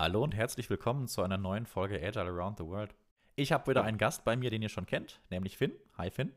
Hallo 0.00 0.24
und 0.24 0.34
herzlich 0.34 0.70
willkommen 0.70 1.08
zu 1.08 1.20
einer 1.20 1.36
neuen 1.36 1.66
Folge 1.66 2.02
Agile 2.02 2.30
Around 2.30 2.56
the 2.56 2.64
World. 2.64 2.94
Ich 3.36 3.52
habe 3.52 3.70
wieder 3.70 3.84
einen 3.84 3.98
Gast 3.98 4.24
bei 4.24 4.34
mir, 4.34 4.48
den 4.48 4.62
ihr 4.62 4.70
schon 4.70 4.86
kennt, 4.86 5.20
nämlich 5.28 5.58
Finn. 5.58 5.72
Hi 5.98 6.10
Finn. 6.10 6.32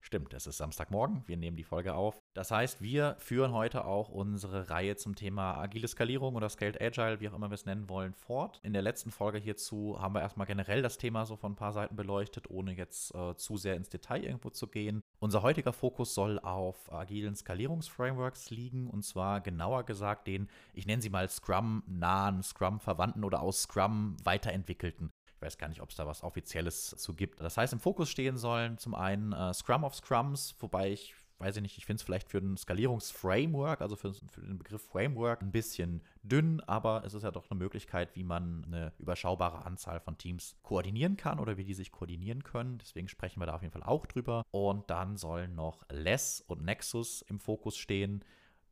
Stimmt, 0.00 0.34
es 0.34 0.48
ist 0.48 0.56
Samstagmorgen, 0.56 1.22
wir 1.28 1.36
nehmen 1.36 1.56
die 1.56 1.62
Folge 1.62 1.94
auf. 1.94 2.20
Das 2.34 2.50
heißt, 2.50 2.82
wir 2.82 3.14
führen 3.20 3.52
heute 3.52 3.84
auch 3.84 4.08
unsere 4.08 4.68
Reihe 4.68 4.96
zum 4.96 5.14
Thema 5.14 5.58
agile 5.58 5.86
Skalierung 5.86 6.34
oder 6.34 6.48
Scaled 6.48 6.82
Agile, 6.82 7.20
wie 7.20 7.28
auch 7.28 7.34
immer 7.34 7.50
wir 7.50 7.54
es 7.54 7.66
nennen 7.66 7.88
wollen, 7.88 8.14
fort. 8.14 8.58
In 8.64 8.72
der 8.72 8.82
letzten 8.82 9.12
Folge 9.12 9.38
hierzu 9.38 10.00
haben 10.00 10.16
wir 10.16 10.20
erstmal 10.20 10.48
generell 10.48 10.82
das 10.82 10.98
Thema 10.98 11.26
so 11.26 11.36
von 11.36 11.52
ein 11.52 11.56
paar 11.56 11.72
Seiten 11.72 11.94
beleuchtet, 11.94 12.50
ohne 12.50 12.72
jetzt 12.72 13.14
äh, 13.14 13.36
zu 13.36 13.56
sehr 13.56 13.76
ins 13.76 13.90
Detail 13.90 14.24
irgendwo 14.24 14.50
zu 14.50 14.66
gehen. 14.66 15.03
Unser 15.20 15.42
heutiger 15.42 15.72
Fokus 15.72 16.14
soll 16.14 16.38
auf 16.38 16.92
agilen 16.92 17.34
Skalierungsframeworks 17.34 18.50
liegen 18.50 18.88
und 18.88 19.04
zwar 19.04 19.40
genauer 19.40 19.84
gesagt 19.84 20.26
den, 20.26 20.48
ich 20.72 20.86
nenne 20.86 21.02
sie 21.02 21.10
mal 21.10 21.28
Scrum-nahen, 21.28 22.42
Scrum-verwandten 22.42 23.24
oder 23.24 23.40
aus 23.40 23.62
Scrum 23.62 24.16
weiterentwickelten 24.22 25.10
ich 25.36 25.42
weiß 25.42 25.58
gar 25.58 25.68
nicht, 25.68 25.82
ob 25.82 25.90
es 25.90 25.96
da 25.96 26.06
was 26.06 26.22
Offizielles 26.22 26.90
zu 26.96 27.12
gibt. 27.12 27.38
Das 27.40 27.58
heißt, 27.58 27.74
im 27.74 27.80
Fokus 27.80 28.08
stehen 28.08 28.38
sollen 28.38 28.78
zum 28.78 28.94
einen 28.94 29.34
äh, 29.34 29.52
Scrum 29.52 29.84
of 29.84 29.94
Scrums, 29.94 30.54
wobei 30.58 30.92
ich 30.92 31.14
weiß 31.38 31.56
ich 31.56 31.62
nicht, 31.62 31.78
ich 31.78 31.86
finde 31.86 31.98
es 32.00 32.02
vielleicht 32.02 32.30
für 32.30 32.38
ein 32.38 32.56
Skalierungsframework, 32.56 33.80
also 33.80 33.96
für, 33.96 34.14
für, 34.14 34.40
den 34.40 34.58
Begriff 34.58 34.82
Framework, 34.82 35.42
ein 35.42 35.52
bisschen 35.52 36.02
dünn, 36.24 36.60
aber 36.60 37.04
es 37.04 37.14
ist 37.14 37.22
ja 37.22 37.30
doch 37.30 37.50
eine 37.50 37.58
Möglichkeit, 37.58 38.16
wie 38.16 38.24
man 38.24 38.64
eine 38.66 38.92
überschaubare 38.98 39.64
Anzahl 39.64 40.00
von 40.00 40.18
Teams 40.18 40.56
koordinieren 40.62 41.16
kann 41.16 41.38
oder 41.38 41.56
wie 41.56 41.64
die 41.64 41.74
sich 41.74 41.92
koordinieren 41.92 42.42
können. 42.42 42.78
Deswegen 42.78 43.08
sprechen 43.08 43.40
wir 43.40 43.46
da 43.46 43.54
auf 43.54 43.62
jeden 43.62 43.72
Fall 43.72 43.82
auch 43.82 44.06
drüber. 44.06 44.44
Und 44.50 44.90
dann 44.90 45.16
sollen 45.16 45.54
noch 45.54 45.84
Less 45.90 46.40
und 46.40 46.64
Nexus 46.64 47.22
im 47.22 47.38
Fokus 47.38 47.76
stehen 47.76 48.24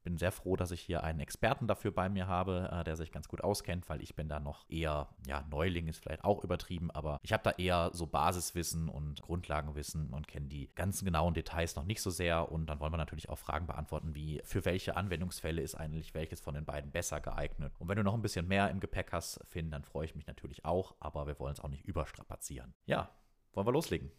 bin 0.02 0.16
sehr 0.16 0.32
froh, 0.32 0.56
dass 0.56 0.70
ich 0.70 0.80
hier 0.80 1.04
einen 1.04 1.20
Experten 1.20 1.66
dafür 1.66 1.90
bei 1.90 2.08
mir 2.08 2.26
habe, 2.26 2.68
äh, 2.72 2.84
der 2.84 2.96
sich 2.96 3.12
ganz 3.12 3.28
gut 3.28 3.42
auskennt, 3.42 3.88
weil 3.88 4.02
ich 4.02 4.14
bin 4.14 4.28
da 4.28 4.40
noch 4.40 4.64
eher, 4.68 5.08
ja, 5.26 5.44
Neuling 5.50 5.88
ist 5.88 6.02
vielleicht 6.02 6.24
auch 6.24 6.42
übertrieben, 6.44 6.90
aber 6.90 7.18
ich 7.22 7.32
habe 7.32 7.42
da 7.42 7.50
eher 7.52 7.90
so 7.92 8.06
Basiswissen 8.06 8.88
und 8.88 9.22
Grundlagenwissen 9.22 10.10
und 10.10 10.28
kenne 10.28 10.46
die 10.46 10.70
ganzen 10.74 11.04
genauen 11.04 11.34
Details 11.34 11.76
noch 11.76 11.84
nicht 11.84 12.02
so 12.02 12.10
sehr. 12.10 12.50
Und 12.50 12.66
dann 12.66 12.80
wollen 12.80 12.92
wir 12.92 12.98
natürlich 12.98 13.28
auch 13.28 13.38
Fragen 13.38 13.66
beantworten, 13.66 14.14
wie 14.14 14.40
für 14.44 14.64
welche 14.64 14.96
Anwendungsfälle 14.96 15.62
ist 15.62 15.74
eigentlich 15.74 16.14
welches 16.14 16.40
von 16.40 16.54
den 16.54 16.64
beiden 16.64 16.90
besser 16.90 17.20
geeignet. 17.20 17.72
Und 17.78 17.88
wenn 17.88 17.96
du 17.96 18.02
noch 18.02 18.14
ein 18.14 18.22
bisschen 18.22 18.48
mehr 18.48 18.70
im 18.70 18.80
Gepäck 18.80 19.12
hast, 19.12 19.40
Finn, 19.46 19.70
dann 19.70 19.84
freue 19.84 20.04
ich 20.04 20.14
mich 20.14 20.26
natürlich 20.26 20.64
auch, 20.64 20.94
aber 21.00 21.26
wir 21.26 21.38
wollen 21.38 21.52
es 21.52 21.60
auch 21.60 21.68
nicht 21.68 21.84
überstrapazieren. 21.84 22.74
Ja, 22.86 23.10
wollen 23.52 23.66
wir 23.66 23.72
loslegen? 23.72 24.10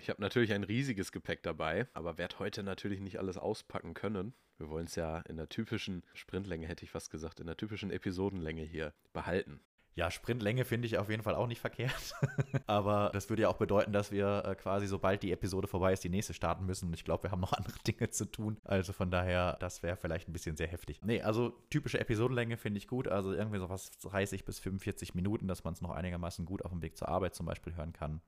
Ich 0.00 0.10
habe 0.10 0.20
natürlich 0.20 0.52
ein 0.52 0.64
riesiges 0.64 1.12
Gepäck 1.12 1.42
dabei, 1.42 1.88
aber 1.92 2.18
werde 2.18 2.38
heute 2.38 2.62
natürlich 2.62 3.00
nicht 3.00 3.18
alles 3.18 3.36
auspacken 3.36 3.94
können. 3.94 4.34
Wir 4.58 4.68
wollen 4.68 4.86
es 4.86 4.96
ja 4.96 5.20
in 5.20 5.36
der 5.36 5.48
typischen 5.48 6.04
Sprintlänge, 6.14 6.66
hätte 6.66 6.84
ich 6.84 6.90
fast 6.90 7.10
gesagt, 7.10 7.40
in 7.40 7.46
der 7.46 7.56
typischen 7.56 7.90
Episodenlänge 7.90 8.62
hier 8.62 8.92
behalten. 9.12 9.60
Ja, 9.98 10.12
Sprintlänge 10.12 10.64
finde 10.64 10.86
ich 10.86 10.96
auf 10.96 11.10
jeden 11.10 11.24
Fall 11.24 11.34
auch 11.34 11.48
nicht 11.48 11.60
verkehrt. 11.60 12.14
Aber 12.68 13.10
das 13.12 13.28
würde 13.30 13.42
ja 13.42 13.48
auch 13.48 13.56
bedeuten, 13.56 13.92
dass 13.92 14.12
wir 14.12 14.44
äh, 14.44 14.54
quasi, 14.54 14.86
sobald 14.86 15.24
die 15.24 15.32
Episode 15.32 15.66
vorbei 15.66 15.92
ist, 15.92 16.04
die 16.04 16.08
nächste 16.08 16.34
starten 16.34 16.66
müssen. 16.66 16.86
Und 16.86 16.94
ich 16.94 17.04
glaube, 17.04 17.24
wir 17.24 17.32
haben 17.32 17.40
noch 17.40 17.52
andere 17.58 17.76
Dinge 17.84 18.08
zu 18.08 18.24
tun. 18.30 18.58
Also 18.62 18.92
von 18.92 19.10
daher, 19.10 19.56
das 19.58 19.82
wäre 19.82 19.96
vielleicht 19.96 20.28
ein 20.28 20.32
bisschen 20.32 20.56
sehr 20.56 20.68
heftig. 20.68 21.00
Nee, 21.02 21.22
also 21.22 21.50
typische 21.68 21.98
Episodenlänge 21.98 22.56
finde 22.56 22.78
ich 22.78 22.86
gut. 22.86 23.08
Also 23.08 23.32
irgendwie 23.32 23.58
so 23.58 23.70
was 23.70 23.90
30 23.90 24.44
bis 24.44 24.60
45 24.60 25.16
Minuten, 25.16 25.48
dass 25.48 25.64
man 25.64 25.74
es 25.74 25.80
noch 25.80 25.90
einigermaßen 25.90 26.46
gut 26.46 26.64
auf 26.64 26.70
dem 26.70 26.80
Weg 26.80 26.96
zur 26.96 27.08
Arbeit 27.08 27.34
zum 27.34 27.46
Beispiel 27.46 27.74
hören 27.74 27.92
kann. 27.92 28.20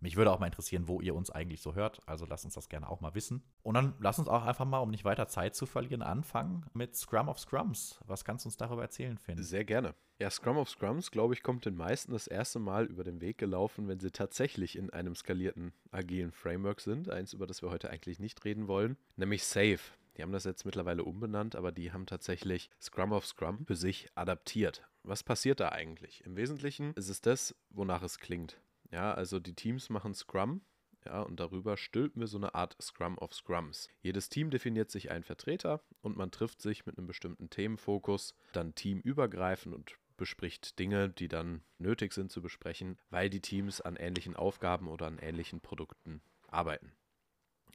Mich 0.00 0.16
würde 0.16 0.32
auch 0.32 0.38
mal 0.38 0.46
interessieren, 0.46 0.88
wo 0.88 1.00
ihr 1.00 1.14
uns 1.14 1.30
eigentlich 1.30 1.62
so 1.62 1.74
hört. 1.74 2.00
Also 2.06 2.26
lasst 2.26 2.44
uns 2.44 2.54
das 2.54 2.68
gerne 2.68 2.88
auch 2.88 3.00
mal 3.00 3.14
wissen. 3.14 3.42
Und 3.62 3.74
dann 3.74 3.94
lasst 4.00 4.18
uns 4.18 4.28
auch 4.28 4.44
einfach 4.44 4.64
mal, 4.66 4.78
um 4.78 4.90
nicht 4.90 5.04
weiter 5.04 5.28
Zeit 5.28 5.54
zu 5.54 5.66
verlieren, 5.66 6.02
anfangen 6.02 6.66
mit 6.74 6.96
Scrum 6.96 7.28
of 7.28 7.38
Scrums. 7.38 8.00
Was 8.06 8.24
kannst 8.24 8.44
du 8.44 8.48
uns 8.48 8.56
darüber 8.56 8.82
erzählen, 8.82 9.18
Finn? 9.18 9.42
Sehr 9.42 9.64
gerne. 9.64 9.94
Ja, 10.20 10.30
Scrum 10.30 10.58
of 10.58 10.68
Scrums, 10.68 11.10
glaube 11.10 11.34
ich, 11.34 11.42
kommt 11.42 11.64
den 11.64 11.76
meisten 11.76 12.12
das 12.12 12.26
erste 12.26 12.58
Mal 12.58 12.84
über 12.84 13.02
den 13.02 13.20
Weg 13.20 13.38
gelaufen, 13.38 13.88
wenn 13.88 13.98
sie 13.98 14.12
tatsächlich 14.12 14.76
in 14.76 14.90
einem 14.90 15.14
skalierten, 15.14 15.72
agilen 15.90 16.32
Framework 16.32 16.80
sind. 16.80 17.10
Eins, 17.10 17.32
über 17.32 17.46
das 17.46 17.62
wir 17.62 17.70
heute 17.70 17.90
eigentlich 17.90 18.20
nicht 18.20 18.44
reden 18.44 18.68
wollen, 18.68 18.96
nämlich 19.16 19.44
Safe. 19.44 19.80
Die 20.16 20.22
haben 20.22 20.32
das 20.32 20.44
jetzt 20.44 20.64
mittlerweile 20.64 21.02
umbenannt, 21.02 21.56
aber 21.56 21.72
die 21.72 21.92
haben 21.92 22.06
tatsächlich 22.06 22.70
Scrum 22.80 23.12
of 23.12 23.26
Scrum 23.26 23.66
für 23.66 23.74
sich 23.74 24.08
adaptiert. 24.14 24.86
Was 25.02 25.24
passiert 25.24 25.60
da 25.60 25.70
eigentlich? 25.70 26.24
Im 26.24 26.36
Wesentlichen 26.36 26.94
ist 26.94 27.08
es 27.08 27.20
das, 27.20 27.54
wonach 27.70 28.02
es 28.02 28.20
klingt. 28.20 28.60
Ja, 28.90 29.12
also 29.12 29.40
die 29.40 29.54
Teams 29.54 29.90
machen 29.90 30.14
Scrum. 30.14 30.62
Ja, 31.04 31.20
und 31.20 31.38
darüber 31.38 31.76
stülpen 31.76 32.20
wir 32.20 32.26
so 32.26 32.38
eine 32.38 32.54
Art 32.54 32.76
Scrum 32.80 33.18
of 33.18 33.34
Scrums. 33.34 33.88
Jedes 34.00 34.30
Team 34.30 34.50
definiert 34.50 34.90
sich 34.90 35.10
einen 35.10 35.24
Vertreter 35.24 35.82
und 36.00 36.16
man 36.16 36.30
trifft 36.30 36.62
sich 36.62 36.86
mit 36.86 36.96
einem 36.96 37.06
bestimmten 37.06 37.50
Themenfokus, 37.50 38.34
dann 38.52 38.74
teamübergreifend 38.74 39.74
und 39.74 39.98
bespricht 40.16 40.78
Dinge, 40.78 41.10
die 41.10 41.28
dann 41.28 41.62
nötig 41.78 42.14
sind 42.14 42.30
zu 42.30 42.40
besprechen, 42.40 42.98
weil 43.10 43.28
die 43.28 43.40
Teams 43.40 43.80
an 43.80 43.96
ähnlichen 43.96 44.36
Aufgaben 44.36 44.88
oder 44.88 45.06
an 45.06 45.18
ähnlichen 45.18 45.60
Produkten 45.60 46.22
arbeiten. 46.48 46.92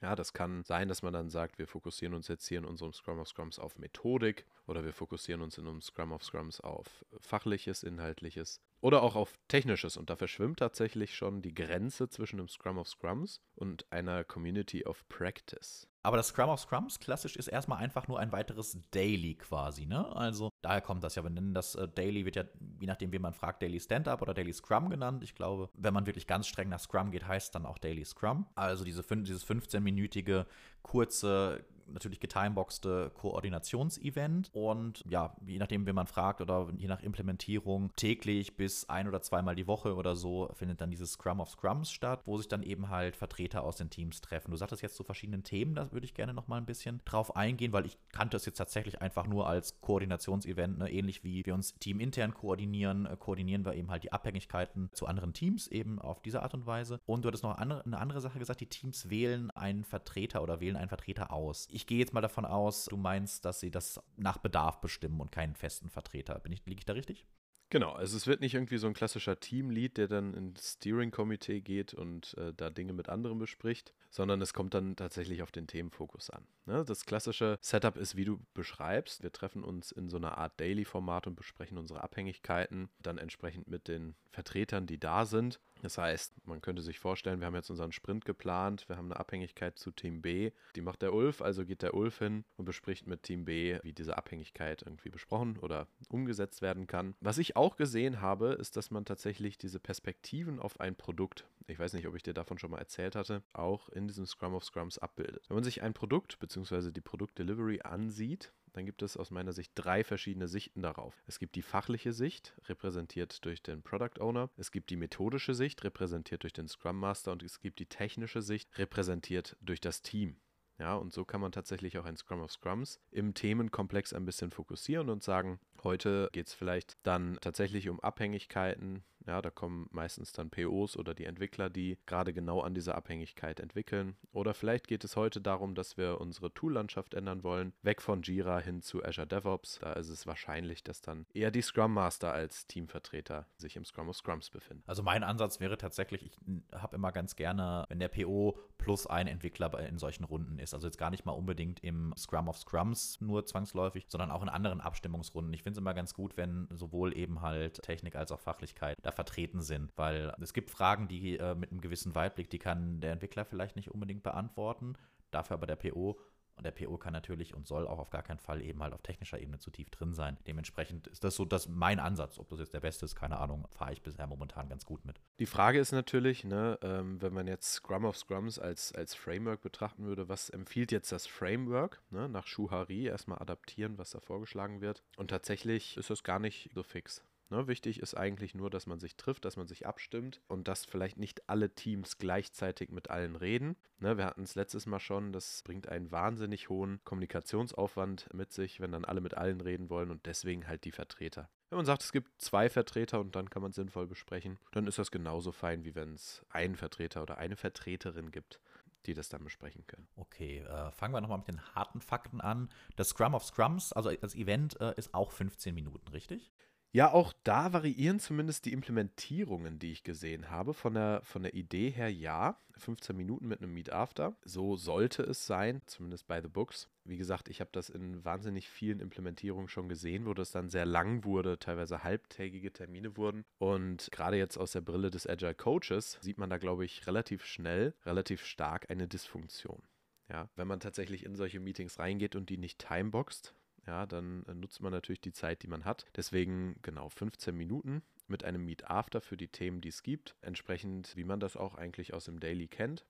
Ja, 0.01 0.15
das 0.15 0.31
kann 0.31 0.63
sein, 0.63 0.87
dass 0.87 1.01
man 1.01 1.11
dann 1.11 1.29
sagt, 1.29 1.57
wir 1.59 1.67
fokussieren 1.67 2.13
uns 2.13 2.29
jetzt 2.29 2.47
hier 2.47 2.59
in 2.59 2.65
unserem 2.65 2.93
Scrum 2.93 3.19
of 3.19 3.27
Scrums 3.27 3.59
auf 3.59 3.77
Methodik 3.77 4.45
oder 4.65 4.85
wir 4.85 4.93
fokussieren 4.93 5.41
uns 5.41 5.57
in 5.57 5.67
unserem 5.67 5.81
Scrum 5.81 6.13
of 6.13 6.23
Scrums 6.23 6.61
auf 6.61 7.05
fachliches, 7.19 7.83
inhaltliches 7.83 8.61
oder 8.81 9.03
auch 9.03 9.15
auf 9.15 9.33
technisches. 9.47 9.97
Und 9.97 10.09
da 10.09 10.15
verschwimmt 10.15 10.59
tatsächlich 10.59 11.15
schon 11.15 11.41
die 11.41 11.53
Grenze 11.53 12.09
zwischen 12.09 12.37
dem 12.37 12.47
Scrum 12.47 12.77
of 12.77 12.87
Scrums 12.87 13.41
und 13.55 13.91
einer 13.91 14.23
Community 14.23 14.85
of 14.85 15.07
Practice. 15.09 15.87
Aber 16.01 16.15
das 16.15 16.29
Scrum 16.29 16.49
of 16.49 16.61
Scrums 16.61 16.99
klassisch 16.99 17.35
ist 17.35 17.47
erstmal 17.47 17.79
einfach 17.79 18.07
nur 18.07 18.19
ein 18.19 18.31
weiteres 18.31 18.77
Daily 18.91 19.35
quasi, 19.35 19.85
ne? 19.85 20.15
Also 20.15 20.49
daher 20.61 20.79
kommt 20.79 21.03
das 21.03 21.15
ja. 21.15 21.23
Wir 21.23 21.29
nennen 21.29 21.53
das 21.53 21.75
äh, 21.75 21.89
Daily, 21.89 22.23
wird 22.23 22.37
ja, 22.37 22.45
je 22.79 22.87
nachdem, 22.87 23.11
wie 23.11 23.19
man 23.19 23.33
fragt, 23.33 23.61
Daily 23.61 23.79
Stand-Up 23.79 24.21
oder 24.21 24.33
Daily 24.33 24.53
Scrum 24.53 24.89
genannt. 24.89 25.23
Ich 25.23 25.35
glaube, 25.35 25.69
wenn 25.73 25.93
man 25.93 26.05
wirklich 26.05 26.25
ganz 26.25 26.47
streng 26.47 26.69
nach 26.69 26.79
Scrum 26.79 27.11
geht, 27.11 27.27
heißt 27.27 27.47
es 27.47 27.51
dann 27.51 27.65
auch 27.65 27.77
Daily 27.77 28.05
Scrum. 28.05 28.45
Also 28.55 28.85
diese, 28.85 29.03
dieses 29.03 29.45
15-minütige 29.45 30.45
kurze 30.83 31.65
natürlich 31.93 32.19
getimeboxte 32.19 33.11
Koordinationsevent 33.13 34.49
und 34.53 35.03
ja, 35.09 35.35
je 35.45 35.57
nachdem, 35.57 35.85
wie 35.85 35.93
man 35.93 36.07
fragt 36.07 36.41
oder 36.41 36.67
je 36.77 36.87
nach 36.87 37.01
Implementierung 37.01 37.95
täglich 37.95 38.55
bis 38.55 38.89
ein 38.89 39.07
oder 39.07 39.21
zweimal 39.21 39.55
die 39.55 39.67
Woche 39.67 39.95
oder 39.95 40.15
so 40.15 40.49
findet 40.53 40.81
dann 40.81 40.91
dieses 40.91 41.13
Scrum 41.13 41.39
of 41.39 41.49
Scrums 41.49 41.91
statt, 41.91 42.21
wo 42.25 42.37
sich 42.37 42.47
dann 42.47 42.63
eben 42.63 42.89
halt 42.89 43.15
Vertreter 43.15 43.63
aus 43.63 43.77
den 43.77 43.89
Teams 43.89 44.21
treffen. 44.21 44.51
Du 44.51 44.57
sagtest 44.57 44.81
jetzt 44.81 44.95
zu 44.95 45.03
verschiedenen 45.03 45.43
Themen, 45.43 45.75
da 45.75 45.91
würde 45.91 46.05
ich 46.05 46.13
gerne 46.13 46.33
noch 46.33 46.47
mal 46.47 46.57
ein 46.57 46.65
bisschen 46.65 47.01
drauf 47.05 47.35
eingehen, 47.35 47.73
weil 47.73 47.85
ich 47.85 47.97
kannte 48.11 48.37
es 48.37 48.45
jetzt 48.45 48.57
tatsächlich 48.57 49.01
einfach 49.01 49.27
nur 49.27 49.47
als 49.47 49.79
Koordinationsevent, 49.81 50.77
ne? 50.77 50.91
ähnlich 50.91 51.23
wie 51.23 51.45
wir 51.45 51.53
uns 51.53 51.73
teamintern 51.75 52.33
koordinieren, 52.33 53.05
äh, 53.05 53.15
koordinieren 53.17 53.65
wir 53.65 53.73
eben 53.75 53.91
halt 53.91 54.03
die 54.03 54.11
Abhängigkeiten 54.11 54.89
zu 54.93 55.07
anderen 55.07 55.33
Teams 55.33 55.67
eben 55.67 55.99
auf 55.99 56.21
diese 56.21 56.43
Art 56.43 56.53
und 56.53 56.65
Weise. 56.65 56.99
Und 57.05 57.23
du 57.23 57.27
hattest 57.27 57.43
noch 57.43 57.57
eine, 57.57 57.85
eine 57.85 57.99
andere 57.99 58.21
Sache 58.21 58.39
gesagt, 58.39 58.61
die 58.61 58.67
Teams 58.67 59.09
wählen 59.09 59.51
einen 59.51 59.83
Vertreter 59.83 60.41
oder 60.41 60.59
wählen 60.59 60.75
einen 60.75 60.89
Vertreter 60.89 61.31
aus. 61.31 61.67
Ich 61.71 61.78
gehe 61.87 61.99
jetzt 61.99 62.13
mal 62.13 62.21
davon 62.21 62.45
aus, 62.45 62.85
du 62.85 62.97
meinst, 62.97 63.45
dass 63.45 63.59
sie 63.59 63.71
das 63.71 64.01
nach 64.17 64.37
Bedarf 64.37 64.81
bestimmen 64.81 65.19
und 65.19 65.31
keinen 65.31 65.55
festen 65.55 65.89
Vertreter. 65.89 66.39
Bin 66.39 66.51
ich, 66.51 66.65
liege 66.65 66.79
ich 66.79 66.85
da 66.85 66.93
richtig? 66.93 67.25
Genau, 67.71 67.91
also 67.91 68.17
es 68.17 68.25
wird 68.25 68.41
nicht 68.41 68.55
irgendwie 68.55 68.79
so 68.79 68.87
ein 68.87 68.95
klassischer 68.95 69.39
Teamlead, 69.39 69.97
der 69.97 70.07
dann 70.07 70.33
ins 70.33 70.73
Steering-Komitee 70.73 71.61
geht 71.61 71.93
und 71.93 72.35
äh, 72.35 72.51
da 72.51 72.71
Dinge 72.71 72.93
mit 72.93 73.09
anderen 73.09 73.37
bespricht, 73.37 73.93
sondern 74.09 74.41
es 74.41 74.55
kommt 74.55 74.73
dann 74.73 74.95
tatsächlich 74.95 75.43
auf 75.43 75.51
den 75.51 75.67
Themenfokus 75.67 76.31
an. 76.31 76.47
Ne? 76.65 76.83
Das 76.83 77.05
klassische 77.05 77.59
Setup 77.61 77.95
ist, 77.95 78.15
wie 78.15 78.25
du 78.25 78.39
beschreibst. 78.55 79.21
Wir 79.21 79.31
treffen 79.31 79.63
uns 79.63 79.91
in 79.91 80.09
so 80.09 80.17
einer 80.17 80.39
Art 80.39 80.59
Daily-Format 80.59 81.27
und 81.27 81.35
besprechen 81.35 81.77
unsere 81.77 82.01
Abhängigkeiten, 82.01 82.89
dann 83.03 83.19
entsprechend 83.19 83.67
mit 83.67 83.87
den 83.87 84.15
Vertretern, 84.31 84.87
die 84.87 84.99
da 84.99 85.25
sind. 85.25 85.59
Das 85.81 85.97
heißt, 85.97 86.45
man 86.45 86.61
könnte 86.61 86.81
sich 86.81 86.99
vorstellen, 86.99 87.39
wir 87.39 87.47
haben 87.47 87.55
jetzt 87.55 87.69
unseren 87.69 87.91
Sprint 87.91 88.25
geplant, 88.25 88.87
wir 88.89 88.97
haben 88.97 89.11
eine 89.11 89.19
Abhängigkeit 89.19 89.79
zu 89.79 89.91
Team 89.91 90.21
B, 90.21 90.51
die 90.75 90.81
macht 90.81 91.01
der 91.01 91.13
Ulf, 91.13 91.41
also 91.41 91.65
geht 91.65 91.81
der 91.81 91.93
Ulf 91.93 92.19
hin 92.19 92.43
und 92.57 92.65
bespricht 92.65 93.07
mit 93.07 93.23
Team 93.23 93.45
B, 93.45 93.79
wie 93.83 93.93
diese 93.93 94.17
Abhängigkeit 94.17 94.81
irgendwie 94.81 95.09
besprochen 95.09 95.57
oder 95.59 95.87
umgesetzt 96.09 96.61
werden 96.61 96.87
kann. 96.87 97.15
Was 97.21 97.37
ich 97.37 97.55
auch 97.55 97.77
gesehen 97.77 98.21
habe, 98.21 98.53
ist, 98.53 98.75
dass 98.75 98.91
man 98.91 99.05
tatsächlich 99.05 99.57
diese 99.57 99.79
Perspektiven 99.79 100.59
auf 100.59 100.79
ein 100.79 100.95
Produkt, 100.95 101.45
ich 101.67 101.79
weiß 101.79 101.93
nicht, 101.93 102.07
ob 102.07 102.15
ich 102.15 102.23
dir 102.23 102.33
davon 102.33 102.57
schon 102.57 102.71
mal 102.71 102.79
erzählt 102.79 103.15
hatte, 103.15 103.43
auch 103.53 103.89
in 103.89 104.07
diesem 104.07 104.25
Scrum 104.25 104.55
of 104.55 104.65
Scrums 104.65 104.97
abbildet. 104.97 105.45
Wenn 105.47 105.55
man 105.55 105.63
sich 105.63 105.81
ein 105.81 105.93
Produkt 105.93 106.39
bzw. 106.39 106.91
die 106.91 107.01
Produktdelivery 107.01 107.81
ansieht, 107.83 108.51
dann 108.73 108.85
gibt 108.85 109.01
es 109.01 109.17
aus 109.17 109.31
meiner 109.31 109.53
Sicht 109.53 109.71
drei 109.75 110.03
verschiedene 110.03 110.47
Sichten 110.47 110.81
darauf. 110.81 111.23
Es 111.27 111.39
gibt 111.39 111.55
die 111.55 111.61
fachliche 111.61 112.13
Sicht, 112.13 112.55
repräsentiert 112.65 113.43
durch 113.45 113.61
den 113.61 113.81
Product 113.81 114.19
Owner. 114.19 114.49
Es 114.57 114.71
gibt 114.71 114.89
die 114.89 114.97
methodische 114.97 115.53
Sicht, 115.53 115.83
repräsentiert 115.83 116.43
durch 116.43 116.53
den 116.53 116.67
Scrum 116.67 116.99
Master. 116.99 117.31
Und 117.31 117.43
es 117.43 117.59
gibt 117.59 117.79
die 117.79 117.87
technische 117.87 118.41
Sicht, 118.41 118.77
repräsentiert 118.77 119.57
durch 119.61 119.81
das 119.81 120.01
Team. 120.01 120.39
Ja, 120.79 120.95
und 120.95 121.11
so 121.11 121.25
kann 121.25 121.41
man 121.41 121.51
tatsächlich 121.51 121.97
auch 121.97 122.05
ein 122.05 122.15
Scrum 122.15 122.39
of 122.39 122.51
Scrums 122.51 123.01
im 123.11 123.33
Themenkomplex 123.33 124.13
ein 124.13 124.25
bisschen 124.25 124.49
fokussieren 124.49 125.09
und 125.09 125.21
sagen, 125.23 125.59
Heute 125.83 126.29
geht 126.31 126.47
es 126.47 126.53
vielleicht 126.53 126.97
dann 127.03 127.37
tatsächlich 127.41 127.89
um 127.89 127.99
Abhängigkeiten, 127.99 129.03
ja, 129.29 129.41
da 129.41 129.49
kommen 129.51 129.87
meistens 129.91 130.31
dann 130.31 130.49
POs 130.49 130.97
oder 130.97 131.13
die 131.13 131.25
Entwickler, 131.25 131.69
die 131.69 131.99
gerade 132.07 132.33
genau 132.33 132.61
an 132.61 132.73
dieser 132.73 132.95
Abhängigkeit 132.95 133.59
entwickeln. 133.59 134.15
Oder 134.31 134.53
vielleicht 134.55 134.87
geht 134.87 135.03
es 135.03 135.15
heute 135.15 135.39
darum, 135.39 135.75
dass 135.75 135.97
wir 135.97 136.19
unsere 136.19 136.53
Tool-Landschaft 136.53 137.13
ändern 137.13 137.43
wollen, 137.43 137.73
weg 137.83 138.01
von 138.01 138.23
Jira 138.23 138.59
hin 138.59 138.81
zu 138.81 139.03
Azure 139.03 139.27
DevOps. 139.27 139.79
Da 139.81 139.93
ist 139.93 140.09
es 140.09 140.25
wahrscheinlich, 140.25 140.83
dass 140.83 141.01
dann 141.01 141.27
eher 141.33 141.51
die 141.51 141.61
Scrum 141.61 141.93
Master 141.93 142.31
als 142.31 142.65
Teamvertreter 142.65 143.45
sich 143.55 143.75
im 143.75 143.85
Scrum 143.85 144.09
of 144.09 144.15
Scrums 144.15 144.49
befinden. 144.49 144.83
Also 144.87 145.03
mein 145.03 145.23
Ansatz 145.23 145.59
wäre 145.59 145.77
tatsächlich, 145.77 146.23
ich 146.23 146.37
habe 146.73 146.95
immer 146.95 147.11
ganz 147.11 147.35
gerne, 147.35 147.85
wenn 147.89 147.99
der 147.99 148.09
PO 148.09 148.57
plus 148.77 149.05
ein 149.05 149.27
Entwickler 149.27 149.77
in 149.87 149.99
solchen 149.99 150.23
Runden 150.23 150.57
ist. 150.57 150.73
Also 150.73 150.87
jetzt 150.87 150.97
gar 150.97 151.11
nicht 151.11 151.25
mal 151.25 151.33
unbedingt 151.33 151.83
im 151.83 152.13
Scrum 152.17 152.47
of 152.47 152.57
Scrums 152.57 153.19
nur 153.21 153.45
zwangsläufig, 153.45 154.05
sondern 154.07 154.31
auch 154.31 154.41
in 154.41 154.49
anderen 154.49 154.81
Abstimmungsrunden. 154.81 155.53
Ich 155.53 155.65
finde 155.69 155.79
es 155.79 155.81
immer 155.83 155.93
ganz 155.93 156.15
gut, 156.15 156.35
wenn 156.35 156.67
sowohl 156.71 157.15
eben 157.15 157.41
halt 157.41 157.81
Technik 157.83 158.15
als 158.15 158.31
auch 158.31 158.39
Fachlichkeit 158.39 158.97
da 159.03 159.11
vertreten 159.11 159.61
sind, 159.61 159.91
weil 159.97 160.33
es 160.41 160.53
gibt 160.53 160.71
Fragen, 160.71 161.07
die 161.07 161.37
äh, 161.37 161.53
mit 161.53 161.71
einem 161.71 161.79
gewissen 161.79 162.15
Weitblick, 162.15 162.49
die 162.49 162.57
kann 162.57 163.01
der 163.01 163.11
Entwickler 163.11 163.45
vielleicht 163.45 163.75
nicht 163.75 163.91
unbedingt 163.91 164.23
beantworten, 164.23 164.95
dafür 165.29 165.57
aber 165.57 165.67
der 165.67 165.75
PO 165.75 166.19
und 166.59 166.65
der 166.65 166.71
PO 166.71 166.97
kann 166.97 167.13
natürlich 167.13 167.55
und 167.55 167.65
soll 167.65 167.87
auch 167.87 167.99
auf 167.99 168.09
gar 168.09 168.21
keinen 168.21 168.37
Fall 168.37 168.61
eben 168.61 168.83
halt 168.83 168.93
auf 168.93 169.01
technischer 169.01 169.39
Ebene 169.39 169.59
zu 169.59 169.71
tief 169.71 169.89
drin 169.89 170.13
sein. 170.13 170.37
Dementsprechend 170.45 171.07
ist 171.07 171.23
das 171.23 171.35
so 171.35 171.45
das 171.45 171.69
mein 171.69 172.01
Ansatz. 172.01 172.37
Ob 172.37 172.49
das 172.49 172.59
jetzt 172.59 172.73
der 172.73 172.81
beste 172.81 173.05
ist, 173.05 173.15
keine 173.15 173.39
Ahnung, 173.39 173.65
fahre 173.71 173.93
ich 173.93 174.01
bisher 174.01 174.27
momentan 174.27 174.67
ganz 174.67 174.85
gut 174.85 175.05
mit. 175.05 175.21
Die 175.39 175.45
Frage 175.45 175.79
ist 175.79 175.93
natürlich, 175.93 176.43
ne, 176.43 176.77
ähm, 176.81 177.21
wenn 177.21 177.31
man 177.31 177.47
jetzt 177.47 177.71
Scrum 177.71 178.03
of 178.03 178.17
Scrums 178.17 178.59
als, 178.59 178.93
als 178.93 179.15
Framework 179.15 179.61
betrachten 179.61 180.03
würde, 180.03 180.27
was 180.27 180.49
empfiehlt 180.49 180.91
jetzt 180.91 181.13
das 181.13 181.27
Framework? 181.27 182.01
Ne, 182.09 182.27
nach 182.27 182.45
Schuhari 182.45 183.05
erstmal 183.05 183.39
adaptieren, 183.39 183.97
was 183.97 184.09
da 184.09 184.19
vorgeschlagen 184.19 184.81
wird. 184.81 185.01
Und 185.15 185.29
tatsächlich 185.29 185.95
ist 185.95 186.09
das 186.09 186.23
gar 186.23 186.39
nicht 186.39 186.71
so 186.73 186.83
fix. 186.83 187.23
Ne, 187.51 187.67
wichtig 187.67 187.99
ist 187.99 188.15
eigentlich 188.15 188.53
nur, 188.53 188.69
dass 188.69 188.85
man 188.85 188.99
sich 188.99 189.15
trifft, 189.15 189.43
dass 189.43 189.57
man 189.57 189.65
sich 189.65 189.87
abstimmt 189.87 190.39
und 190.47 190.67
dass 190.67 190.85
vielleicht 190.85 191.17
nicht 191.17 191.49
alle 191.49 191.73
Teams 191.73 192.19
gleichzeitig 192.19 192.91
mit 192.91 193.09
allen 193.09 193.35
reden. 193.35 193.75
Ne, 193.97 194.17
wir 194.17 194.25
hatten 194.25 194.43
es 194.43 194.53
letztes 194.53 194.85
Mal 194.85 194.99
schon, 194.99 195.33
das 195.33 195.63
bringt 195.63 195.89
einen 195.89 196.11
wahnsinnig 196.11 196.69
hohen 196.69 197.03
Kommunikationsaufwand 197.05 198.31
mit 198.33 198.53
sich, 198.53 198.79
wenn 198.79 198.91
dann 198.91 199.03
alle 199.03 199.21
mit 199.21 199.35
allen 199.35 199.61
reden 199.61 199.89
wollen 199.89 200.11
und 200.11 200.27
deswegen 200.27 200.67
halt 200.67 200.83
die 200.85 200.91
Vertreter. 200.91 201.49
Wenn 201.69 201.77
man 201.77 201.87
sagt, 201.87 202.03
es 202.03 202.11
gibt 202.11 202.39
zwei 202.39 202.69
Vertreter 202.69 203.19
und 203.19 203.35
dann 203.35 203.49
kann 203.49 203.63
man 203.63 203.71
sinnvoll 203.71 204.05
besprechen, 204.05 204.59
dann 204.71 204.85
ist 204.85 204.99
das 204.99 205.09
genauso 205.09 205.51
fein, 205.51 205.83
wie 205.85 205.95
wenn 205.95 206.13
es 206.13 206.45
einen 206.49 206.75
Vertreter 206.75 207.23
oder 207.23 207.39
eine 207.39 207.55
Vertreterin 207.55 208.31
gibt 208.31 208.59
die 209.05 209.13
das 209.13 209.29
dann 209.29 209.43
besprechen 209.43 209.87
können. 209.87 210.07
Okay, 210.17 210.59
äh, 210.59 210.91
fangen 210.91 211.13
wir 211.13 211.21
nochmal 211.21 211.37
mit 211.37 211.47
den 211.47 211.61
harten 211.73 212.01
Fakten 212.01 212.41
an. 212.41 212.69
Das 212.95 213.09
Scrum 213.09 213.33
of 213.33 213.43
Scrums, 213.43 213.93
also 213.93 214.11
das 214.11 214.35
Event, 214.35 214.79
äh, 214.81 214.93
ist 214.97 215.13
auch 215.13 215.31
15 215.31 215.73
Minuten, 215.73 216.09
richtig? 216.09 216.51
Ja, 216.91 217.11
auch 217.11 217.33
da 217.43 217.71
variieren 217.71 218.19
zumindest 218.19 218.65
die 218.65 218.73
Implementierungen, 218.73 219.77
die 219.77 219.91
ich 219.91 220.03
gesehen 220.03 220.49
habe. 220.49 220.73
Von 220.73 220.95
der, 220.95 221.21
von 221.23 221.43
der 221.43 221.53
Idee 221.53 221.91
her 221.91 222.11
ja, 222.11 222.57
15 222.77 223.15
Minuten 223.15 223.47
mit 223.47 223.61
einem 223.61 223.73
Meet 223.73 223.91
After. 223.91 224.35
So 224.43 224.75
sollte 224.75 225.21
es 225.21 225.45
sein, 225.45 225.83
zumindest 225.85 226.25
bei 226.25 226.41
The 226.41 226.47
Books. 226.47 226.89
Wie 227.03 227.17
gesagt, 227.17 227.47
ich 227.47 227.61
habe 227.61 227.69
das 227.71 227.89
in 227.89 228.25
wahnsinnig 228.25 228.69
vielen 228.69 229.01
Implementierungen 229.01 229.67
schon 229.67 229.87
gesehen, 229.87 230.25
wo 230.25 230.33
das 230.33 230.51
dann 230.51 230.69
sehr 230.69 230.85
lang 230.87 231.23
wurde, 231.25 231.59
teilweise 231.59 232.03
halbtägige 232.03 232.73
Termine 232.73 233.15
wurden. 233.17 233.45
Und 233.59 234.09
gerade 234.11 234.37
jetzt 234.37 234.57
aus 234.57 234.71
der 234.71 234.81
Brille 234.81 235.11
des 235.11 235.27
Agile 235.27 235.53
Coaches 235.53 236.17
sieht 236.21 236.39
man 236.39 236.49
da, 236.49 236.57
glaube 236.57 236.85
ich, 236.85 237.05
relativ 237.05 237.45
schnell, 237.45 237.93
relativ 238.03 238.43
stark 238.43 238.89
eine 238.89 239.07
Dysfunktion. 239.07 239.83
Ja, 240.27 240.49
wenn 240.55 240.67
man 240.67 240.79
tatsächlich 240.79 241.23
in 241.23 241.35
solche 241.35 241.59
Meetings 241.59 241.99
reingeht 241.99 242.35
und 242.35 242.49
die 242.49 242.57
nicht 242.57 242.79
timeboxt, 242.79 243.55
ja, 243.89 244.05
dann 244.05 244.43
äh, 244.45 244.53
nutzt 244.53 244.81
man 244.81 244.91
natürlich 244.91 245.19
die 245.19 245.33
Zeit, 245.33 245.63
die 245.63 245.67
man 245.67 245.83
hat. 245.83 246.05
Deswegen 246.15 246.75
genau 246.83 247.09
15 247.09 247.55
Minuten 247.55 248.03
mit 248.27 248.43
einem 248.43 248.63
Meet 248.63 248.87
After 248.87 249.19
für 249.19 249.35
die 249.35 249.47
Themen, 249.47 249.81
die 249.81 249.89
es 249.89 250.03
gibt. 250.03 250.35
Entsprechend, 250.41 251.15
wie 251.15 251.23
man 251.23 251.39
das 251.39 251.57
auch 251.57 251.73
eigentlich 251.73 252.13
aus 252.13 252.25
dem 252.25 252.39
Daily 252.39 252.67
kennt. 252.67 253.07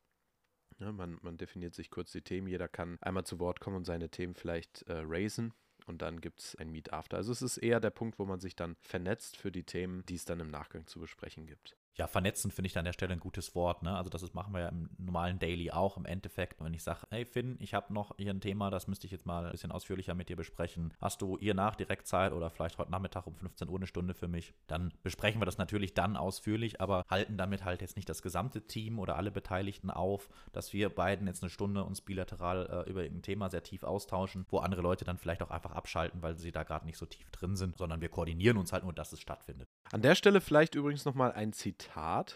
Ja, 0.79 0.93
man, 0.93 1.19
man 1.21 1.37
definiert 1.37 1.75
sich 1.75 1.89
kurz 1.89 2.13
die 2.13 2.21
Themen. 2.21 2.47
Jeder 2.47 2.69
kann 2.69 2.97
einmal 3.01 3.25
zu 3.25 3.39
Wort 3.39 3.59
kommen 3.59 3.75
und 3.75 3.85
seine 3.85 4.09
Themen 4.09 4.35
vielleicht 4.35 4.83
äh, 4.83 5.01
raisen 5.05 5.53
und 5.85 6.01
dann 6.01 6.21
gibt 6.21 6.39
es 6.39 6.55
ein 6.55 6.69
Meet 6.69 6.93
After. 6.93 7.17
Also 7.17 7.33
es 7.33 7.41
ist 7.41 7.57
eher 7.57 7.81
der 7.81 7.89
Punkt, 7.89 8.17
wo 8.17 8.23
man 8.23 8.39
sich 8.39 8.55
dann 8.55 8.77
vernetzt 8.79 9.35
für 9.35 9.51
die 9.51 9.65
Themen, 9.65 10.05
die 10.05 10.15
es 10.15 10.23
dann 10.23 10.39
im 10.39 10.47
Nachgang 10.47 10.87
zu 10.87 11.01
besprechen 11.01 11.45
gibt 11.45 11.75
ja, 11.99 12.07
vernetzen 12.07 12.49
finde 12.49 12.67
ich 12.67 12.77
an 12.77 12.85
der 12.85 12.93
Stelle 12.93 13.13
ein 13.13 13.19
gutes 13.19 13.55
Wort. 13.55 13.83
Ne? 13.83 13.95
Also 13.95 14.09
das 14.09 14.23
ist, 14.23 14.33
machen 14.33 14.53
wir 14.53 14.61
ja 14.61 14.69
im 14.69 14.89
normalen 14.97 15.37
Daily 15.37 15.69
auch 15.71 15.97
im 15.97 16.05
Endeffekt. 16.05 16.63
Wenn 16.63 16.73
ich 16.73 16.81
sage, 16.81 17.05
hey 17.09 17.25
Finn, 17.25 17.57
ich 17.59 17.73
habe 17.73 17.93
noch 17.93 18.15
hier 18.17 18.31
ein 18.31 18.39
Thema, 18.39 18.69
das 18.69 18.87
müsste 18.87 19.05
ich 19.05 19.11
jetzt 19.11 19.25
mal 19.25 19.45
ein 19.45 19.51
bisschen 19.51 19.71
ausführlicher 19.71 20.15
mit 20.15 20.29
dir 20.29 20.37
besprechen. 20.37 20.93
Hast 21.01 21.21
du 21.21 21.37
ihr 21.37 21.53
nach 21.53 21.75
direkt 21.75 22.07
Zeit 22.07 22.31
oder 22.31 22.49
vielleicht 22.49 22.77
heute 22.77 22.89
Nachmittag 22.89 23.27
um 23.27 23.35
15 23.35 23.67
Uhr 23.67 23.77
eine 23.77 23.85
Stunde 23.85 24.13
für 24.13 24.29
mich? 24.29 24.53
Dann 24.67 24.93
besprechen 25.03 25.41
wir 25.41 25.45
das 25.45 25.57
natürlich 25.57 25.93
dann 25.93 26.15
ausführlich, 26.15 26.79
aber 26.79 27.03
halten 27.09 27.37
damit 27.37 27.65
halt 27.65 27.81
jetzt 27.81 27.97
nicht 27.97 28.07
das 28.07 28.21
gesamte 28.21 28.65
Team 28.65 28.97
oder 28.97 29.17
alle 29.17 29.31
Beteiligten 29.31 29.91
auf, 29.91 30.29
dass 30.53 30.71
wir 30.71 30.89
beiden 30.89 31.27
jetzt 31.27 31.43
eine 31.43 31.49
Stunde 31.49 31.83
uns 31.83 31.99
bilateral 31.99 32.85
äh, 32.85 32.89
über 32.89 33.03
irgendein 33.03 33.23
Thema 33.23 33.49
sehr 33.49 33.63
tief 33.63 33.83
austauschen, 33.83 34.45
wo 34.49 34.59
andere 34.59 34.81
Leute 34.81 35.03
dann 35.03 35.17
vielleicht 35.17 35.41
auch 35.41 35.51
einfach 35.51 35.71
abschalten, 35.71 36.21
weil 36.21 36.37
sie 36.37 36.53
da 36.53 36.63
gerade 36.63 36.85
nicht 36.85 36.97
so 36.97 37.05
tief 37.05 37.29
drin 37.31 37.57
sind, 37.57 37.77
sondern 37.77 37.99
wir 37.99 38.09
koordinieren 38.09 38.55
uns 38.55 38.71
halt 38.71 38.83
nur, 38.83 38.93
dass 38.93 39.11
es 39.11 39.19
stattfindet. 39.19 39.67
An 39.91 40.01
der 40.01 40.15
Stelle 40.15 40.39
vielleicht 40.39 40.75
übrigens 40.75 41.03
nochmal 41.03 41.33
ein 41.33 41.51
Zitat 41.51 41.88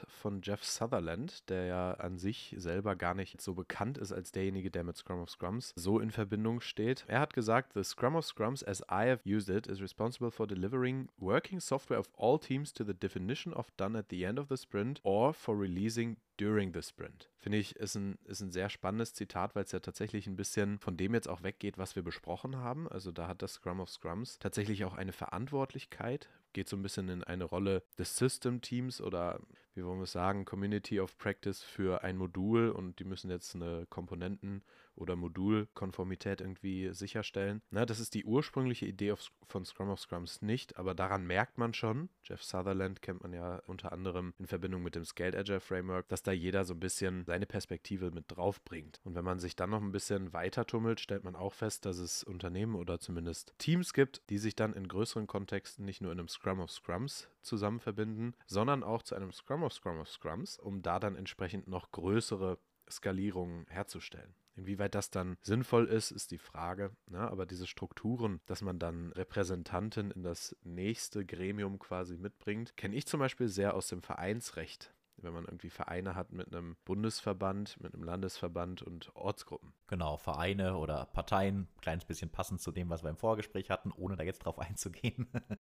von 0.07 0.41
Jeff 0.41 0.63
Sutherland, 0.63 1.49
der 1.49 1.65
ja 1.65 1.91
an 1.93 2.17
sich 2.17 2.55
selber 2.57 2.95
gar 2.95 3.13
nicht 3.13 3.41
so 3.41 3.53
bekannt 3.53 3.97
ist 3.97 4.11
als 4.11 4.31
derjenige, 4.31 4.71
der 4.71 4.83
mit 4.83 4.97
Scrum 4.97 5.21
of 5.21 5.29
Scrums 5.29 5.73
so 5.75 5.99
in 5.99 6.11
Verbindung 6.11 6.61
steht. 6.61 7.05
Er 7.07 7.19
hat 7.19 7.33
gesagt, 7.33 7.73
The 7.73 7.83
Scrum 7.83 8.15
of 8.15 8.25
Scrums 8.25 8.63
as 8.63 8.81
I 8.89 9.09
have 9.09 9.21
used 9.25 9.49
it 9.49 9.67
is 9.67 9.81
responsible 9.81 10.31
for 10.31 10.47
delivering 10.47 11.09
working 11.19 11.59
software 11.59 11.99
of 11.99 12.09
all 12.17 12.39
teams 12.39 12.73
to 12.73 12.83
the 12.83 12.93
definition 12.93 13.53
of 13.53 13.67
done 13.77 13.97
at 13.97 14.09
the 14.09 14.25
end 14.25 14.39
of 14.39 14.49
the 14.49 14.57
sprint 14.57 14.99
or 15.03 15.33
for 15.33 15.57
releasing 15.57 16.17
during 16.37 16.73
the 16.73 16.81
sprint. 16.81 17.29
Finde 17.37 17.57
ich, 17.57 17.75
ist 17.75 17.95
ein, 17.95 18.17
ist 18.25 18.41
ein 18.41 18.51
sehr 18.51 18.69
spannendes 18.69 19.13
Zitat, 19.13 19.55
weil 19.55 19.63
es 19.63 19.71
ja 19.71 19.79
tatsächlich 19.79 20.27
ein 20.27 20.35
bisschen 20.35 20.79
von 20.79 20.97
dem 20.97 21.13
jetzt 21.13 21.27
auch 21.27 21.43
weggeht, 21.43 21.77
was 21.77 21.95
wir 21.95 22.03
besprochen 22.03 22.57
haben. 22.57 22.87
Also 22.87 23.11
da 23.11 23.27
hat 23.27 23.41
das 23.41 23.53
Scrum 23.53 23.79
of 23.79 23.89
Scrums 23.89 24.39
tatsächlich 24.39 24.85
auch 24.85 24.95
eine 24.95 25.13
Verantwortlichkeit 25.13 26.29
geht 26.53 26.69
so 26.69 26.77
ein 26.77 26.83
bisschen 26.83 27.09
in 27.09 27.23
eine 27.23 27.43
Rolle 27.43 27.83
des 27.97 28.15
System-Teams 28.15 29.01
oder 29.01 29.39
wie 29.75 29.83
wollen 29.83 29.97
wir 29.97 30.03
es 30.03 30.11
sagen, 30.11 30.45
Community 30.45 30.99
of 30.99 31.17
Practice 31.17 31.63
für 31.63 32.03
ein 32.03 32.15
Modul 32.15 32.69
und 32.69 32.99
die 32.99 33.03
müssen 33.03 33.29
jetzt 33.29 33.55
eine 33.55 33.85
Komponenten- 33.89 34.61
oder 34.95 35.15
Modulkonformität 35.15 36.41
irgendwie 36.41 36.93
sicherstellen. 36.93 37.61
Na, 37.71 37.85
das 37.85 37.99
ist 37.99 38.13
die 38.13 38.25
ursprüngliche 38.25 38.85
Idee 38.85 39.11
of, 39.11 39.31
von 39.47 39.65
Scrum 39.65 39.89
of 39.89 39.99
Scrums 39.99 40.41
nicht, 40.41 40.77
aber 40.77 40.93
daran 40.93 41.25
merkt 41.25 41.57
man 41.57 41.73
schon, 41.73 42.09
Jeff 42.23 42.43
Sutherland 42.43 43.01
kennt 43.01 43.21
man 43.21 43.33
ja 43.33 43.61
unter 43.67 43.91
anderem 43.91 44.33
in 44.39 44.47
Verbindung 44.47 44.83
mit 44.83 44.95
dem 44.95 45.05
Scaled 45.05 45.35
Agile 45.35 45.59
Framework, 45.59 46.07
dass 46.09 46.23
da 46.23 46.31
jeder 46.31 46.65
so 46.65 46.73
ein 46.73 46.79
bisschen 46.79 47.25
seine 47.25 47.45
Perspektive 47.45 48.11
mit 48.11 48.25
drauf 48.27 48.63
bringt. 48.63 48.99
Und 49.03 49.15
wenn 49.15 49.25
man 49.25 49.39
sich 49.39 49.55
dann 49.55 49.69
noch 49.69 49.81
ein 49.81 49.91
bisschen 49.91 50.33
weiter 50.33 50.65
tummelt, 50.65 50.99
stellt 50.99 51.23
man 51.23 51.35
auch 51.35 51.53
fest, 51.53 51.85
dass 51.85 51.97
es 51.97 52.23
Unternehmen 52.23 52.75
oder 52.75 52.99
zumindest 52.99 53.53
Teams 53.57 53.93
gibt, 53.93 54.21
die 54.29 54.37
sich 54.37 54.55
dann 54.55 54.73
in 54.73 54.87
größeren 54.87 55.27
Kontexten 55.27 55.85
nicht 55.85 56.01
nur 56.01 56.11
in 56.11 56.19
einem 56.19 56.27
Scrum 56.27 56.59
of 56.59 56.71
Scrums 56.71 57.27
zusammen 57.41 57.79
verbinden, 57.79 58.33
sondern 58.47 58.83
auch 58.83 59.03
zu 59.03 59.15
einem 59.15 59.31
Scrum 59.31 59.63
of 59.63 59.73
Scrum 59.73 59.99
of 59.99 60.09
Scrums, 60.09 60.57
um 60.59 60.81
da 60.81 60.99
dann 60.99 61.15
entsprechend 61.15 61.67
noch 61.67 61.91
größere 61.91 62.57
Skalierungen 62.89 63.65
herzustellen. 63.67 64.35
Inwieweit 64.55 64.95
das 64.95 65.09
dann 65.09 65.37
sinnvoll 65.41 65.85
ist, 65.85 66.11
ist 66.11 66.31
die 66.31 66.37
Frage. 66.37 66.91
Ne? 67.07 67.19
Aber 67.19 67.45
diese 67.45 67.67
Strukturen, 67.67 68.39
dass 68.45 68.61
man 68.61 68.79
dann 68.79 69.11
Repräsentanten 69.13 70.11
in 70.11 70.23
das 70.23 70.55
nächste 70.63 71.25
Gremium 71.25 71.79
quasi 71.79 72.17
mitbringt, 72.17 72.77
kenne 72.77 72.95
ich 72.95 73.07
zum 73.07 73.19
Beispiel 73.19 73.47
sehr 73.47 73.73
aus 73.73 73.87
dem 73.87 74.01
Vereinsrecht 74.01 74.93
wenn 75.17 75.33
man 75.33 75.45
irgendwie 75.45 75.69
Vereine 75.69 76.15
hat 76.15 76.31
mit 76.31 76.53
einem 76.53 76.75
Bundesverband, 76.85 77.79
mit 77.81 77.93
einem 77.93 78.03
Landesverband 78.03 78.81
und 78.81 79.15
Ortsgruppen. 79.15 79.73
Genau, 79.87 80.17
Vereine 80.17 80.77
oder 80.77 81.05
Parteien, 81.05 81.67
kleines 81.81 82.05
bisschen 82.05 82.29
passend 82.29 82.61
zu 82.61 82.71
dem, 82.71 82.89
was 82.89 83.03
wir 83.03 83.09
im 83.09 83.17
Vorgespräch 83.17 83.69
hatten, 83.69 83.91
ohne 83.91 84.15
da 84.15 84.23
jetzt 84.23 84.39
drauf 84.39 84.59
einzugehen. 84.59 85.27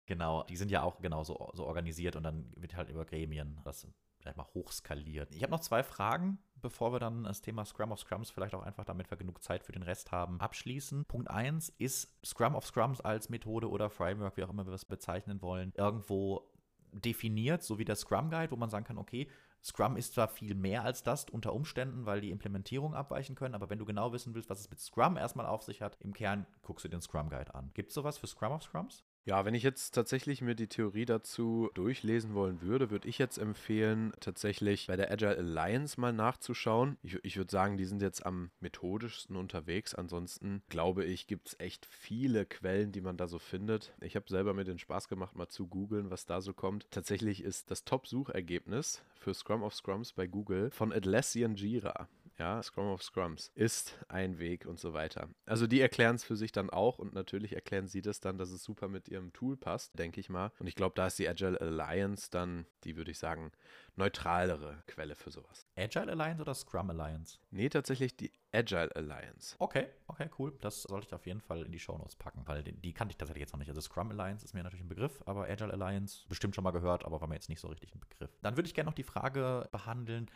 genau, 0.06 0.44
die 0.44 0.56
sind 0.56 0.70
ja 0.70 0.82
auch 0.82 1.00
genauso 1.00 1.50
so 1.54 1.66
organisiert 1.66 2.16
und 2.16 2.22
dann 2.22 2.52
wird 2.56 2.76
halt 2.76 2.90
über 2.90 3.04
Gremien 3.04 3.60
das 3.64 3.86
vielleicht 4.28 4.36
mal 4.36 4.54
hochskaliert. 4.54 5.34
Ich 5.34 5.42
habe 5.42 5.52
noch 5.52 5.60
zwei 5.60 5.82
Fragen, 5.82 6.38
bevor 6.60 6.92
wir 6.92 6.98
dann 6.98 7.24
das 7.24 7.40
Thema 7.40 7.64
Scrum 7.64 7.92
of 7.92 8.00
Scrums 8.00 8.30
vielleicht 8.30 8.54
auch 8.54 8.62
einfach, 8.62 8.84
damit 8.84 9.10
wir 9.10 9.16
genug 9.16 9.42
Zeit 9.42 9.64
für 9.64 9.72
den 9.72 9.82
Rest 9.82 10.12
haben, 10.12 10.40
abschließen. 10.40 11.04
Punkt 11.06 11.30
1 11.30 11.70
ist 11.78 12.14
Scrum 12.24 12.54
of 12.54 12.66
Scrums 12.66 13.00
als 13.00 13.30
Methode 13.30 13.70
oder 13.70 13.88
Framework, 13.88 14.36
wie 14.36 14.44
auch 14.44 14.50
immer 14.50 14.66
wir 14.66 14.72
es 14.74 14.84
bezeichnen 14.84 15.40
wollen, 15.40 15.72
irgendwo 15.76 16.50
definiert, 16.92 17.62
so 17.62 17.78
wie 17.78 17.84
der 17.84 17.96
Scrum 17.96 18.30
Guide, 18.30 18.50
wo 18.50 18.56
man 18.56 18.70
sagen 18.70 18.84
kann, 18.84 18.98
okay, 18.98 19.28
Scrum 19.62 19.96
ist 19.96 20.14
zwar 20.14 20.28
viel 20.28 20.54
mehr 20.54 20.84
als 20.84 21.02
das 21.02 21.24
unter 21.24 21.52
Umständen, 21.52 22.06
weil 22.06 22.20
die 22.20 22.30
Implementierung 22.30 22.94
abweichen 22.94 23.34
können, 23.34 23.54
aber 23.54 23.70
wenn 23.70 23.78
du 23.78 23.84
genau 23.84 24.12
wissen 24.12 24.34
willst, 24.34 24.50
was 24.50 24.60
es 24.60 24.70
mit 24.70 24.80
Scrum 24.80 25.16
erstmal 25.16 25.46
auf 25.46 25.62
sich 25.62 25.82
hat, 25.82 25.96
im 26.00 26.12
Kern 26.12 26.46
guckst 26.62 26.84
du 26.84 26.88
den 26.88 27.00
Scrum 27.00 27.28
Guide 27.28 27.54
an. 27.54 27.70
Gibt 27.74 27.88
es 27.88 27.94
sowas 27.94 28.18
für 28.18 28.26
Scrum 28.26 28.52
of 28.52 28.62
Scrums? 28.62 29.04
Ja, 29.28 29.44
wenn 29.44 29.52
ich 29.52 29.62
jetzt 29.62 29.90
tatsächlich 29.90 30.40
mir 30.40 30.54
die 30.54 30.68
Theorie 30.68 31.04
dazu 31.04 31.68
durchlesen 31.74 32.32
wollen 32.32 32.62
würde, 32.62 32.88
würde 32.88 33.06
ich 33.06 33.18
jetzt 33.18 33.36
empfehlen, 33.36 34.14
tatsächlich 34.20 34.86
bei 34.86 34.96
der 34.96 35.12
Agile 35.12 35.36
Alliance 35.36 36.00
mal 36.00 36.14
nachzuschauen. 36.14 36.96
Ich, 37.02 37.22
ich 37.22 37.36
würde 37.36 37.50
sagen, 37.50 37.76
die 37.76 37.84
sind 37.84 38.00
jetzt 38.00 38.24
am 38.24 38.50
methodischsten 38.60 39.36
unterwegs. 39.36 39.94
Ansonsten 39.94 40.62
glaube 40.70 41.04
ich, 41.04 41.26
gibt 41.26 41.48
es 41.48 41.60
echt 41.60 41.84
viele 41.84 42.46
Quellen, 42.46 42.90
die 42.90 43.02
man 43.02 43.18
da 43.18 43.26
so 43.26 43.38
findet. 43.38 43.92
Ich 44.00 44.16
habe 44.16 44.24
selber 44.30 44.54
mir 44.54 44.64
den 44.64 44.78
Spaß 44.78 45.08
gemacht, 45.08 45.36
mal 45.36 45.48
zu 45.48 45.66
googeln, 45.66 46.08
was 46.08 46.24
da 46.24 46.40
so 46.40 46.54
kommt. 46.54 46.90
Tatsächlich 46.90 47.44
ist 47.44 47.70
das 47.70 47.84
Top-Suchergebnis 47.84 49.02
für 49.12 49.34
Scrum 49.34 49.62
of 49.62 49.74
Scrums 49.74 50.14
bei 50.14 50.26
Google 50.26 50.70
von 50.70 50.90
Atlassian 50.90 51.54
Jira 51.54 52.08
ja, 52.38 52.62
Scrum 52.62 52.88
of 52.88 53.02
Scrums 53.02 53.50
ist 53.54 53.98
ein 54.08 54.38
Weg 54.38 54.66
und 54.66 54.78
so 54.78 54.92
weiter. 54.92 55.28
Also 55.46 55.66
die 55.66 55.80
erklären 55.80 56.16
es 56.16 56.24
für 56.24 56.36
sich 56.36 56.52
dann 56.52 56.70
auch 56.70 56.98
und 56.98 57.12
natürlich 57.12 57.54
erklären 57.54 57.88
sie 57.88 58.00
das 58.00 58.20
dann, 58.20 58.38
dass 58.38 58.50
es 58.50 58.62
super 58.62 58.88
mit 58.88 59.08
ihrem 59.08 59.32
Tool 59.32 59.56
passt, 59.56 59.98
denke 59.98 60.20
ich 60.20 60.28
mal. 60.28 60.52
Und 60.58 60.66
ich 60.66 60.74
glaube, 60.74 60.94
da 60.94 61.08
ist 61.08 61.18
die 61.18 61.28
Agile 61.28 61.60
Alliance 61.60 62.28
dann, 62.30 62.66
die 62.84 62.96
würde 62.96 63.10
ich 63.10 63.18
sagen, 63.18 63.50
neutralere 63.96 64.82
Quelle 64.86 65.16
für 65.16 65.30
sowas. 65.30 65.66
Agile 65.76 66.12
Alliance 66.12 66.40
oder 66.40 66.54
Scrum 66.54 66.90
Alliance? 66.90 67.38
Nee, 67.50 67.68
tatsächlich 67.68 68.16
die 68.16 68.32
Agile 68.52 68.94
Alliance. 68.94 69.56
Okay, 69.58 69.88
okay, 70.06 70.30
cool. 70.38 70.56
Das 70.60 70.82
sollte 70.82 71.08
ich 71.08 71.14
auf 71.14 71.26
jeden 71.26 71.40
Fall 71.40 71.62
in 71.62 71.72
die 71.72 71.78
Shownotes 71.78 72.16
packen, 72.16 72.42
weil 72.46 72.62
die, 72.62 72.72
die, 72.72 72.94
kannte 72.94 73.12
ich 73.12 73.18
tatsächlich 73.18 73.42
jetzt 73.42 73.52
noch 73.52 73.58
nicht. 73.58 73.68
Also 73.68 73.80
Scrum 73.80 74.10
Alliance 74.10 74.44
ist 74.44 74.54
mir 74.54 74.62
natürlich 74.62 74.84
ein 74.84 74.88
Begriff, 74.88 75.22
aber 75.26 75.48
Agile 75.48 75.72
Alliance 75.72 76.24
bestimmt 76.28 76.54
schon 76.54 76.64
mal 76.64 76.70
gehört, 76.70 77.04
aber 77.04 77.20
war 77.20 77.28
mir 77.28 77.34
jetzt 77.34 77.48
nicht 77.48 77.60
so 77.60 77.68
richtig 77.68 77.94
ein 77.94 78.00
Begriff. 78.00 78.30
Dann 78.42 78.56
würde 78.56 78.68
ich 78.68 78.74
gerne 78.74 78.88
noch 78.88 78.94
die 78.94 79.02
Frage 79.02 79.68
behandeln, 79.72 80.30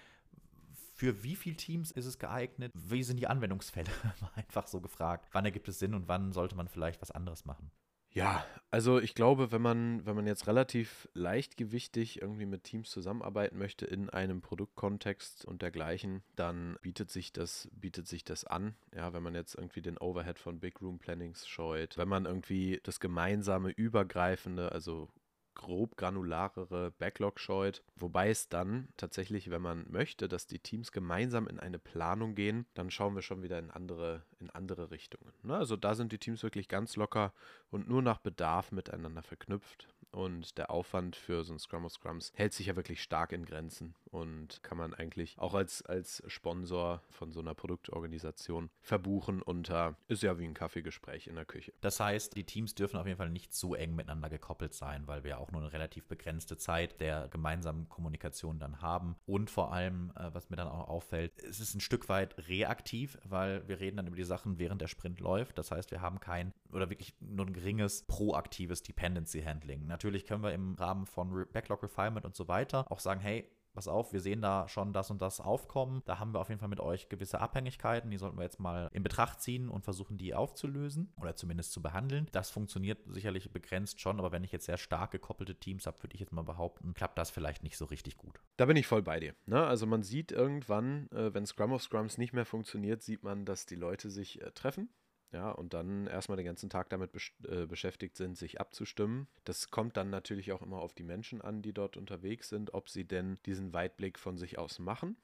für 1.03 1.25
wie 1.25 1.35
viele 1.35 1.57
Teams 1.57 1.91
ist 1.91 2.07
es 2.07 2.21
geeignet? 2.21 2.71
Wie 2.77 3.03
sind 3.03 3.17
die 3.19 3.27
Anwendungsfälle? 3.27 3.91
Einfach 4.37 4.69
so 4.69 4.81
gefragt. 4.81 5.29
Wann 5.33 5.45
ergibt 5.45 5.67
es 5.67 5.81
Sinn 5.81 5.95
und 5.95 6.07
wann 6.07 6.31
sollte 6.31 6.55
man 6.55 6.69
vielleicht 6.69 7.03
was 7.03 7.11
anderes 7.11 7.45
machen? 7.45 7.73
Ja, 8.11 8.47
also 8.71 9.01
ich 9.01 9.17
glaube, 9.17 9.51
wenn 9.51 9.63
man, 9.63 10.07
wenn 10.07 10.15
man 10.15 10.29
jetzt 10.29 10.47
relativ 10.47 11.09
leichtgewichtig 11.15 12.23
irgendwie 12.23 12.47
mit 12.47 12.63
Teams 12.63 12.89
zusammenarbeiten 12.89 13.59
möchte 13.59 13.85
in 13.85 14.11
einem 14.11 14.43
Produktkontext 14.43 15.45
und 15.45 15.61
dergleichen, 15.61 16.23
dann 16.37 16.79
bietet 16.83 17.11
sich 17.11 17.33
das, 17.33 17.69
bietet 17.73 18.07
sich 18.07 18.23
das 18.23 18.45
an. 18.45 18.77
Ja, 18.95 19.13
wenn 19.13 19.25
man 19.25 19.35
jetzt 19.35 19.57
irgendwie 19.57 19.83
den 19.83 19.99
Overhead 19.99 20.39
von 20.39 20.61
Big 20.61 20.81
Room 20.81 21.01
Plannings 21.01 21.49
scheut, 21.49 21.99
wenn 21.99 22.09
man 22.09 22.27
irgendwie 22.27 22.79
das 22.85 23.01
gemeinsame, 23.01 23.71
übergreifende, 23.71 24.71
also 24.71 25.09
grob 25.55 25.97
granularere 25.97 26.93
Backlog 26.99 27.39
scheut. 27.41 27.83
Wobei 27.97 28.31
es 28.31 28.49
dann 28.49 28.89
tatsächlich, 28.97 29.51
wenn 29.51 29.63
man 29.63 29.85
möchte, 29.91 30.29
dass 30.29 30.47
die 30.47 30.59
Teams 30.59 30.93
gemeinsam 30.93 31.47
in 31.47 31.61
eine 31.61 31.79
Planung 31.79 32.35
gehen, 32.35 32.67
dann 32.75 32.91
schauen 32.91 33.15
wir 33.15 33.23
schon 33.23 33.43
wieder 33.43 33.59
in 33.59 33.71
andere, 33.71 34.23
in 34.41 34.51
andere 34.51 34.91
Richtungen. 34.91 35.33
Ne? 35.43 35.57
Also 35.57 35.77
da 35.77 35.95
sind 35.95 36.13
die 36.13 36.19
Teams 36.19 36.43
wirklich 36.43 36.69
ganz 36.69 36.97
locker 36.97 37.33
und 37.71 37.89
nur 37.89 38.03
nach 38.03 38.19
Bedarf 38.19 38.73
miteinander 38.73 39.23
verknüpft. 39.23 39.89
Und 40.13 40.59
der 40.59 40.71
Aufwand 40.71 41.17
für 41.17 41.43
so 41.43 41.55
ein 41.55 41.59
Scrum 41.59 41.87
of 41.87 41.93
Scrums 41.93 42.33
hält 42.35 42.53
sich 42.53 42.67
ja 42.67 42.77
wirklich 42.77 43.03
stark 43.03 43.33
in 43.33 43.47
Grenzen 43.47 43.95
und 44.11 44.63
kann 44.63 44.77
man 44.77 44.93
eigentlich 44.93 45.39
auch 45.39 45.55
als, 45.55 45.83
als 45.87 46.23
Sponsor 46.27 47.03
von 47.09 47.33
so 47.33 47.41
einer 47.41 47.55
Produktorganisation 47.55 48.69
verbuchen 48.81 49.41
unter, 49.41 49.97
ist 50.09 50.23
ja 50.23 50.39
wie 50.39 50.45
ein 50.45 50.53
Kaffeegespräch 50.55 51.29
in 51.29 51.35
der 51.35 51.47
Küche. 51.47 51.73
Das 51.81 51.99
heißt, 51.99 52.37
die 52.37 52.45
Teams 52.45 52.75
dürfen 52.75 52.99
auf 52.99 53.07
jeden 53.07 53.17
Fall 53.17 53.31
nicht 53.31 53.55
so 53.55 53.75
eng 53.75 53.95
miteinander 53.95 54.29
gekoppelt 54.29 54.75
sein, 54.75 55.07
weil 55.07 55.25
wir 55.25 55.39
auch 55.39 55.51
nur 55.51 55.63
eine 55.63 55.73
relativ 55.73 56.07
begrenzte 56.07 56.59
Zeit 56.59 57.01
der 57.01 57.29
gemeinsamen 57.29 57.89
Kommunikation 57.89 58.59
dann 58.59 58.83
haben. 58.83 59.17
Und 59.25 59.51
vor 59.51 59.73
allem, 59.73 60.13
äh, 60.17 60.29
was 60.35 60.51
mir 60.51 60.57
dann 60.57 60.69
auch 60.69 60.89
auffällt, 60.89 61.33
es 61.43 61.59
ist 61.59 61.75
ein 61.75 61.81
Stück 61.81 62.11
weit 62.11 62.49
reaktiv, 62.49 63.17
weil 63.25 63.67
wir 63.67 63.81
reden 63.81 63.97
dann 63.97 64.07
über 64.07 64.17
die 64.17 64.25
Sachen, 64.25 64.59
während 64.59 64.83
der 64.83 64.89
Sprint 64.89 65.21
läuft. 65.21 65.57
Das 65.57 65.71
heißt, 65.71 65.91
wir 65.91 66.03
haben 66.03 66.21
kein 66.21 66.53
oder 66.71 66.91
wirklich 66.91 67.15
nur 67.21 67.47
ein 67.47 67.53
geringes 67.53 68.05
proaktives 68.07 68.83
Dependency 68.83 69.43
Handling. 69.43 69.87
Natürlich 69.87 70.02
können 70.11 70.43
wir 70.43 70.53
im 70.53 70.75
Rahmen 70.75 71.07
von 71.07 71.47
Backlog 71.53 71.83
Refinement 71.83 72.25
und 72.25 72.35
so 72.35 72.49
weiter 72.49 72.91
auch 72.91 73.01
sagen, 73.01 73.21
hey, 73.21 73.49
pass 73.75 73.89
auf, 73.89 74.13
wir 74.13 74.21
sehen 74.21 74.43
da 74.43 74.69
schon 74.69 74.93
das 74.93 75.11
und 75.11 75.23
das 75.23 75.41
aufkommen. 75.41 76.03
Da 76.05 76.19
haben 76.19 76.35
wir 76.35 76.41
auf 76.41 76.49
jeden 76.49 76.61
Fall 76.61 76.69
mit 76.69 76.81
euch 76.81 77.09
gewisse 77.09 77.41
Abhängigkeiten. 77.41 78.11
Die 78.11 78.19
sollten 78.19 78.37
wir 78.37 78.45
jetzt 78.45 78.61
mal 78.61 78.89
in 78.93 79.03
Betracht 79.03 79.41
ziehen 79.41 79.69
und 79.69 79.85
versuchen, 79.85 80.19
die 80.19 80.35
aufzulösen 80.35 81.13
oder 81.21 81.35
zumindest 81.35 81.73
zu 81.73 81.83
behandeln. 81.83 82.29
Das 82.33 82.51
funktioniert 82.51 82.99
sicherlich 83.07 83.51
begrenzt 83.51 84.01
schon, 84.01 84.19
aber 84.19 84.33
wenn 84.33 84.45
ich 84.45 84.53
jetzt 84.53 84.67
sehr 84.67 84.79
stark 84.79 85.11
gekoppelte 85.11 85.55
Teams 85.55 85.87
habe, 85.87 86.03
würde 86.03 86.15
ich 86.15 86.21
jetzt 86.21 86.33
mal 86.33 86.43
behaupten, 86.43 86.95
klappt 86.95 87.19
das 87.19 87.31
vielleicht 87.31 87.63
nicht 87.63 87.77
so 87.77 87.87
richtig 87.87 88.17
gut. 88.17 88.41
Da 88.57 88.67
bin 88.67 88.77
ich 88.77 88.87
voll 88.87 89.03
bei 89.03 89.21
dir. 89.21 89.35
Ne? 89.47 89.65
Also 89.65 89.87
man 89.87 90.03
sieht 90.03 90.33
irgendwann, 90.33 91.11
äh, 91.11 91.33
wenn 91.33 91.47
Scrum 91.47 91.73
of 91.73 91.83
Scrums 91.83 92.19
nicht 92.19 92.33
mehr 92.33 92.47
funktioniert, 92.47 93.03
sieht 93.03 93.23
man, 93.23 93.45
dass 93.45 93.67
die 93.67 93.77
Leute 93.77 94.11
sich 94.11 94.43
äh, 94.43 94.51
treffen 94.53 94.91
ja, 95.33 95.51
und 95.51 95.75
dann 95.75 96.07
erstmal 96.07 96.37
den 96.37 96.47
ganzen 96.47 96.71
Tag 96.71 96.91
damit 96.91 97.13
besch 97.13 97.35
äh, 97.49 97.67
beschäftigt 97.67 98.17
sind, 98.17 98.37
sich 98.37 98.61
abzustimmen. 98.61 99.29
Das 99.45 99.71
kommt 99.71 99.97
dann 99.97 100.11
natürlich 100.11 100.53
auch 100.53 100.63
immer 100.63 100.81
auf 100.81 100.95
die 100.95 101.05
Menschen 101.05 101.41
an, 101.41 101.63
die 101.63 101.73
dort 101.73 101.97
unterwegs 101.97 102.49
sind, 102.49 102.75
ob 102.75 102.89
sie 102.89 103.05
denn 103.05 103.39
diesen 103.47 103.73
Weitblick 103.73 104.19
von 104.19 104.37
sich 104.37 104.59
aus 104.59 104.79
machen 104.79 105.17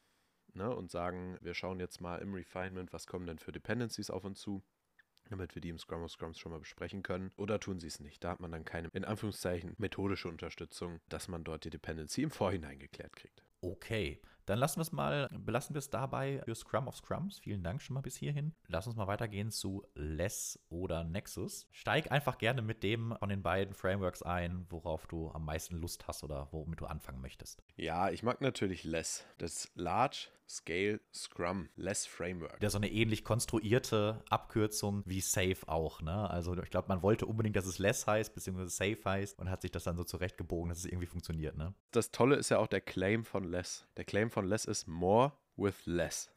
ne, 0.54 0.74
und 0.74 0.90
sagen, 0.90 1.38
wir 1.42 1.54
schauen 1.54 1.78
jetzt 1.78 2.00
mal 2.00 2.16
im 2.18 2.32
Refinement, 2.32 2.92
was 2.92 3.06
kommen 3.06 3.26
denn 3.26 3.38
für 3.38 3.52
Dependencies 3.52 4.10
auf 4.10 4.24
uns 4.24 4.40
zu 4.40 4.62
damit 5.30 5.54
wir 5.54 5.60
die 5.60 5.68
im 5.68 5.78
Scrum 5.78 6.02
of 6.02 6.10
Scrums 6.10 6.38
schon 6.38 6.52
mal 6.52 6.58
besprechen 6.58 7.02
können. 7.02 7.32
Oder 7.36 7.60
tun 7.60 7.80
sie 7.80 7.86
es 7.86 8.00
nicht. 8.00 8.24
Da 8.24 8.30
hat 8.30 8.40
man 8.40 8.50
dann 8.50 8.64
keine, 8.64 8.88
in 8.94 9.04
Anführungszeichen, 9.04 9.74
methodische 9.78 10.28
Unterstützung, 10.28 11.00
dass 11.08 11.28
man 11.28 11.44
dort 11.44 11.64
die 11.64 11.70
Dependency 11.70 12.22
im 12.22 12.30
Vorhinein 12.30 12.78
geklärt 12.78 13.14
kriegt. 13.14 13.42
Okay, 13.60 14.20
dann 14.48 14.58
lassen 14.58 14.78
wir 14.78 14.82
es 14.82 14.92
mal, 14.92 15.28
belassen 15.30 15.74
wir 15.74 15.78
es 15.78 15.90
dabei 15.90 16.40
für 16.44 16.54
Scrum 16.54 16.88
of 16.88 16.96
Scrums. 16.96 17.38
Vielen 17.38 17.62
Dank 17.62 17.82
schon 17.82 17.94
mal 17.94 18.00
bis 18.00 18.16
hierhin. 18.16 18.54
Lass 18.66 18.86
uns 18.86 18.96
mal 18.96 19.06
weitergehen 19.06 19.50
zu 19.50 19.84
Less 19.94 20.58
oder 20.70 21.04
Nexus. 21.04 21.66
Steig 21.70 22.10
einfach 22.10 22.38
gerne 22.38 22.62
mit 22.62 22.82
dem 22.82 23.14
von 23.18 23.28
den 23.28 23.42
beiden 23.42 23.74
Frameworks 23.74 24.22
ein, 24.22 24.66
worauf 24.70 25.06
du 25.06 25.30
am 25.32 25.44
meisten 25.44 25.76
Lust 25.76 26.08
hast 26.08 26.24
oder 26.24 26.48
womit 26.50 26.80
du 26.80 26.86
anfangen 26.86 27.20
möchtest. 27.20 27.62
Ja, 27.76 28.10
ich 28.10 28.22
mag 28.22 28.40
natürlich 28.40 28.84
Less. 28.84 29.26
Das 29.36 29.70
Large 29.74 30.28
Scale 30.48 31.00
Scrum 31.12 31.68
Less 31.76 32.06
Framework. 32.06 32.58
Der 32.60 32.70
so 32.70 32.78
eine 32.78 32.90
ähnlich 32.90 33.22
konstruierte 33.22 34.22
Abkürzung 34.30 35.02
wie 35.04 35.20
Safe 35.20 35.58
auch, 35.66 36.00
ne? 36.00 36.30
Also 36.30 36.56
ich 36.56 36.70
glaube, 36.70 36.88
man 36.88 37.02
wollte 37.02 37.26
unbedingt, 37.26 37.56
dass 37.56 37.66
es 37.66 37.78
Less 37.78 38.06
heißt, 38.06 38.34
beziehungsweise 38.34 38.70
Safe 38.70 38.98
heißt 39.04 39.38
und 39.38 39.50
hat 39.50 39.62
sich 39.62 39.70
das 39.70 39.84
dann 39.84 39.96
so 39.96 40.04
zurechtgebogen, 40.04 40.70
dass 40.70 40.78
es 40.78 40.86
irgendwie 40.86 41.06
funktioniert, 41.06 41.56
ne? 41.56 41.74
Das 41.90 42.10
Tolle 42.10 42.36
ist 42.36 42.48
ja 42.48 42.58
auch 42.58 42.66
der 42.66 42.80
Claim 42.80 43.24
von 43.24 43.44
Less. 43.44 43.86
Der 43.96 44.04
Claim 44.04 44.30
von 44.30 44.46
Less 44.46 44.64
ist 44.64 44.86
More 44.86 45.32
with 45.56 45.84
Less. 45.84 46.30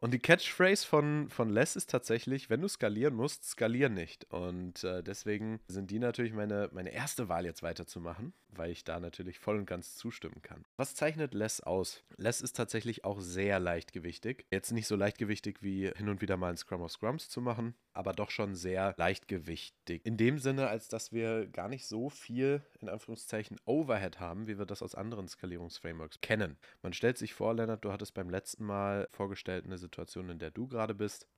Und 0.00 0.12
die 0.12 0.18
Catchphrase 0.18 0.86
von, 0.86 1.28
von 1.30 1.48
Les 1.50 1.76
ist 1.76 1.90
tatsächlich, 1.90 2.50
wenn 2.50 2.60
du 2.60 2.68
skalieren 2.68 3.14
musst, 3.14 3.44
skalier 3.44 3.88
nicht. 3.88 4.30
Und 4.32 4.84
äh, 4.84 5.02
deswegen 5.02 5.60
sind 5.68 5.90
die 5.90 5.98
natürlich 5.98 6.32
meine, 6.32 6.68
meine 6.72 6.92
erste 6.92 7.28
Wahl 7.28 7.44
jetzt 7.44 7.62
weiterzumachen, 7.62 8.34
weil 8.48 8.70
ich 8.70 8.84
da 8.84 9.00
natürlich 9.00 9.38
voll 9.38 9.58
und 9.58 9.66
ganz 9.66 9.96
zustimmen 9.96 10.42
kann. 10.42 10.64
Was 10.76 10.94
zeichnet 10.94 11.34
Les 11.34 11.60
aus? 11.60 12.04
Les 12.16 12.40
ist 12.40 12.56
tatsächlich 12.56 13.04
auch 13.04 13.20
sehr 13.20 13.58
leichtgewichtig. 13.58 14.44
Jetzt 14.50 14.72
nicht 14.72 14.86
so 14.86 14.96
leichtgewichtig 14.96 15.62
wie 15.62 15.90
hin 15.96 16.08
und 16.08 16.20
wieder 16.20 16.36
mal 16.36 16.50
ein 16.50 16.56
Scrum 16.56 16.82
of 16.82 16.92
Scrums 16.92 17.28
zu 17.28 17.40
machen, 17.40 17.74
aber 17.94 18.12
doch 18.12 18.30
schon 18.30 18.54
sehr 18.54 18.94
leichtgewichtig. 18.98 20.04
In 20.04 20.16
dem 20.16 20.38
Sinne, 20.38 20.68
als 20.68 20.88
dass 20.88 21.12
wir 21.12 21.46
gar 21.46 21.68
nicht 21.68 21.86
so 21.86 22.10
viel, 22.10 22.62
in 22.80 22.88
Anführungszeichen, 22.88 23.58
Overhead 23.64 24.20
haben, 24.20 24.46
wie 24.46 24.58
wir 24.58 24.66
das 24.66 24.82
aus 24.82 24.94
anderen 24.94 25.28
Skalierungsframeworks 25.28 26.20
kennen. 26.20 26.58
Man 26.82 26.92
stellt 26.92 27.18
sich 27.18 27.34
vor, 27.34 27.54
Lennart, 27.54 27.84
du 27.84 27.92
hattest 27.92 28.14
beim 28.14 28.28
letzten 28.28 28.64
Mal 28.64 29.08
vorgestellt, 29.10 29.64
eine 29.64 29.78
Situation, 29.78 30.28
in 30.28 30.38
der 30.38 30.50
du 30.50 30.66
gerade 30.66 30.94
bist. 30.94 31.28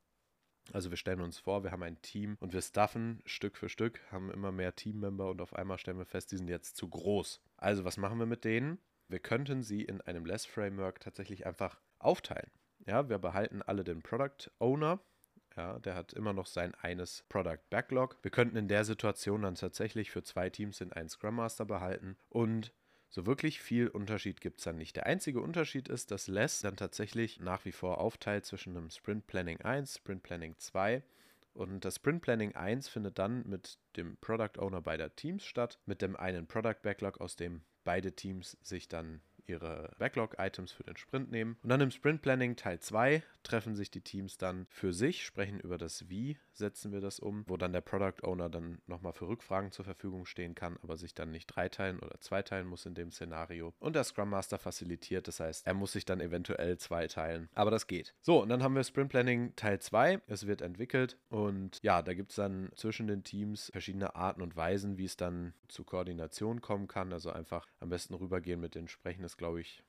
Also 0.73 0.91
wir 0.91 0.97
stellen 0.97 1.21
uns 1.21 1.39
vor, 1.39 1.63
wir 1.63 1.71
haben 1.71 1.83
ein 1.83 2.01
Team 2.03 2.37
und 2.41 2.53
wir 2.53 2.61
stuffen 2.61 3.23
Stück 3.25 3.57
für 3.57 3.69
Stück, 3.69 4.01
haben 4.11 4.31
immer 4.33 4.51
mehr 4.51 4.75
Teammember 4.75 5.31
und 5.31 5.41
auf 5.41 5.55
einmal 5.55 5.79
stellen 5.79 5.99
wir 5.99 6.07
fest, 6.07 6.33
die 6.33 6.37
sind 6.37 6.49
jetzt 6.49 6.77
zu 6.77 6.89
groß. 6.89 7.41
Also 7.57 7.85
was 7.85 7.97
machen 7.97 8.19
wir 8.19 8.27
mit 8.27 8.45
denen? 8.45 8.79
Wir 9.09 9.21
könnten 9.21 9.63
sie 9.63 9.83
in 9.83 10.01
einem 10.01 10.27
Less-Framework 10.27 11.01
tatsächlich 11.01 11.47
einfach 11.47 11.81
aufteilen. 11.99 12.51
Ja, 12.85 13.09
wir 13.09 13.19
behalten 13.19 13.63
alle 13.63 13.85
den 13.85 14.03
Product 14.03 14.51
Owner. 14.59 15.01
Ja, 15.57 15.79
der 15.79 15.95
hat 15.95 16.13
immer 16.13 16.35
noch 16.35 16.47
sein 16.47 16.75
eines 16.75 17.25
Product 17.29 17.59
Backlog. 17.71 18.19
Wir 18.23 18.31
könnten 18.31 18.57
in 18.57 18.69
der 18.69 18.85
Situation 18.85 19.43
dann 19.43 19.55
tatsächlich 19.55 20.11
für 20.11 20.23
zwei 20.23 20.51
Teams 20.51 20.79
den 20.79 20.93
einen 20.93 21.09
Scrum 21.09 21.37
Master 21.37 21.65
behalten 21.65 22.17
und 22.29 22.73
so 23.09 23.25
wirklich 23.25 23.61
viel 23.61 23.89
Unterschied 23.89 24.41
gibt 24.41 24.59
es 24.59 24.65
dann 24.65 24.77
nicht. 24.77 24.97
Der 24.97 25.07
einzige 25.07 25.41
Unterschied 25.41 25.89
ist, 25.89 26.11
dass 26.11 26.27
Less 26.27 26.61
dann 26.61 26.77
tatsächlich 26.77 27.41
nach 27.41 27.65
wie 27.65 27.73
vor 27.73 27.99
aufteilt 27.99 28.45
zwischen 28.45 28.77
einem 28.77 28.91
Sprint 28.91 29.27
Planning 29.27 29.61
1, 29.63 29.97
Sprint 29.97 30.23
Planning 30.23 30.55
2 30.59 31.03
und 31.55 31.87
das 31.87 31.97
Sprint 31.97 32.21
Planning 32.21 32.55
1 32.55 32.89
findet 32.89 33.19
dann 33.19 33.49
mit 33.49 33.79
dem 33.97 34.19
Product 34.19 34.59
Owner 34.59 34.83
beider 34.83 35.17
Teams 35.17 35.47
statt, 35.47 35.79
mit 35.87 36.03
dem 36.03 36.15
einen 36.15 36.47
Product 36.47 36.83
Backlog, 36.83 37.19
aus 37.23 37.37
dem 37.37 37.63
beide 37.83 38.13
Teams 38.13 38.59
sich 38.63 38.89
dann 38.89 39.23
ihre 39.49 39.91
Backlog-Items 39.99 40.73
für 40.73 40.85
den 40.85 40.97
Sprint 40.97 41.31
nehmen. 41.31 41.57
Und 41.63 41.71
dann 41.71 41.81
im 41.81 41.91
Sprint 41.91 42.23
Planning 42.23 42.57
Teil 42.57 42.81
2 42.81 43.23
treffen 43.43 43.77
sich 43.77 43.91
die 43.91 44.01
Teams 44.01 44.39
dann 44.39 44.67
für 44.71 44.93
sich, 44.93 45.25
sprechen 45.25 45.61
über 45.61 45.79
das 45.79 46.09
Wie 46.09 46.39
setzen 46.53 46.93
wir 46.93 47.01
das 47.01 47.21
um, 47.21 47.45
wo 47.47 47.57
dann 47.57 47.73
der 47.73 47.81
Product 47.81 48.23
Owner 48.23 48.49
dann 48.49 48.79
nochmal 48.87 49.13
für 49.13 49.29
Rückfragen 49.29 49.73
zur 49.73 49.85
Verfügung 49.85 50.27
stehen 50.27 50.55
kann, 50.55 50.79
aber 50.83 50.97
sich 50.97 51.15
dann 51.15 51.31
nicht 51.31 51.47
dreiteilen 51.47 51.99
oder 52.01 52.19
zweiteilen 52.21 52.67
muss 52.67 52.87
in 52.87 52.95
dem 52.95 53.13
Szenario. 53.13 53.75
Und 53.79 53.95
der 53.95 54.05
Scrum 54.05 54.31
Master 54.31 54.59
facilitiert, 54.59 55.29
das 55.29 55.41
heißt, 55.41 55.67
er 55.67 55.75
muss 55.75 55.93
sich 55.93 56.05
dann 56.05 56.21
eventuell 56.21 56.79
zweiteilen. 56.79 57.49
Aber 57.55 57.71
das 57.71 57.87
geht. 57.87 58.15
So, 58.21 58.43
und 58.43 58.49
dann 58.49 58.63
haben 58.63 58.75
wir 58.75 58.85
Sprint 58.85 59.11
Planning 59.11 59.55
Teil 59.57 59.81
2. 59.81 60.23
Es 60.27 60.47
wird 60.47 60.63
entwickelt 60.63 61.19
und 61.29 61.79
ja, 61.83 62.03
da 62.03 62.15
gibt 62.15 62.31
es 62.31 62.37
dann 62.37 62.71
zwischen 62.75 63.07
den 63.07 63.23
Teams 63.23 63.71
verschiedene 63.73 64.15
Arten 64.17 64.43
und 64.43 64.57
Weisen, 64.57 64.99
wie 64.99 65.05
es 65.05 65.17
dann 65.17 65.55
zu 65.69 65.85
Koordination 65.85 66.61
kommen 66.61 66.89
kann. 66.89 67.13
Also 67.13 67.31
einfach 67.31 67.67
am 67.81 67.91
besten 67.91 68.15
rübergehen 68.15 68.61
mit 68.61 68.75
den 68.75 68.89
Sprechen 68.89 69.25
glaube 69.37 69.61
ich, 69.61 69.83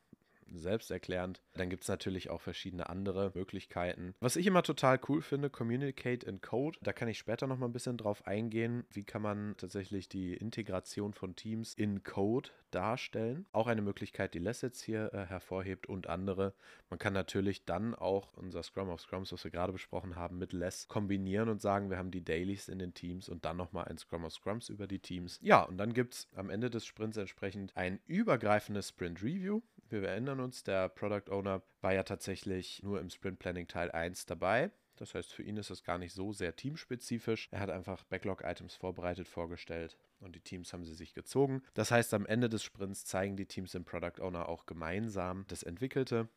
selbsterklärend. 0.54 1.42
Dann 1.54 1.70
gibt 1.70 1.84
es 1.84 1.89
natürlich 1.89 2.30
auch 2.30 2.42
verschiedene 2.42 2.89
andere 2.89 3.32
Möglichkeiten. 3.34 4.13
Was 4.20 4.36
ich 4.36 4.46
immer 4.46 4.63
total 4.63 5.00
cool 5.08 5.22
finde, 5.22 5.50
Communicate 5.50 6.25
in 6.25 6.42
Code. 6.42 6.77
Da 6.82 6.94
kann 6.94 7.08
ich 7.08 7.18
später 7.18 7.48
noch 7.48 7.58
mal 7.58 7.68
ein 7.68 7.74
bisschen 7.74 7.98
drauf 7.98 8.25
eingehen. 8.25 8.86
Wie 8.92 9.04
kann 9.04 9.22
man 9.22 9.56
tatsächlich 9.58 10.10
die 10.10 10.34
Integration 10.34 11.13
von 11.13 11.36
Teams 11.36 11.74
in 11.74 12.04
Code 12.04 12.50
darstellen? 12.72 13.46
Auch 13.51 13.68
eine 13.68 13.82
Möglichkeit, 13.82 14.34
die 14.34 14.39
Les 14.39 14.62
jetzt 14.62 14.82
hier 14.82 15.13
äh, 15.13 15.25
hervorhebt 15.25 15.88
und 15.88 16.08
andere. 16.08 16.54
Man 16.89 17.00
kann 17.00 17.13
natürlich 17.13 17.66
dann 17.66 17.96
auch 17.96 18.34
unser 18.34 18.63
Scrum 18.63 18.89
of 18.89 19.01
Scrums, 19.01 19.32
was 19.32 19.44
wir 19.44 19.51
gerade 19.51 19.74
besprochen 19.74 20.16
haben, 20.16 20.38
mit 20.38 20.54
Les 20.54 20.88
kombinieren 20.88 21.50
und 21.50 21.62
sagen, 21.62 21.89
wir 21.89 21.98
haben 21.98 22.12
die 22.12 22.24
Dailies 22.24 22.70
in 22.70 22.80
den 22.80 22.94
Teams 22.94 23.30
und 23.30 23.46
dann 23.46 23.58
nochmal 23.58 23.86
ein 23.86 23.98
Scrum 23.98 24.24
of 24.24 24.34
Scrums 24.34 24.70
über 24.70 24.88
die 24.88 25.00
Teams. 25.00 25.39
Ja, 25.42 25.63
und 25.63 25.77
dann 25.77 25.94
gibt 25.94 26.13
es 26.13 26.27
am 26.36 26.50
Ende 26.50 26.70
des 26.70 26.86
Sprints 26.86 27.18
entsprechend 27.18 27.75
ein 27.75 28.00
übergreifendes 28.06 28.89
Sprint 28.89 29.22
Review. 29.22 29.62
Wir 29.89 30.03
erinnern 30.03 30.41
uns, 30.41 30.63
der 30.63 30.89
Product 30.89 31.32
Owner 31.32 31.62
war 31.82 31.94
ja 31.94 32.03
tatsächlich 32.03 32.84
nur 32.84 33.00
im 33.00 33.10
Sprint 33.10 33.39
Planning 33.39 33.67
Teil 33.67 33.89
1 33.91 34.25
dabei. 34.25 34.72
Das 34.98 35.13
heißt, 35.13 35.32
für 35.32 35.44
ihn 35.44 35.58
ist 35.58 35.70
das 35.70 35.84
gar 35.84 35.98
nicht 35.98 36.13
so 36.13 36.34
sehr 36.34 36.56
teamspezifisch. 36.56 37.48
Er 37.51 37.60
hat 37.60 37.70
einfach 37.70 38.03
Backlog-Items 38.06 38.75
vorbereitet, 38.75 39.27
vorgestellt 39.27 39.98
und 40.20 40.36
die 40.36 40.41
Teams 40.41 40.74
haben 40.74 40.84
sie 40.84 40.96
sich 40.96 41.13
gezogen. 41.13 41.62
Das 41.74 41.91
heißt, 41.91 42.13
am 42.13 42.25
Ende 42.25 42.50
des 42.50 42.63
Sprints 42.63 43.06
zeigen 43.06 43.38
die 43.38 43.46
Teams 43.46 43.72
dem 43.72 43.86
Product 43.86 44.20
Owner 44.20 44.50
auch 44.50 44.65
gemeinsam 44.65 45.46
das 45.48 45.63
Entwickelte. 45.63 46.27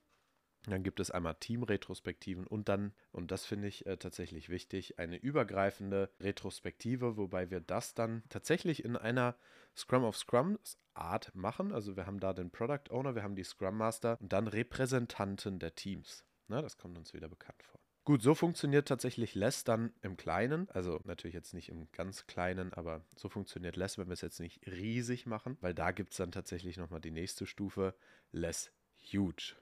Dann 0.66 0.82
gibt 0.82 1.00
es 1.00 1.10
einmal 1.10 1.36
Team-Retrospektiven 1.36 2.46
und 2.46 2.68
dann, 2.68 2.92
und 3.12 3.30
das 3.30 3.46
finde 3.46 3.68
ich 3.68 3.86
äh, 3.86 3.96
tatsächlich 3.96 4.50
wichtig, 4.50 4.98
eine 4.98 5.16
übergreifende 5.16 6.10
Retrospektive, 6.20 7.16
wobei 7.16 7.50
wir 7.50 7.60
das 7.60 7.94
dann 7.94 8.22
tatsächlich 8.28 8.84
in 8.84 8.96
einer 8.96 9.36
Scrum 9.74 10.04
of 10.04 10.16
Scrums 10.16 10.78
Art 10.92 11.34
machen. 11.34 11.72
Also 11.72 11.96
wir 11.96 12.06
haben 12.06 12.20
da 12.20 12.32
den 12.32 12.50
Product 12.50 12.90
Owner, 12.90 13.14
wir 13.14 13.22
haben 13.22 13.36
die 13.36 13.44
Scrum 13.44 13.76
Master 13.76 14.18
und 14.20 14.32
dann 14.32 14.48
Repräsentanten 14.48 15.58
der 15.58 15.74
Teams. 15.74 16.24
Na, 16.48 16.60
das 16.60 16.76
kommt 16.76 16.98
uns 16.98 17.14
wieder 17.14 17.28
bekannt 17.28 17.62
vor. 17.62 17.80
Gut, 18.04 18.22
so 18.22 18.34
funktioniert 18.34 18.88
tatsächlich 18.88 19.34
Less 19.34 19.62
dann 19.62 19.92
im 20.02 20.16
Kleinen. 20.16 20.68
Also 20.70 21.00
natürlich 21.04 21.34
jetzt 21.34 21.54
nicht 21.54 21.68
im 21.68 21.90
ganz 21.92 22.26
Kleinen, 22.26 22.72
aber 22.72 23.04
so 23.14 23.28
funktioniert 23.28 23.76
Less, 23.76 23.98
wenn 23.98 24.08
wir 24.08 24.14
es 24.14 24.20
jetzt 24.20 24.40
nicht 24.40 24.66
riesig 24.66 25.26
machen, 25.26 25.56
weil 25.60 25.74
da 25.74 25.92
gibt 25.92 26.12
es 26.12 26.16
dann 26.16 26.32
tatsächlich 26.32 26.76
nochmal 26.76 27.00
die 27.00 27.10
nächste 27.10 27.46
Stufe, 27.46 27.94
Less 28.32 28.72
Huge. 29.12 29.54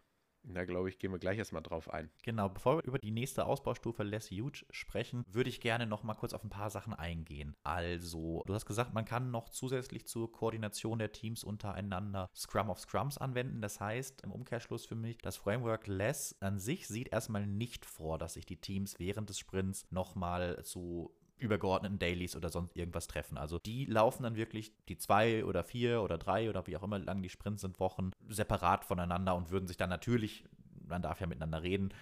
Da 0.44 0.64
glaube 0.64 0.88
ich, 0.88 0.98
gehen 0.98 1.12
wir 1.12 1.18
gleich 1.18 1.38
erstmal 1.38 1.62
drauf 1.62 1.92
ein. 1.92 2.10
Genau, 2.22 2.48
bevor 2.48 2.76
wir 2.76 2.84
über 2.84 2.98
die 2.98 3.10
nächste 3.10 3.46
Ausbaustufe 3.46 4.02
Less 4.02 4.30
Huge 4.30 4.64
sprechen, 4.70 5.24
würde 5.28 5.50
ich 5.50 5.60
gerne 5.60 5.86
noch 5.86 6.02
mal 6.02 6.14
kurz 6.14 6.32
auf 6.32 6.44
ein 6.44 6.50
paar 6.50 6.70
Sachen 6.70 6.94
eingehen. 6.94 7.56
Also, 7.62 8.42
du 8.46 8.54
hast 8.54 8.66
gesagt, 8.66 8.94
man 8.94 9.04
kann 9.04 9.30
noch 9.30 9.48
zusätzlich 9.48 10.06
zur 10.06 10.32
Koordination 10.32 10.98
der 10.98 11.12
Teams 11.12 11.44
untereinander 11.44 12.30
Scrum 12.34 12.70
of 12.70 12.80
Scrums 12.80 13.18
anwenden. 13.18 13.60
Das 13.60 13.80
heißt, 13.80 14.22
im 14.22 14.32
Umkehrschluss 14.32 14.86
für 14.86 14.94
mich, 14.94 15.18
das 15.18 15.36
Framework 15.36 15.86
Less 15.86 16.36
an 16.40 16.58
sich 16.58 16.88
sieht 16.88 17.12
erstmal 17.12 17.46
nicht 17.46 17.84
vor, 17.84 18.18
dass 18.18 18.34
sich 18.34 18.46
die 18.46 18.60
Teams 18.60 18.98
während 18.98 19.28
des 19.28 19.38
Sprints 19.38 19.86
nochmal 19.90 20.62
zu 20.64 21.14
übergeordneten 21.38 21.98
Dailies 21.98 22.36
oder 22.36 22.48
sonst 22.50 22.76
irgendwas 22.76 23.06
treffen. 23.06 23.38
Also 23.38 23.58
die 23.58 23.84
laufen 23.84 24.22
dann 24.22 24.36
wirklich 24.36 24.72
die 24.88 24.98
zwei 24.98 25.44
oder 25.44 25.64
vier 25.64 26.02
oder 26.02 26.18
drei 26.18 26.48
oder 26.48 26.66
wie 26.66 26.76
auch 26.76 26.82
immer 26.82 26.98
lang 26.98 27.22
die 27.22 27.28
Sprints 27.28 27.62
sind, 27.62 27.80
Wochen 27.80 28.10
separat 28.28 28.84
voneinander 28.84 29.34
und 29.34 29.50
würden 29.50 29.66
sich 29.66 29.76
dann 29.76 29.90
natürlich, 29.90 30.44
man 30.86 31.02
darf 31.02 31.20
ja 31.20 31.26
miteinander 31.26 31.62
reden, 31.62 31.92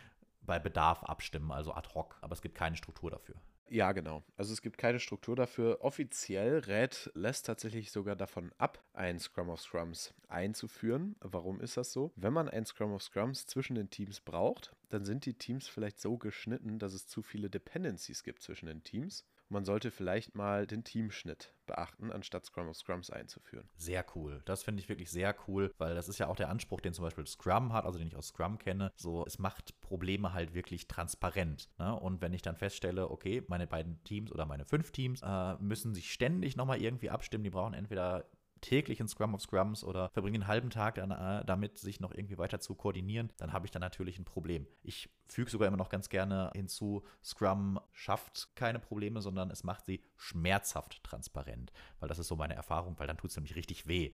bei 0.42 0.58
Bedarf 0.58 1.02
abstimmen, 1.02 1.50
also 1.50 1.72
ad 1.72 1.88
hoc, 1.94 2.16
aber 2.20 2.32
es 2.32 2.42
gibt 2.42 2.54
keine 2.54 2.76
Struktur 2.76 3.10
dafür. 3.10 3.34
Ja, 3.68 3.90
genau. 3.92 4.22
Also 4.36 4.52
es 4.52 4.62
gibt 4.62 4.78
keine 4.78 5.00
Struktur 5.00 5.34
dafür. 5.34 5.78
Offiziell 5.80 6.58
rät 6.58 7.10
lässt 7.14 7.46
tatsächlich 7.46 7.90
sogar 7.90 8.14
davon 8.14 8.52
ab, 8.58 8.82
ein 8.92 9.18
Scrum 9.18 9.48
of 9.48 9.60
Scrums 9.60 10.14
einzuführen. 10.28 11.16
Warum 11.20 11.60
ist 11.60 11.76
das 11.76 11.92
so? 11.92 12.12
Wenn 12.14 12.32
man 12.32 12.48
ein 12.48 12.64
Scrum 12.64 12.92
of 12.92 13.02
Scrums 13.02 13.46
zwischen 13.46 13.74
den 13.74 13.90
Teams 13.90 14.20
braucht, 14.20 14.75
dann 14.88 15.04
sind 15.04 15.26
die 15.26 15.34
Teams 15.34 15.68
vielleicht 15.68 16.00
so 16.00 16.18
geschnitten, 16.18 16.78
dass 16.78 16.92
es 16.92 17.06
zu 17.06 17.22
viele 17.22 17.50
Dependencies 17.50 18.22
gibt 18.22 18.42
zwischen 18.42 18.66
den 18.66 18.82
Teams 18.82 19.24
man 19.48 19.64
sollte 19.64 19.90
vielleicht 19.90 20.34
mal 20.34 20.66
den 20.66 20.84
Teamschnitt 20.84 21.54
beachten, 21.66 22.12
anstatt 22.12 22.46
Scrum 22.46 22.68
of 22.68 22.76
Scrums 22.76 23.10
einzuführen. 23.10 23.68
Sehr 23.76 24.04
cool. 24.14 24.42
Das 24.44 24.62
finde 24.62 24.80
ich 24.80 24.88
wirklich 24.88 25.10
sehr 25.10 25.34
cool, 25.46 25.72
weil 25.78 25.94
das 25.94 26.08
ist 26.08 26.18
ja 26.18 26.28
auch 26.28 26.36
der 26.36 26.48
Anspruch, 26.48 26.80
den 26.80 26.94
zum 26.94 27.04
Beispiel 27.04 27.26
Scrum 27.26 27.72
hat, 27.72 27.84
also 27.84 27.98
den 27.98 28.08
ich 28.08 28.16
aus 28.16 28.28
Scrum 28.28 28.58
kenne. 28.58 28.92
So, 28.96 29.24
es 29.26 29.38
macht 29.38 29.80
Probleme 29.80 30.32
halt 30.32 30.54
wirklich 30.54 30.86
transparent. 30.86 31.70
Ne? 31.78 31.94
Und 31.98 32.20
wenn 32.20 32.32
ich 32.32 32.42
dann 32.42 32.56
feststelle, 32.56 33.10
okay, 33.10 33.42
meine 33.48 33.66
beiden 33.66 34.02
Teams 34.04 34.32
oder 34.32 34.46
meine 34.46 34.64
fünf 34.64 34.92
Teams 34.92 35.22
äh, 35.22 35.54
müssen 35.56 35.94
sich 35.94 36.12
ständig 36.12 36.56
nochmal 36.56 36.80
irgendwie 36.80 37.10
abstimmen, 37.10 37.44
die 37.44 37.50
brauchen 37.50 37.74
entweder 37.74 38.26
täglich 38.66 38.98
in 38.98 39.06
Scrum 39.06 39.34
of 39.34 39.40
Scrums 39.40 39.84
oder 39.84 40.08
verbringe 40.08 40.36
einen 40.36 40.48
halben 40.48 40.70
Tag 40.70 40.98
äh, 40.98 41.44
damit, 41.44 41.78
sich 41.78 42.00
noch 42.00 42.12
irgendwie 42.12 42.36
weiter 42.36 42.58
zu 42.58 42.74
koordinieren, 42.74 43.32
dann 43.36 43.52
habe 43.52 43.64
ich 43.64 43.70
da 43.70 43.78
natürlich 43.78 44.18
ein 44.18 44.24
Problem. 44.24 44.66
Ich 44.82 45.08
füge 45.28 45.50
sogar 45.50 45.68
immer 45.68 45.76
noch 45.76 45.88
ganz 45.88 46.08
gerne 46.08 46.50
hinzu, 46.52 47.04
Scrum 47.22 47.78
schafft 47.92 48.50
keine 48.56 48.80
Probleme, 48.80 49.22
sondern 49.22 49.50
es 49.50 49.62
macht 49.62 49.86
sie 49.86 50.02
schmerzhaft 50.16 51.02
transparent, 51.04 51.72
weil 52.00 52.08
das 52.08 52.18
ist 52.18 52.26
so 52.26 52.34
meine 52.34 52.54
Erfahrung, 52.54 52.98
weil 52.98 53.06
dann 53.06 53.16
tut 53.16 53.30
es 53.30 53.36
nämlich 53.36 53.54
richtig 53.54 53.86
weh. 53.86 54.12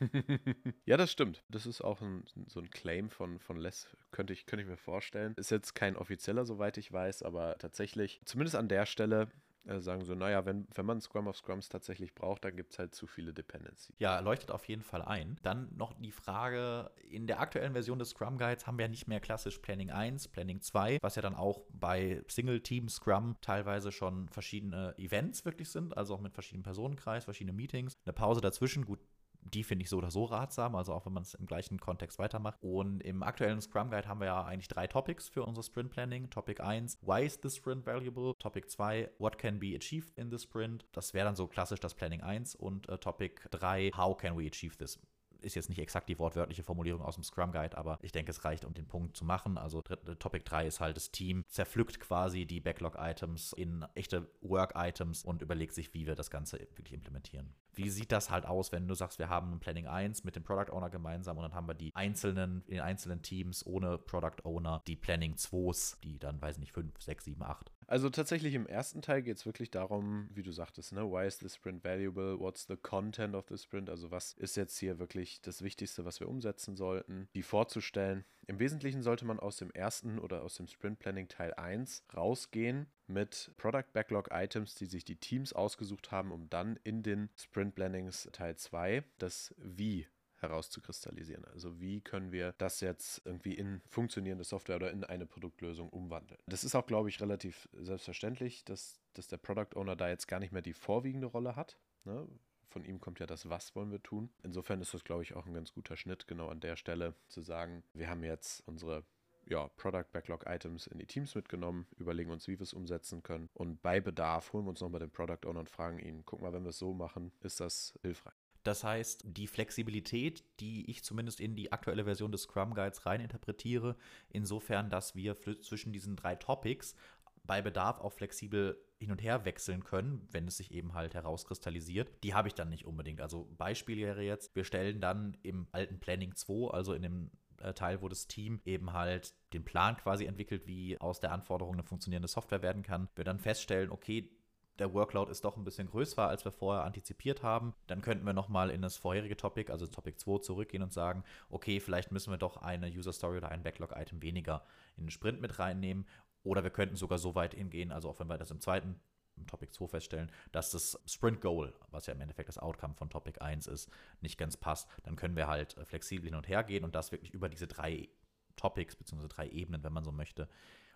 ja, 0.84 0.96
das 0.98 1.10
stimmt. 1.10 1.42
Das 1.48 1.64
ist 1.64 1.80
auch 1.80 2.02
ein, 2.02 2.24
so 2.48 2.60
ein 2.60 2.68
Claim 2.68 3.08
von, 3.08 3.38
von 3.38 3.56
Les, 3.56 3.96
könnte 4.10 4.34
ich, 4.34 4.44
könnte 4.44 4.64
ich 4.64 4.68
mir 4.68 4.76
vorstellen. 4.76 5.32
Ist 5.36 5.50
jetzt 5.50 5.74
kein 5.74 5.96
offizieller, 5.96 6.44
soweit 6.44 6.76
ich 6.76 6.92
weiß, 6.92 7.22
aber 7.22 7.56
tatsächlich, 7.58 8.20
zumindest 8.26 8.56
an 8.56 8.68
der 8.68 8.84
Stelle, 8.84 9.28
äh, 9.66 9.80
sagen 9.80 10.04
so, 10.04 10.14
naja, 10.14 10.44
wenn, 10.44 10.66
wenn 10.74 10.86
man 10.86 11.00
Scrum 11.00 11.26
of 11.26 11.36
Scrums 11.36 11.68
tatsächlich 11.68 12.14
braucht, 12.14 12.44
dann 12.44 12.56
gibt 12.56 12.72
es 12.72 12.78
halt 12.78 12.94
zu 12.94 13.06
viele 13.06 13.32
Dependencies. 13.32 13.94
Ja, 13.98 14.18
leuchtet 14.20 14.50
auf 14.50 14.66
jeden 14.68 14.82
Fall 14.82 15.02
ein. 15.02 15.38
Dann 15.42 15.68
noch 15.74 15.94
die 15.94 16.12
Frage, 16.12 16.90
in 17.08 17.26
der 17.26 17.40
aktuellen 17.40 17.72
Version 17.72 17.98
des 17.98 18.10
Scrum 18.10 18.38
Guides 18.38 18.66
haben 18.66 18.78
wir 18.78 18.84
ja 18.84 18.90
nicht 18.90 19.08
mehr 19.08 19.20
klassisch 19.20 19.58
Planning 19.58 19.90
1, 19.90 20.28
Planning 20.28 20.60
2, 20.60 20.98
was 21.00 21.16
ja 21.16 21.22
dann 21.22 21.34
auch 21.34 21.62
bei 21.70 22.22
Single-Team 22.28 22.88
Scrum 22.88 23.36
teilweise 23.40 23.92
schon 23.92 24.28
verschiedene 24.28 24.94
Events 24.98 25.44
wirklich 25.44 25.70
sind, 25.70 25.96
also 25.96 26.14
auch 26.14 26.20
mit 26.20 26.34
verschiedenen 26.34 26.64
Personenkreis, 26.64 27.24
verschiedene 27.24 27.56
Meetings. 27.56 27.94
Eine 28.04 28.12
Pause 28.12 28.40
dazwischen, 28.40 28.84
gut, 28.84 29.00
die 29.44 29.64
finde 29.64 29.82
ich 29.82 29.90
so 29.90 29.98
oder 29.98 30.10
so 30.10 30.24
ratsam, 30.24 30.74
also 30.74 30.92
auch 30.92 31.06
wenn 31.06 31.12
man 31.12 31.22
es 31.22 31.34
im 31.34 31.46
gleichen 31.46 31.78
Kontext 31.78 32.18
weitermacht. 32.18 32.58
Und 32.62 33.00
im 33.02 33.22
aktuellen 33.22 33.60
Scrum 33.60 33.90
Guide 33.90 34.08
haben 34.08 34.20
wir 34.20 34.26
ja 34.26 34.44
eigentlich 34.44 34.68
drei 34.68 34.86
Topics 34.86 35.28
für 35.28 35.44
unser 35.44 35.62
Sprint 35.62 35.90
Planning. 35.90 36.30
Topic 36.30 36.62
1, 36.62 36.98
why 37.02 37.24
is 37.24 37.38
the 37.42 37.50
sprint 37.50 37.86
valuable? 37.86 38.34
Topic 38.38 38.68
2, 38.68 39.10
what 39.18 39.38
can 39.38 39.58
be 39.58 39.74
achieved 39.76 40.16
in 40.16 40.30
the 40.30 40.38
sprint? 40.38 40.84
Das 40.92 41.14
wäre 41.14 41.26
dann 41.26 41.36
so 41.36 41.46
klassisch 41.46 41.80
das 41.80 41.94
Planning 41.94 42.22
1 42.22 42.54
und 42.54 42.88
äh, 42.88 42.98
Topic 42.98 43.40
3, 43.50 43.90
how 43.96 44.16
can 44.16 44.36
we 44.36 44.46
achieve 44.46 44.76
this? 44.76 44.98
Ist 45.44 45.54
jetzt 45.54 45.68
nicht 45.68 45.78
exakt 45.78 46.08
die 46.08 46.18
wortwörtliche 46.18 46.62
Formulierung 46.62 47.02
aus 47.02 47.14
dem 47.14 47.24
Scrum 47.24 47.52
Guide, 47.52 47.76
aber 47.76 47.98
ich 48.02 48.12
denke, 48.12 48.30
es 48.30 48.44
reicht, 48.44 48.64
um 48.64 48.74
den 48.74 48.86
Punkt 48.86 49.16
zu 49.16 49.24
machen. 49.24 49.58
Also 49.58 49.82
Topic 49.82 50.44
3 50.44 50.66
ist 50.66 50.80
halt 50.80 50.96
das 50.96 51.10
Team 51.10 51.44
zerpflückt 51.48 52.00
quasi 52.00 52.46
die 52.46 52.60
Backlog-Items 52.60 53.52
in 53.52 53.84
echte 53.94 54.28
Work-Items 54.40 55.24
und 55.24 55.42
überlegt 55.42 55.74
sich, 55.74 55.94
wie 55.94 56.06
wir 56.06 56.14
das 56.14 56.30
Ganze 56.30 56.58
wirklich 56.58 56.92
implementieren 56.92 57.54
wie 57.76 57.90
sieht 57.90 58.12
das 58.12 58.30
halt 58.30 58.46
aus, 58.46 58.72
wenn 58.72 58.88
du 58.88 58.94
sagst, 58.94 59.18
wir 59.18 59.28
haben 59.28 59.52
ein 59.52 59.60
Planning 59.60 59.86
1 59.86 60.24
mit 60.24 60.36
dem 60.36 60.42
Product 60.42 60.72
Owner 60.72 60.90
gemeinsam 60.90 61.36
und 61.36 61.42
dann 61.42 61.54
haben 61.54 61.68
wir 61.68 61.74
die 61.74 61.94
einzelnen, 61.94 62.62
in 62.66 62.74
den 62.74 62.80
einzelnen 62.80 63.22
Teams 63.22 63.64
ohne 63.66 63.98
Product 63.98 64.44
Owner, 64.44 64.82
die 64.86 64.96
Planning 64.96 65.34
2s, 65.34 66.00
die 66.02 66.18
dann, 66.18 66.40
weiß 66.40 66.56
ich 66.56 66.60
nicht, 66.60 66.72
5, 66.72 67.00
6, 67.00 67.24
7, 67.24 67.42
8. 67.42 67.72
Also 67.86 68.10
tatsächlich 68.10 68.54
im 68.54 68.66
ersten 68.66 69.02
Teil 69.02 69.22
geht 69.22 69.36
es 69.36 69.46
wirklich 69.46 69.70
darum, 69.70 70.28
wie 70.32 70.42
du 70.42 70.52
sagtest, 70.52 70.92
ne, 70.92 71.02
why 71.02 71.26
is 71.26 71.38
the 71.38 71.48
sprint 71.48 71.84
valuable? 71.84 72.38
What's 72.38 72.66
the 72.66 72.76
content 72.76 73.34
of 73.34 73.46
the 73.48 73.58
sprint? 73.58 73.90
Also 73.90 74.10
was 74.10 74.32
ist 74.34 74.56
jetzt 74.56 74.78
hier 74.78 74.98
wirklich 74.98 75.40
das 75.42 75.62
Wichtigste, 75.62 76.04
was 76.04 76.20
wir 76.20 76.28
umsetzen 76.28 76.76
sollten, 76.76 77.28
die 77.34 77.42
vorzustellen. 77.42 78.24
Im 78.46 78.58
Wesentlichen 78.58 79.02
sollte 79.02 79.24
man 79.24 79.40
aus 79.40 79.56
dem 79.56 79.70
ersten 79.70 80.18
oder 80.18 80.42
aus 80.42 80.56
dem 80.56 80.66
Sprint 80.66 80.98
Planning 80.98 81.28
Teil 81.28 81.54
1 81.54 82.04
rausgehen 82.14 82.86
mit 83.06 83.52
Product 83.56 83.92
Backlog 83.92 84.28
Items, 84.32 84.74
die 84.74 84.86
sich 84.86 85.04
die 85.04 85.16
Teams 85.16 85.52
ausgesucht 85.52 86.10
haben, 86.10 86.30
um 86.32 86.48
dann 86.50 86.78
in 86.84 87.02
den 87.02 87.30
Sprint 87.36 87.74
Plannings 87.74 88.28
Teil 88.32 88.56
2 88.56 89.04
das 89.18 89.54
Wie 89.58 90.06
herauszukristallisieren. 90.48 91.44
Also 91.46 91.80
wie 91.80 92.00
können 92.00 92.32
wir 92.32 92.54
das 92.58 92.80
jetzt 92.80 93.22
irgendwie 93.24 93.54
in 93.54 93.80
funktionierende 93.88 94.44
Software 94.44 94.76
oder 94.76 94.90
in 94.90 95.04
eine 95.04 95.26
Produktlösung 95.26 95.88
umwandeln. 95.88 96.40
Das 96.46 96.64
ist 96.64 96.74
auch, 96.74 96.86
glaube 96.86 97.08
ich, 97.08 97.20
relativ 97.20 97.68
selbstverständlich, 97.72 98.64
dass, 98.64 99.00
dass 99.14 99.28
der 99.28 99.38
Product 99.38 99.76
Owner 99.76 99.96
da 99.96 100.08
jetzt 100.08 100.28
gar 100.28 100.40
nicht 100.40 100.52
mehr 100.52 100.62
die 100.62 100.72
vorwiegende 100.72 101.26
Rolle 101.26 101.56
hat. 101.56 101.78
Ne? 102.04 102.28
Von 102.68 102.84
ihm 102.84 103.00
kommt 103.00 103.20
ja 103.20 103.26
das 103.26 103.48
Was 103.48 103.74
wollen 103.76 103.90
wir 103.90 104.02
tun. 104.02 104.30
Insofern 104.42 104.80
ist 104.80 104.94
das, 104.94 105.04
glaube 105.04 105.22
ich, 105.22 105.34
auch 105.34 105.46
ein 105.46 105.54
ganz 105.54 105.72
guter 105.72 105.96
Schnitt, 105.96 106.26
genau 106.26 106.48
an 106.48 106.60
der 106.60 106.76
Stelle 106.76 107.14
zu 107.28 107.40
sagen, 107.40 107.84
wir 107.92 108.08
haben 108.08 108.24
jetzt 108.24 108.66
unsere 108.66 109.04
ja, 109.46 109.68
Product 109.76 110.06
Backlog 110.12 110.46
Items 110.46 110.86
in 110.86 110.98
die 110.98 111.06
Teams 111.06 111.34
mitgenommen, 111.34 111.86
überlegen 111.96 112.30
uns, 112.30 112.48
wie 112.48 112.58
wir 112.58 112.62
es 112.62 112.72
umsetzen 112.72 113.22
können. 113.22 113.48
Und 113.54 113.82
bei 113.82 114.00
Bedarf 114.00 114.52
holen 114.52 114.64
wir 114.64 114.70
uns 114.70 114.80
nochmal 114.80 115.00
den 115.00 115.10
Product 115.10 115.46
Owner 115.46 115.60
und 115.60 115.70
fragen 115.70 115.98
ihn, 115.98 116.24
guck 116.24 116.40
mal, 116.40 116.52
wenn 116.52 116.62
wir 116.62 116.70
es 116.70 116.78
so 116.78 116.94
machen, 116.94 117.32
ist 117.40 117.60
das 117.60 117.98
hilfreich. 118.02 118.34
Das 118.64 118.82
heißt, 118.82 119.24
die 119.26 119.46
Flexibilität, 119.46 120.42
die 120.58 120.90
ich 120.90 121.04
zumindest 121.04 121.38
in 121.38 121.54
die 121.54 121.70
aktuelle 121.70 122.04
Version 122.04 122.32
des 122.32 122.42
Scrum 122.42 122.74
Guides 122.74 123.06
reininterpretiere, 123.06 123.96
insofern, 124.30 124.90
dass 124.90 125.14
wir 125.14 125.36
zwischen 125.60 125.92
diesen 125.92 126.16
drei 126.16 126.34
Topics 126.34 126.96
bei 127.44 127.60
Bedarf 127.60 128.00
auch 128.00 128.12
flexibel 128.12 128.82
hin 128.98 129.10
und 129.10 129.22
her 129.22 129.44
wechseln 129.44 129.84
können, 129.84 130.26
wenn 130.30 130.48
es 130.48 130.56
sich 130.56 130.72
eben 130.72 130.94
halt 130.94 131.14
herauskristallisiert. 131.14 132.08
Die 132.24 132.32
habe 132.32 132.48
ich 132.48 132.54
dann 132.54 132.70
nicht 132.70 132.86
unbedingt. 132.86 133.20
Also 133.20 133.50
Beispiel 133.58 133.98
wäre 133.98 134.22
jetzt, 134.22 134.56
wir 134.56 134.64
stellen 134.64 135.00
dann 135.00 135.36
im 135.42 135.68
alten 135.72 136.00
Planning 136.00 136.34
2, 136.34 136.72
also 136.72 136.94
in 136.94 137.02
dem 137.02 137.30
äh, 137.58 137.74
Teil, 137.74 138.00
wo 138.00 138.08
das 138.08 138.26
Team 138.28 138.62
eben 138.64 138.94
halt 138.94 139.34
den 139.52 139.64
Plan 139.64 139.96
quasi 139.96 140.24
entwickelt, 140.24 140.66
wie 140.66 140.98
aus 141.00 141.20
der 141.20 141.32
Anforderung 141.32 141.74
eine 141.74 141.82
funktionierende 141.82 142.28
Software 142.28 142.62
werden 142.62 142.82
kann, 142.82 143.08
wir 143.14 143.24
dann 143.24 143.38
feststellen, 143.38 143.90
okay, 143.90 144.30
der 144.78 144.92
Workload 144.92 145.30
ist 145.30 145.44
doch 145.44 145.56
ein 145.56 145.64
bisschen 145.64 145.88
größer, 145.88 146.26
als 146.26 146.44
wir 146.44 146.52
vorher 146.52 146.84
antizipiert 146.84 147.42
haben, 147.42 147.74
dann 147.86 148.02
könnten 148.02 148.26
wir 148.26 148.32
nochmal 148.32 148.70
in 148.70 148.82
das 148.82 148.96
vorherige 148.96 149.36
Topic, 149.36 149.70
also 149.70 149.86
Topic 149.86 150.16
2, 150.18 150.38
zurückgehen 150.38 150.82
und 150.82 150.92
sagen, 150.92 151.24
okay, 151.48 151.80
vielleicht 151.80 152.12
müssen 152.12 152.30
wir 152.30 152.38
doch 152.38 152.56
eine 152.56 152.88
User 152.88 153.12
Story 153.12 153.38
oder 153.38 153.50
ein 153.50 153.62
Backlog-Item 153.62 154.22
weniger 154.22 154.64
in 154.96 155.04
den 155.04 155.10
Sprint 155.10 155.40
mit 155.40 155.58
reinnehmen. 155.58 156.06
Oder 156.42 156.62
wir 156.62 156.70
könnten 156.70 156.96
sogar 156.96 157.18
so 157.18 157.34
weit 157.34 157.54
hingehen, 157.54 157.90
also 157.90 158.10
auch 158.10 158.18
wenn 158.20 158.28
wir 158.28 158.36
das 158.36 158.50
im 158.50 158.60
zweiten 158.60 159.00
im 159.36 159.46
Topic 159.46 159.72
2 159.72 159.88
feststellen, 159.88 160.30
dass 160.52 160.70
das 160.70 161.00
Sprint 161.06 161.40
Goal, 161.40 161.74
was 161.90 162.06
ja 162.06 162.14
im 162.14 162.20
Endeffekt 162.20 162.48
das 162.48 162.58
Outcome 162.58 162.94
von 162.94 163.10
Topic 163.10 163.40
1 163.40 163.66
ist, 163.66 163.90
nicht 164.20 164.38
ganz 164.38 164.56
passt, 164.56 164.88
dann 165.02 165.16
können 165.16 165.36
wir 165.36 165.48
halt 165.48 165.76
flexibel 165.84 166.26
hin 166.26 166.36
und 166.36 166.48
her 166.48 166.62
gehen 166.62 166.84
und 166.84 166.94
das 166.94 167.12
wirklich 167.12 167.32
über 167.32 167.48
diese 167.48 167.66
drei 167.66 168.08
Topics 168.56 168.94
bzw. 168.96 169.26
drei 169.28 169.48
Ebenen, 169.48 169.82
wenn 169.82 169.92
man 169.92 170.04
so 170.04 170.12
möchte, 170.12 170.48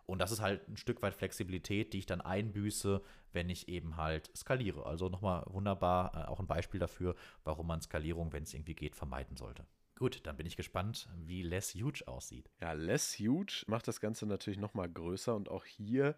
und 0.09 0.21
das 0.21 0.33
ist 0.33 0.40
halt 0.40 0.66
ein 0.68 0.79
Stück 0.79 1.03
weit 1.03 1.14
Flexibilität, 1.14 1.92
die 1.92 1.99
ich 1.99 2.07
dann 2.07 2.23
einbüße, 2.23 3.03
wenn 3.35 3.51
ich 3.51 3.68
eben 3.68 3.99
halt 3.99 4.31
skaliere. 4.35 4.87
Also 4.87 5.11
nochmal 5.11 5.44
wunderbar 5.47 6.14
äh, 6.14 6.29
auch 6.29 6.40
ein 6.40 6.47
Beispiel 6.47 6.81
dafür, 6.81 7.14
warum 7.44 7.66
man 7.66 7.83
Skalierung, 7.83 8.33
wenn 8.33 8.44
es 8.44 8.55
irgendwie 8.55 8.75
geht, 8.75 8.97
vermeiden 8.97 9.37
sollte. 9.37 9.66
Gut, 9.99 10.21
dann 10.27 10.37
bin 10.38 10.47
ich 10.47 10.57
gespannt, 10.57 11.11
wie 11.27 11.42
Less 11.42 11.75
Huge 11.75 12.05
aussieht. 12.07 12.49
Ja, 12.59 12.73
Less 12.73 13.18
Huge 13.18 13.64
macht 13.66 13.87
das 13.87 14.01
Ganze 14.01 14.25
natürlich 14.25 14.59
nochmal 14.59 14.88
größer 14.88 15.37
und 15.37 15.51
auch 15.51 15.66
hier 15.66 16.16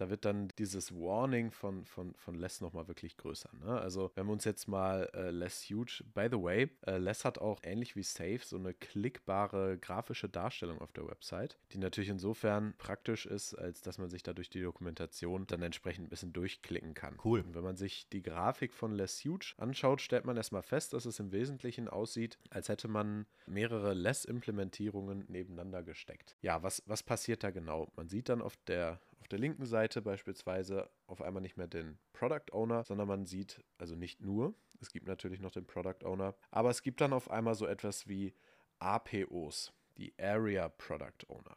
da 0.00 0.08
wird 0.08 0.24
dann 0.24 0.48
dieses 0.58 0.94
Warning 0.94 1.50
von, 1.50 1.84
von, 1.84 2.14
von 2.14 2.34
Les 2.34 2.62
nochmal 2.62 2.88
wirklich 2.88 3.18
größer. 3.18 3.50
Ne? 3.62 3.78
Also, 3.78 4.10
wenn 4.14 4.26
wir 4.26 4.32
uns 4.32 4.44
jetzt 4.44 4.66
mal 4.66 5.10
äh, 5.12 5.30
Les 5.30 5.68
Huge, 5.68 6.02
by 6.14 6.28
the 6.30 6.42
way, 6.42 6.70
äh, 6.86 6.96
Les 6.96 7.26
hat 7.26 7.38
auch 7.38 7.60
ähnlich 7.62 7.96
wie 7.96 8.02
Safe 8.02 8.40
so 8.42 8.56
eine 8.56 8.72
klickbare 8.72 9.76
grafische 9.78 10.30
Darstellung 10.30 10.80
auf 10.80 10.92
der 10.92 11.06
Website, 11.06 11.58
die 11.72 11.78
natürlich 11.78 12.08
insofern 12.08 12.72
praktisch 12.78 13.26
ist, 13.26 13.54
als 13.54 13.82
dass 13.82 13.98
man 13.98 14.08
sich 14.08 14.22
da 14.22 14.32
durch 14.32 14.48
die 14.48 14.62
Dokumentation 14.62 15.46
dann 15.46 15.60
entsprechend 15.60 16.06
ein 16.06 16.08
bisschen 16.08 16.32
durchklicken 16.32 16.94
kann. 16.94 17.18
Cool. 17.22 17.40
Und 17.40 17.54
wenn 17.54 17.64
man 17.64 17.76
sich 17.76 18.08
die 18.08 18.22
Grafik 18.22 18.72
von 18.72 18.94
Les 18.94 19.22
Huge 19.24 19.52
anschaut, 19.58 20.00
stellt 20.00 20.24
man 20.24 20.38
erstmal 20.38 20.62
fest, 20.62 20.94
dass 20.94 21.04
es 21.04 21.20
im 21.20 21.30
Wesentlichen 21.30 21.88
aussieht, 21.88 22.38
als 22.48 22.70
hätte 22.70 22.88
man 22.88 23.26
mehrere 23.46 23.92
Les-Implementierungen 23.92 25.26
nebeneinander 25.28 25.82
gesteckt. 25.82 26.36
Ja, 26.40 26.62
was, 26.62 26.82
was 26.86 27.02
passiert 27.02 27.44
da 27.44 27.50
genau? 27.50 27.92
Man 27.96 28.08
sieht 28.08 28.30
dann 28.30 28.40
auf 28.40 28.56
der 28.66 28.98
der 29.30 29.38
linken 29.38 29.66
Seite 29.66 30.02
beispielsweise 30.02 30.90
auf 31.06 31.22
einmal 31.22 31.42
nicht 31.42 31.56
mehr 31.56 31.68
den 31.68 31.98
Product 32.12 32.52
Owner, 32.52 32.84
sondern 32.84 33.08
man 33.08 33.26
sieht 33.26 33.62
also 33.78 33.94
nicht 33.94 34.20
nur, 34.20 34.54
es 34.80 34.90
gibt 34.90 35.06
natürlich 35.06 35.40
noch 35.40 35.52
den 35.52 35.66
Product 35.66 36.04
Owner, 36.04 36.34
aber 36.50 36.70
es 36.70 36.82
gibt 36.82 37.00
dann 37.00 37.12
auf 37.12 37.30
einmal 37.30 37.54
so 37.54 37.66
etwas 37.66 38.08
wie 38.08 38.34
APOs, 38.78 39.72
die 39.96 40.14
Area 40.18 40.68
Product 40.68 41.26
Owner. 41.28 41.56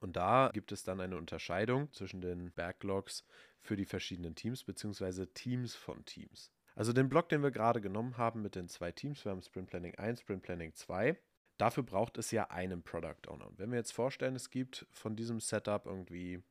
Und 0.00 0.16
da 0.16 0.50
gibt 0.52 0.72
es 0.72 0.82
dann 0.82 1.00
eine 1.00 1.16
Unterscheidung 1.16 1.90
zwischen 1.92 2.20
den 2.20 2.52
Backlogs 2.52 3.24
für 3.60 3.76
die 3.76 3.86
verschiedenen 3.86 4.34
Teams 4.34 4.64
bzw. 4.64 5.26
Teams 5.26 5.74
von 5.74 6.04
Teams. 6.04 6.52
Also 6.74 6.92
den 6.92 7.08
Block, 7.08 7.30
den 7.30 7.42
wir 7.42 7.50
gerade 7.50 7.80
genommen 7.80 8.18
haben 8.18 8.42
mit 8.42 8.54
den 8.54 8.68
zwei 8.68 8.92
Teams, 8.92 9.24
wir 9.24 9.32
haben 9.32 9.40
Sprint 9.40 9.70
Planning 9.70 9.94
1, 9.94 10.20
Sprint 10.20 10.42
Planning 10.42 10.74
2, 10.74 11.18
dafür 11.56 11.82
braucht 11.82 12.18
es 12.18 12.30
ja 12.30 12.50
einen 12.50 12.82
Product 12.82 13.28
Owner. 13.28 13.46
Und 13.46 13.58
wenn 13.58 13.70
wir 13.70 13.78
jetzt 13.78 13.92
vorstellen, 13.92 14.36
es 14.36 14.50
gibt 14.50 14.86
von 14.90 15.16
diesem 15.16 15.40
Setup 15.40 15.86
irgendwie 15.86 16.42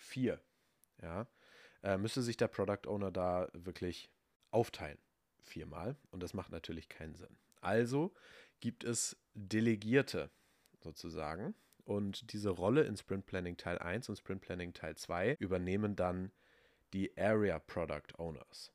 vier, 0.00 0.40
ja, 1.02 1.26
äh, 1.82 1.96
müsste 1.96 2.22
sich 2.22 2.36
der 2.36 2.48
Product 2.48 2.86
Owner 2.86 3.10
da 3.10 3.48
wirklich 3.52 4.10
aufteilen. 4.50 4.98
Viermal. 5.42 5.96
Und 6.10 6.22
das 6.22 6.34
macht 6.34 6.52
natürlich 6.52 6.88
keinen 6.88 7.14
Sinn. 7.14 7.36
Also 7.60 8.12
gibt 8.60 8.84
es 8.84 9.16
Delegierte 9.34 10.30
sozusagen. 10.80 11.54
Und 11.84 12.32
diese 12.32 12.50
Rolle 12.50 12.82
in 12.82 12.96
Sprint 12.96 13.26
Planning 13.26 13.56
Teil 13.56 13.78
1 13.78 14.08
und 14.08 14.16
Sprint 14.16 14.42
Planning 14.42 14.74
Teil 14.74 14.96
2 14.96 15.36
übernehmen 15.38 15.96
dann 15.96 16.30
die 16.92 17.16
Area 17.16 17.58
Product 17.58 18.18
Owners. 18.18 18.72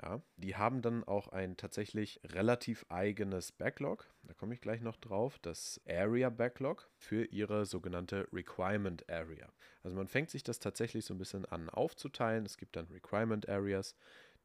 Ja, 0.00 0.22
die 0.36 0.56
haben 0.56 0.80
dann 0.80 1.04
auch 1.04 1.28
ein 1.28 1.56
tatsächlich 1.56 2.20
relativ 2.24 2.86
eigenes 2.88 3.52
Backlog. 3.52 4.08
Da 4.22 4.32
komme 4.32 4.54
ich 4.54 4.60
gleich 4.60 4.80
noch 4.80 4.96
drauf. 4.96 5.38
Das 5.40 5.80
Area 5.86 6.30
Backlog 6.30 6.88
für 6.96 7.24
ihre 7.26 7.66
sogenannte 7.66 8.26
Requirement 8.32 9.08
Area. 9.10 9.48
Also 9.82 9.96
man 9.96 10.08
fängt 10.08 10.30
sich 10.30 10.42
das 10.42 10.60
tatsächlich 10.60 11.04
so 11.04 11.12
ein 11.12 11.18
bisschen 11.18 11.44
an 11.44 11.68
aufzuteilen. 11.68 12.46
Es 12.46 12.56
gibt 12.56 12.76
dann 12.76 12.86
Requirement 12.86 13.48
Areas. 13.48 13.94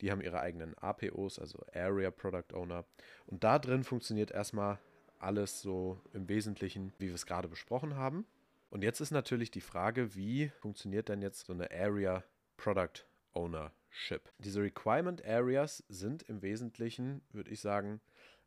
Die 0.01 0.11
haben 0.11 0.21
ihre 0.21 0.41
eigenen 0.41 0.77
APOs, 0.77 1.39
also 1.39 1.59
Area 1.73 2.11
Product 2.11 2.53
Owner. 2.53 2.85
Und 3.25 3.43
da 3.43 3.57
drin 3.57 3.83
funktioniert 3.83 4.31
erstmal 4.31 4.79
alles 5.17 5.61
so 5.61 5.99
im 6.13 6.27
Wesentlichen, 6.27 6.93
wie 6.99 7.07
wir 7.07 7.15
es 7.15 7.25
gerade 7.25 7.47
besprochen 7.47 7.95
haben. 7.95 8.25
Und 8.69 8.83
jetzt 8.83 8.99
ist 8.99 9.11
natürlich 9.11 9.49
die 9.49 9.61
Frage, 9.61 10.13
wie 10.13 10.49
funktioniert 10.49 11.09
denn 11.09 11.21
jetzt 11.21 11.45
so 11.45 11.53
eine 11.53 11.71
Area 11.71 12.23
Product 12.57 13.05
Owner 13.37 13.71
Ship. 13.89 14.29
Diese 14.39 14.61
Requirement 14.61 15.23
Areas 15.25 15.83
sind 15.89 16.23
im 16.23 16.41
Wesentlichen, 16.41 17.21
würde 17.31 17.51
ich 17.51 17.61
sagen, 17.61 18.01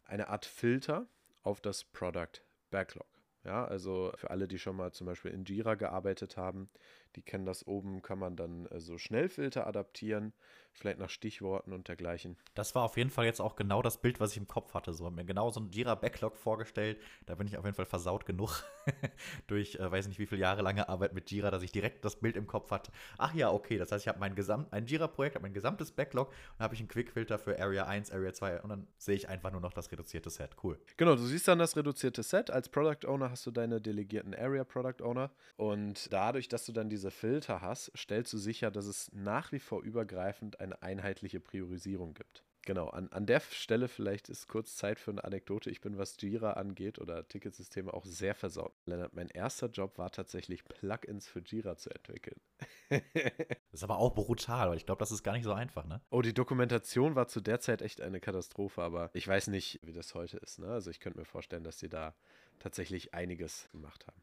eine 0.04 0.28
Art 0.28 0.44
Filter 0.44 1.06
auf 1.42 1.60
das 1.60 1.84
Product 1.84 2.42
Backlog. 2.70 3.06
Ja, 3.44 3.64
also 3.64 4.12
für 4.16 4.30
alle, 4.30 4.48
die 4.48 4.58
schon 4.58 4.76
mal 4.76 4.92
zum 4.92 5.06
Beispiel 5.06 5.30
in 5.30 5.44
Jira 5.44 5.76
gearbeitet 5.76 6.36
haben, 6.36 6.68
die 7.16 7.22
kennen 7.22 7.46
das 7.46 7.66
oben, 7.66 8.02
kann 8.02 8.18
man 8.18 8.36
dann 8.36 8.66
äh, 8.66 8.80
so 8.80 8.98
Schnellfilter 8.98 9.66
adaptieren, 9.66 10.32
vielleicht 10.72 10.98
nach 10.98 11.10
Stichworten 11.10 11.72
und 11.72 11.88
dergleichen. 11.88 12.36
Das 12.54 12.74
war 12.74 12.84
auf 12.84 12.96
jeden 12.96 13.10
Fall 13.10 13.24
jetzt 13.24 13.40
auch 13.40 13.56
genau 13.56 13.82
das 13.82 14.00
Bild, 14.00 14.20
was 14.20 14.32
ich 14.32 14.38
im 14.38 14.46
Kopf 14.46 14.74
hatte. 14.74 14.92
So 14.92 15.04
habe 15.04 15.16
mir 15.16 15.24
genau 15.24 15.50
so 15.50 15.60
ein 15.60 15.70
Jira-Backlog 15.70 16.36
vorgestellt. 16.36 17.00
Da 17.26 17.34
bin 17.34 17.46
ich 17.46 17.58
auf 17.58 17.64
jeden 17.64 17.74
Fall 17.74 17.86
versaut 17.86 18.26
genug 18.26 18.62
durch, 19.46 19.76
äh, 19.76 19.90
weiß 19.90 20.08
nicht 20.08 20.18
wie 20.18 20.26
viele 20.26 20.40
Jahre 20.40 20.62
lange 20.62 20.88
Arbeit 20.88 21.12
mit 21.12 21.30
Jira, 21.30 21.50
dass 21.50 21.62
ich 21.62 21.72
direkt 21.72 22.04
das 22.04 22.16
Bild 22.16 22.36
im 22.36 22.46
Kopf 22.46 22.70
hatte. 22.70 22.92
Ach 23.18 23.34
ja, 23.34 23.50
okay, 23.50 23.78
das 23.78 23.92
heißt, 23.92 24.04
ich 24.04 24.08
habe 24.08 24.20
mein 24.20 24.34
Gesamt, 24.34 24.72
ein 24.72 24.86
Jira-Projekt, 24.86 25.34
habe 25.34 25.42
mein 25.42 25.54
gesamtes 25.54 25.92
Backlog 25.92 26.28
und 26.28 26.60
habe 26.60 26.74
ich 26.74 26.80
einen 26.80 26.88
Quick-Filter 26.88 27.38
für 27.38 27.60
Area 27.60 27.86
1, 27.86 28.10
Area 28.12 28.32
2 28.32 28.62
und 28.62 28.70
dann 28.70 28.86
sehe 28.96 29.16
ich 29.16 29.28
einfach 29.28 29.50
nur 29.50 29.60
noch 29.60 29.72
das 29.72 29.90
reduzierte 29.90 30.30
Set. 30.30 30.50
Cool. 30.62 30.78
Genau, 30.96 31.16
du 31.16 31.22
siehst 31.24 31.48
dann 31.48 31.58
das 31.58 31.76
reduzierte 31.76 32.22
Set. 32.22 32.50
Als 32.50 32.68
Product 32.68 33.06
Owner 33.06 33.30
hast 33.30 33.44
du 33.46 33.50
deine 33.50 33.80
delegierten 33.80 34.34
Area 34.34 34.64
Product 34.64 35.02
Owner 35.02 35.30
und 35.56 36.12
dadurch, 36.12 36.48
dass 36.48 36.64
du 36.64 36.72
dann 36.72 36.88
diese 36.88 36.99
Filter 37.08 37.62
hast, 37.62 37.90
stellst 37.96 38.32
du 38.34 38.38
sicher, 38.38 38.70
dass 38.70 38.84
es 38.84 39.10
nach 39.12 39.52
wie 39.52 39.58
vor 39.58 39.82
übergreifend 39.82 40.60
eine 40.60 40.82
einheitliche 40.82 41.40
Priorisierung 41.40 42.12
gibt. 42.12 42.44
Genau, 42.62 42.88
an, 42.88 43.08
an 43.08 43.24
der 43.24 43.40
Stelle 43.40 43.88
vielleicht 43.88 44.28
ist 44.28 44.46
kurz 44.46 44.76
Zeit 44.76 45.00
für 45.00 45.10
eine 45.10 45.24
Anekdote. 45.24 45.70
Ich 45.70 45.80
bin, 45.80 45.96
was 45.96 46.16
Jira 46.20 46.52
angeht 46.52 46.98
oder 46.98 47.26
Ticketsysteme, 47.26 47.92
auch 47.94 48.04
sehr 48.04 48.34
versaut. 48.34 48.74
Lennart, 48.84 49.14
mein 49.14 49.28
erster 49.28 49.68
Job 49.68 49.96
war 49.96 50.10
tatsächlich, 50.10 50.64
Plugins 50.64 51.26
für 51.26 51.40
Jira 51.40 51.76
zu 51.76 51.90
entwickeln. 51.90 52.38
das 52.90 53.02
ist 53.72 53.82
aber 53.82 53.98
auch 53.98 54.14
brutal, 54.14 54.68
weil 54.68 54.76
ich 54.76 54.84
glaube, 54.84 54.98
das 54.98 55.10
ist 55.10 55.22
gar 55.22 55.32
nicht 55.32 55.44
so 55.44 55.52
einfach, 55.52 55.86
ne? 55.86 56.02
Oh, 56.10 56.20
die 56.20 56.34
Dokumentation 56.34 57.14
war 57.14 57.28
zu 57.28 57.40
der 57.40 57.60
Zeit 57.60 57.80
echt 57.80 58.02
eine 58.02 58.20
Katastrophe, 58.20 58.82
aber 58.82 59.10
ich 59.14 59.26
weiß 59.26 59.46
nicht, 59.46 59.80
wie 59.82 59.94
das 59.94 60.14
heute 60.14 60.36
ist, 60.36 60.58
ne? 60.58 60.68
Also 60.68 60.90
ich 60.90 61.00
könnte 61.00 61.18
mir 61.18 61.24
vorstellen, 61.24 61.64
dass 61.64 61.78
sie 61.78 61.88
da 61.88 62.14
tatsächlich 62.58 63.14
einiges 63.14 63.70
gemacht 63.72 64.06
haben. 64.06 64.20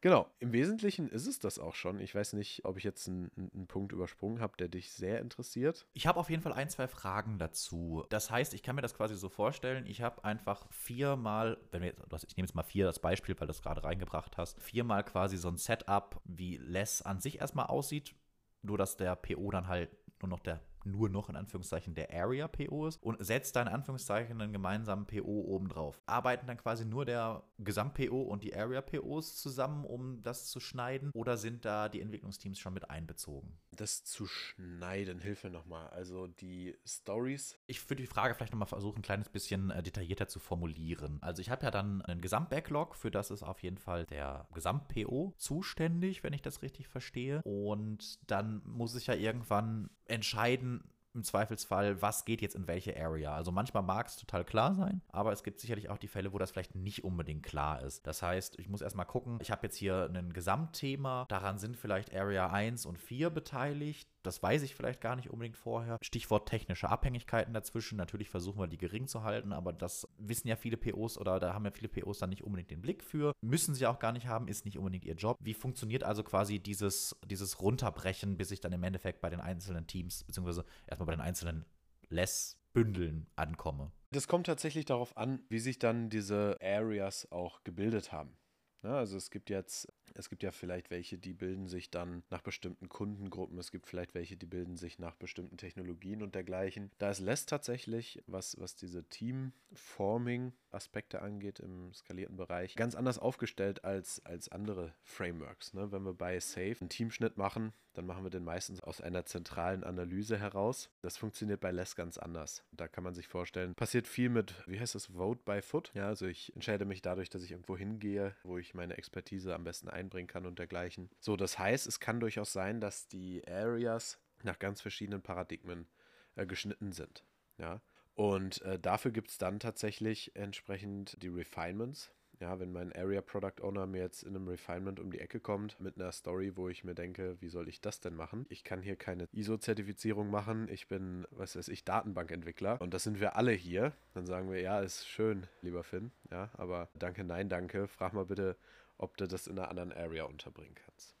Genau, 0.00 0.30
im 0.38 0.52
Wesentlichen 0.52 1.08
ist 1.08 1.26
es 1.26 1.40
das 1.40 1.58
auch 1.58 1.74
schon. 1.74 1.98
Ich 1.98 2.14
weiß 2.14 2.34
nicht, 2.34 2.64
ob 2.64 2.78
ich 2.78 2.84
jetzt 2.84 3.08
einen, 3.08 3.32
einen 3.36 3.66
Punkt 3.66 3.92
übersprungen 3.92 4.40
habe, 4.40 4.56
der 4.56 4.68
dich 4.68 4.92
sehr 4.92 5.20
interessiert. 5.20 5.88
Ich 5.92 6.06
habe 6.06 6.20
auf 6.20 6.30
jeden 6.30 6.42
Fall 6.42 6.52
ein, 6.52 6.68
zwei 6.68 6.86
Fragen 6.86 7.38
dazu. 7.38 8.04
Das 8.08 8.30
heißt, 8.30 8.54
ich 8.54 8.62
kann 8.62 8.76
mir 8.76 8.82
das 8.82 8.94
quasi 8.94 9.16
so 9.16 9.28
vorstellen, 9.28 9.86
ich 9.86 10.00
habe 10.00 10.22
einfach 10.22 10.70
viermal, 10.70 11.58
wenn 11.72 11.82
wir 11.82 11.88
jetzt, 11.88 12.00
ich 12.28 12.36
nehme 12.36 12.46
jetzt 12.46 12.54
mal 12.54 12.62
vier 12.62 12.84
das 12.84 13.00
Beispiel, 13.00 13.34
weil 13.34 13.48
du 13.48 13.52
das 13.52 13.62
gerade 13.62 13.82
reingebracht 13.82 14.36
hast, 14.36 14.60
viermal 14.60 15.04
quasi 15.04 15.36
so 15.36 15.48
ein 15.48 15.56
Setup, 15.56 16.20
wie 16.24 16.58
Less 16.58 17.02
an 17.02 17.20
sich 17.20 17.40
erstmal 17.40 17.66
aussieht, 17.66 18.14
nur 18.62 18.78
dass 18.78 18.96
der 18.96 19.16
PO 19.16 19.50
dann 19.50 19.66
halt 19.66 19.90
nur 20.20 20.28
noch 20.28 20.40
der 20.40 20.60
nur 20.84 21.08
noch 21.08 21.28
in 21.28 21.36
Anführungszeichen 21.36 21.94
der 21.94 22.12
Area-PO 22.12 22.86
ist 22.86 23.02
und 23.02 23.24
setzt 23.24 23.56
da 23.56 23.62
in 23.62 23.68
Anführungszeichen 23.68 24.40
einen 24.40 24.52
gemeinsamen 24.52 25.06
PO 25.06 25.44
obendrauf. 25.46 26.00
Arbeiten 26.06 26.46
dann 26.46 26.56
quasi 26.56 26.84
nur 26.84 27.04
der 27.04 27.42
Gesamt-PO 27.58 28.22
und 28.22 28.42
die 28.42 28.54
Area-POs 28.54 29.36
zusammen, 29.36 29.84
um 29.84 30.22
das 30.22 30.46
zu 30.46 30.60
schneiden 30.60 31.10
oder 31.14 31.36
sind 31.36 31.64
da 31.64 31.88
die 31.88 32.00
Entwicklungsteams 32.00 32.58
schon 32.58 32.74
mit 32.74 32.90
einbezogen? 32.90 33.58
Das 33.78 34.02
zu 34.02 34.26
schneiden, 34.26 35.20
hilfe 35.20 35.50
nochmal. 35.50 35.88
Also 35.90 36.26
die 36.26 36.76
Stories. 36.84 37.56
Ich 37.68 37.88
würde 37.88 38.02
die 38.02 38.08
Frage 38.08 38.34
vielleicht 38.34 38.52
nochmal 38.52 38.66
versuchen, 38.66 38.98
ein 38.98 39.02
kleines 39.02 39.28
bisschen 39.28 39.70
äh, 39.70 39.84
detaillierter 39.84 40.26
zu 40.26 40.40
formulieren. 40.40 41.18
Also 41.20 41.40
ich 41.40 41.50
habe 41.50 41.64
ja 41.64 41.70
dann 41.70 42.02
einen 42.02 42.20
Gesamt-Backlog, 42.20 42.96
für 42.96 43.12
das 43.12 43.30
ist 43.30 43.44
auf 43.44 43.62
jeden 43.62 43.78
Fall 43.78 44.04
der 44.06 44.48
Gesamt-PO 44.52 45.32
zuständig, 45.36 46.24
wenn 46.24 46.32
ich 46.32 46.42
das 46.42 46.62
richtig 46.62 46.88
verstehe. 46.88 47.40
Und 47.44 48.18
dann 48.28 48.62
muss 48.64 48.96
ich 48.96 49.06
ja 49.06 49.14
irgendwann 49.14 49.90
entscheiden, 50.06 50.82
im 51.18 51.24
Zweifelsfall, 51.24 52.00
was 52.00 52.24
geht 52.24 52.40
jetzt 52.40 52.54
in 52.54 52.66
welche 52.66 52.96
Area. 52.96 53.34
Also 53.34 53.50
manchmal 53.52 53.82
mag 53.82 54.06
es 54.06 54.16
total 54.16 54.44
klar 54.44 54.74
sein, 54.74 55.02
aber 55.08 55.32
es 55.32 55.42
gibt 55.42 55.60
sicherlich 55.60 55.90
auch 55.90 55.98
die 55.98 56.08
Fälle, 56.08 56.32
wo 56.32 56.38
das 56.38 56.52
vielleicht 56.52 56.74
nicht 56.74 57.04
unbedingt 57.04 57.42
klar 57.42 57.82
ist. 57.82 58.06
Das 58.06 58.22
heißt, 58.22 58.58
ich 58.58 58.68
muss 58.68 58.80
erstmal 58.80 59.06
gucken, 59.06 59.38
ich 59.42 59.50
habe 59.50 59.66
jetzt 59.66 59.76
hier 59.76 60.08
ein 60.14 60.32
Gesamtthema, 60.32 61.26
daran 61.28 61.58
sind 61.58 61.76
vielleicht 61.76 62.14
Area 62.14 62.50
1 62.50 62.86
und 62.86 62.98
4 62.98 63.30
beteiligt 63.30 64.08
das 64.28 64.42
weiß 64.42 64.62
ich 64.62 64.74
vielleicht 64.74 65.00
gar 65.00 65.16
nicht 65.16 65.30
unbedingt 65.30 65.56
vorher. 65.56 65.96
Stichwort 66.02 66.48
technische 66.48 66.88
Abhängigkeiten 66.90 67.54
dazwischen. 67.54 67.96
Natürlich 67.96 68.28
versuchen 68.28 68.60
wir 68.60 68.66
die 68.66 68.76
gering 68.76 69.06
zu 69.06 69.22
halten, 69.22 69.54
aber 69.54 69.72
das 69.72 70.06
wissen 70.18 70.48
ja 70.48 70.56
viele 70.56 70.76
POs 70.76 71.16
oder 71.18 71.40
da 71.40 71.54
haben 71.54 71.64
ja 71.64 71.70
viele 71.70 71.88
POs 71.88 72.18
dann 72.18 72.30
nicht 72.30 72.44
unbedingt 72.44 72.70
den 72.70 72.82
Blick 72.82 73.02
für. 73.02 73.32
Müssen 73.40 73.74
sie 73.74 73.86
auch 73.86 73.98
gar 73.98 74.12
nicht 74.12 74.26
haben, 74.26 74.48
ist 74.48 74.64
nicht 74.66 74.76
unbedingt 74.76 75.04
ihr 75.04 75.14
Job. 75.14 75.38
Wie 75.40 75.54
funktioniert 75.54 76.04
also 76.04 76.22
quasi 76.22 76.58
dieses, 76.58 77.16
dieses 77.24 77.60
Runterbrechen, 77.60 78.36
bis 78.36 78.50
ich 78.50 78.60
dann 78.60 78.72
im 78.72 78.82
Endeffekt 78.82 79.20
bei 79.20 79.30
den 79.30 79.40
einzelnen 79.40 79.86
Teams, 79.86 80.24
beziehungsweise 80.24 80.64
erstmal 80.86 81.06
bei 81.08 81.14
den 81.14 81.22
einzelnen 81.22 81.64
Less-Bündeln 82.10 83.28
ankomme? 83.34 83.92
Das 84.10 84.28
kommt 84.28 84.46
tatsächlich 84.46 84.84
darauf 84.84 85.16
an, 85.16 85.42
wie 85.48 85.58
sich 85.58 85.78
dann 85.78 86.10
diese 86.10 86.58
Areas 86.62 87.32
auch 87.32 87.64
gebildet 87.64 88.12
haben. 88.12 88.36
Ja, 88.82 88.98
also 88.98 89.16
es 89.16 89.30
gibt 89.30 89.50
jetzt 89.50 89.88
es 90.18 90.28
gibt 90.28 90.42
ja 90.42 90.50
vielleicht 90.50 90.90
welche, 90.90 91.16
die 91.16 91.32
bilden 91.32 91.68
sich 91.68 91.90
dann 91.90 92.24
nach 92.30 92.42
bestimmten 92.42 92.88
Kundengruppen. 92.88 93.56
Es 93.58 93.70
gibt 93.70 93.86
vielleicht 93.86 94.14
welche, 94.14 94.36
die 94.36 94.46
bilden 94.46 94.76
sich 94.76 94.98
nach 94.98 95.14
bestimmten 95.14 95.56
Technologien 95.56 96.22
und 96.22 96.34
dergleichen. 96.34 96.90
Da 96.98 97.10
ist 97.10 97.20
Less 97.20 97.46
tatsächlich, 97.46 98.20
was, 98.26 98.60
was 98.60 98.74
diese 98.74 99.04
Team-Forming-Aspekte 99.04 101.22
angeht 101.22 101.60
im 101.60 101.94
skalierten 101.94 102.36
Bereich, 102.36 102.74
ganz 102.74 102.96
anders 102.96 103.20
aufgestellt 103.20 103.84
als, 103.84 104.26
als 104.26 104.50
andere 104.50 104.92
Frameworks. 105.02 105.74
Ne? 105.74 105.92
Wenn 105.92 106.02
wir 106.02 106.14
bei 106.14 106.40
Safe 106.40 106.74
einen 106.80 106.88
Teamschnitt 106.88 107.36
machen, 107.36 107.72
dann 107.94 108.06
machen 108.06 108.24
wir 108.24 108.30
den 108.30 108.44
meistens 108.44 108.80
aus 108.80 109.00
einer 109.00 109.24
zentralen 109.24 109.82
Analyse 109.82 110.38
heraus. 110.38 110.88
Das 111.00 111.16
funktioniert 111.16 111.60
bei 111.60 111.72
Less 111.72 111.96
ganz 111.96 112.16
anders. 112.16 112.62
Da 112.72 112.86
kann 112.86 113.02
man 113.02 113.14
sich 113.14 113.26
vorstellen, 113.26 113.74
passiert 113.74 114.06
viel 114.06 114.28
mit, 114.28 114.54
wie 114.68 114.78
heißt 114.78 114.94
das, 114.94 115.06
Vote 115.06 115.40
by 115.44 115.60
Foot. 115.62 115.90
Ja, 115.94 116.06
also 116.06 116.26
ich 116.26 116.54
entscheide 116.54 116.84
mich 116.84 117.02
dadurch, 117.02 117.28
dass 117.28 117.42
ich 117.42 117.50
irgendwo 117.50 117.76
hingehe, 117.76 118.36
wo 118.44 118.56
ich 118.56 118.67
meine 118.74 118.96
Expertise 118.96 119.54
am 119.54 119.64
besten 119.64 119.88
einbringen 119.88 120.28
kann 120.28 120.46
und 120.46 120.58
dergleichen. 120.58 121.10
So, 121.20 121.36
das 121.36 121.58
heißt, 121.58 121.86
es 121.86 122.00
kann 122.00 122.20
durchaus 122.20 122.52
sein, 122.52 122.80
dass 122.80 123.08
die 123.08 123.46
Areas 123.46 124.20
nach 124.42 124.58
ganz 124.58 124.80
verschiedenen 124.80 125.22
Paradigmen 125.22 125.88
äh, 126.36 126.46
geschnitten 126.46 126.92
sind. 126.92 127.24
Ja. 127.58 127.80
Und 128.14 128.62
äh, 128.62 128.78
dafür 128.78 129.10
gibt 129.10 129.30
es 129.30 129.38
dann 129.38 129.60
tatsächlich 129.60 130.34
entsprechend 130.34 131.22
die 131.22 131.28
Refinements, 131.28 132.12
ja, 132.40 132.58
wenn 132.60 132.72
mein 132.72 132.92
Area 132.92 133.20
Product 133.20 133.62
Owner 133.62 133.86
mir 133.86 134.02
jetzt 134.02 134.22
in 134.22 134.36
einem 134.36 134.48
Refinement 134.48 135.00
um 135.00 135.10
die 135.10 135.20
Ecke 135.20 135.40
kommt 135.40 135.78
mit 135.80 135.96
einer 135.96 136.12
Story, 136.12 136.56
wo 136.56 136.68
ich 136.68 136.84
mir 136.84 136.94
denke, 136.94 137.36
wie 137.40 137.48
soll 137.48 137.68
ich 137.68 137.80
das 137.80 138.00
denn 138.00 138.14
machen? 138.14 138.46
Ich 138.48 138.64
kann 138.64 138.82
hier 138.82 138.96
keine 138.96 139.28
ISO-Zertifizierung 139.32 140.30
machen. 140.30 140.68
Ich 140.68 140.88
bin, 140.88 141.26
was 141.30 141.56
weiß 141.56 141.68
ich, 141.68 141.84
Datenbankentwickler 141.84 142.80
und 142.80 142.94
das 142.94 143.04
sind 143.04 143.20
wir 143.20 143.36
alle 143.36 143.52
hier. 143.52 143.92
Dann 144.14 144.26
sagen 144.26 144.50
wir, 144.50 144.60
ja, 144.60 144.80
ist 144.80 145.06
schön, 145.08 145.46
lieber 145.62 145.84
Finn, 145.84 146.12
ja, 146.30 146.50
aber 146.54 146.88
danke, 146.94 147.24
nein, 147.24 147.48
danke. 147.48 147.88
Frag 147.88 148.12
mal 148.12 148.26
bitte, 148.26 148.56
ob 148.96 149.16
du 149.16 149.26
das 149.26 149.46
in 149.46 149.58
einer 149.58 149.68
anderen 149.68 149.92
Area 149.92 150.24
unterbringen 150.24 150.74
kannst. 150.74 151.16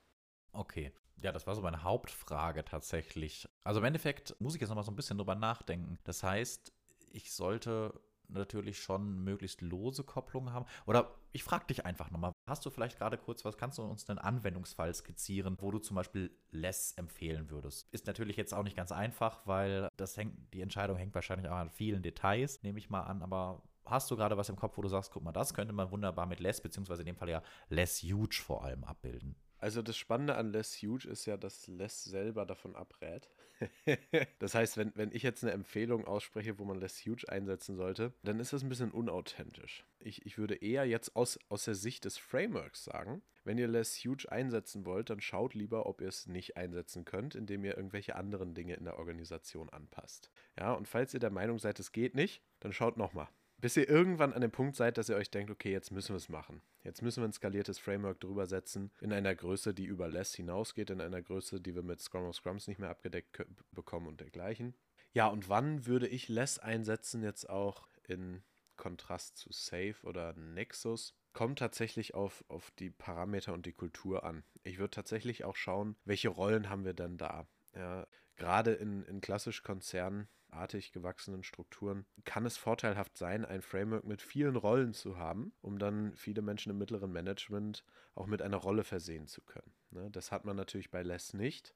Okay. 0.52 0.92
Ja, 1.20 1.32
das 1.32 1.48
war 1.48 1.56
so 1.56 1.62
meine 1.62 1.82
Hauptfrage 1.82 2.64
tatsächlich. 2.64 3.48
Also 3.64 3.80
im 3.80 3.86
Endeffekt 3.86 4.36
muss 4.40 4.54
ich 4.54 4.60
jetzt 4.60 4.68
nochmal 4.68 4.84
so 4.84 4.92
ein 4.92 4.96
bisschen 4.96 5.18
drüber 5.18 5.34
nachdenken. 5.34 5.98
Das 6.04 6.22
heißt, 6.22 6.72
ich 7.10 7.32
sollte 7.32 8.00
natürlich 8.28 8.78
schon 8.78 9.24
möglichst 9.24 9.60
lose 9.60 10.04
Kopplungen 10.04 10.52
haben. 10.52 10.66
Oder 10.86 11.14
ich 11.32 11.44
frage 11.44 11.66
dich 11.66 11.84
einfach 11.84 12.10
nochmal, 12.10 12.32
hast 12.46 12.64
du 12.64 12.70
vielleicht 12.70 12.98
gerade 12.98 13.18
kurz 13.18 13.44
was, 13.44 13.56
kannst 13.56 13.78
du 13.78 13.82
uns 13.82 14.08
einen 14.08 14.18
Anwendungsfall 14.18 14.94
skizzieren, 14.94 15.56
wo 15.60 15.70
du 15.70 15.78
zum 15.78 15.96
Beispiel 15.96 16.30
Less 16.50 16.92
empfehlen 16.92 17.50
würdest? 17.50 17.88
Ist 17.92 18.06
natürlich 18.06 18.36
jetzt 18.36 18.54
auch 18.54 18.62
nicht 18.62 18.76
ganz 18.76 18.92
einfach, 18.92 19.46
weil 19.46 19.88
das 19.96 20.16
hängt, 20.16 20.52
die 20.54 20.62
Entscheidung 20.62 20.96
hängt 20.96 21.14
wahrscheinlich 21.14 21.48
auch 21.48 21.56
an 21.56 21.70
vielen 21.70 22.02
Details, 22.02 22.62
nehme 22.62 22.78
ich 22.78 22.90
mal 22.90 23.02
an, 23.02 23.22
aber 23.22 23.62
hast 23.84 24.10
du 24.10 24.16
gerade 24.16 24.36
was 24.36 24.48
im 24.48 24.56
Kopf, 24.56 24.76
wo 24.76 24.82
du 24.82 24.88
sagst, 24.88 25.10
guck 25.12 25.22
mal, 25.22 25.32
das 25.32 25.54
könnte 25.54 25.72
man 25.72 25.90
wunderbar 25.90 26.26
mit 26.26 26.40
Less, 26.40 26.60
beziehungsweise 26.60 27.02
in 27.02 27.06
dem 27.06 27.16
Fall 27.16 27.30
ja 27.30 27.42
Less 27.68 28.02
Huge 28.02 28.40
vor 28.44 28.64
allem 28.64 28.84
abbilden? 28.84 29.36
Also 29.58 29.82
das 29.82 29.96
Spannende 29.96 30.36
an 30.36 30.52
Less 30.52 30.76
Huge 30.76 31.08
ist 31.08 31.26
ja, 31.26 31.36
dass 31.36 31.66
Less 31.66 32.04
selber 32.04 32.46
davon 32.46 32.76
abrät. 32.76 33.28
das 34.38 34.54
heißt, 34.54 34.76
wenn, 34.76 34.92
wenn 34.94 35.10
ich 35.12 35.22
jetzt 35.22 35.42
eine 35.42 35.52
Empfehlung 35.52 36.06
ausspreche, 36.06 36.58
wo 36.58 36.64
man 36.64 36.78
Less 36.78 37.04
Huge 37.04 37.28
einsetzen 37.28 37.76
sollte, 37.76 38.12
dann 38.22 38.38
ist 38.38 38.52
das 38.52 38.62
ein 38.62 38.68
bisschen 38.68 38.92
unauthentisch. 38.92 39.84
Ich, 39.98 40.24
ich 40.26 40.38
würde 40.38 40.54
eher 40.54 40.84
jetzt 40.84 41.16
aus, 41.16 41.38
aus 41.48 41.64
der 41.64 41.74
Sicht 41.74 42.04
des 42.04 42.18
Frameworks 42.18 42.84
sagen, 42.84 43.22
wenn 43.44 43.58
ihr 43.58 43.68
Less 43.68 43.96
Huge 44.04 44.30
einsetzen 44.30 44.86
wollt, 44.86 45.10
dann 45.10 45.20
schaut 45.20 45.54
lieber, 45.54 45.86
ob 45.86 46.00
ihr 46.00 46.08
es 46.08 46.26
nicht 46.26 46.56
einsetzen 46.56 47.04
könnt, 47.04 47.34
indem 47.34 47.64
ihr 47.64 47.76
irgendwelche 47.76 48.14
anderen 48.14 48.54
Dinge 48.54 48.74
in 48.74 48.84
der 48.84 48.98
Organisation 48.98 49.70
anpasst. 49.70 50.30
Ja, 50.56 50.72
und 50.74 50.86
falls 50.86 51.14
ihr 51.14 51.20
der 51.20 51.30
Meinung 51.30 51.58
seid, 51.58 51.80
es 51.80 51.92
geht 51.92 52.14
nicht, 52.14 52.42
dann 52.60 52.72
schaut 52.72 52.96
nochmal 52.96 53.28
bis 53.60 53.76
ihr 53.76 53.88
irgendwann 53.88 54.32
an 54.32 54.40
dem 54.40 54.50
Punkt 54.50 54.76
seid, 54.76 54.98
dass 54.98 55.08
ihr 55.08 55.16
euch 55.16 55.30
denkt, 55.30 55.50
okay, 55.50 55.72
jetzt 55.72 55.90
müssen 55.90 56.10
wir 56.10 56.16
es 56.16 56.28
machen. 56.28 56.62
Jetzt 56.84 57.02
müssen 57.02 57.22
wir 57.22 57.28
ein 57.28 57.32
skaliertes 57.32 57.78
Framework 57.78 58.20
drüber 58.20 58.46
setzen, 58.46 58.90
in 59.00 59.12
einer 59.12 59.34
Größe, 59.34 59.74
die 59.74 59.84
über 59.84 60.08
Less 60.08 60.34
hinausgeht, 60.34 60.90
in 60.90 61.00
einer 61.00 61.22
Größe, 61.22 61.60
die 61.60 61.74
wir 61.74 61.82
mit 61.82 62.00
Scrum 62.00 62.24
of 62.24 62.36
Scrums 62.36 62.68
nicht 62.68 62.78
mehr 62.78 62.90
abgedeckt 62.90 63.44
bekommen 63.72 64.06
und 64.06 64.20
dergleichen. 64.20 64.74
Ja, 65.12 65.26
und 65.26 65.48
wann 65.48 65.86
würde 65.86 66.06
ich 66.06 66.28
Less 66.28 66.58
einsetzen, 66.58 67.22
jetzt 67.22 67.48
auch 67.48 67.88
in 68.06 68.42
Kontrast 68.76 69.36
zu 69.38 69.50
Safe 69.52 69.96
oder 70.02 70.34
Nexus? 70.34 71.14
Kommt 71.32 71.58
tatsächlich 71.58 72.14
auf, 72.14 72.44
auf 72.48 72.70
die 72.72 72.90
Parameter 72.90 73.52
und 73.52 73.66
die 73.66 73.72
Kultur 73.72 74.24
an. 74.24 74.44
Ich 74.62 74.78
würde 74.78 74.90
tatsächlich 74.90 75.44
auch 75.44 75.56
schauen, 75.56 75.96
welche 76.04 76.28
Rollen 76.28 76.68
haben 76.68 76.84
wir 76.84 76.94
denn 76.94 77.16
da. 77.16 77.48
Ja, 77.74 78.06
gerade 78.36 78.72
in, 78.72 79.04
in 79.04 79.20
klassisch 79.20 79.62
Konzernen 79.62 80.28
artig 80.50 80.92
gewachsenen 80.92 81.42
Strukturen 81.42 82.06
kann 82.24 82.46
es 82.46 82.56
vorteilhaft 82.56 83.16
sein, 83.16 83.44
ein 83.44 83.62
Framework 83.62 84.04
mit 84.04 84.22
vielen 84.22 84.56
Rollen 84.56 84.92
zu 84.92 85.18
haben, 85.18 85.52
um 85.60 85.78
dann 85.78 86.14
viele 86.16 86.42
Menschen 86.42 86.70
im 86.70 86.78
mittleren 86.78 87.12
Management 87.12 87.84
auch 88.14 88.26
mit 88.26 88.42
einer 88.42 88.56
Rolle 88.56 88.84
versehen 88.84 89.26
zu 89.26 89.42
können. 89.42 89.72
Ne? 89.90 90.10
Das 90.10 90.32
hat 90.32 90.44
man 90.44 90.56
natürlich 90.56 90.90
bei 90.90 91.02
Less 91.02 91.34
nicht. 91.34 91.74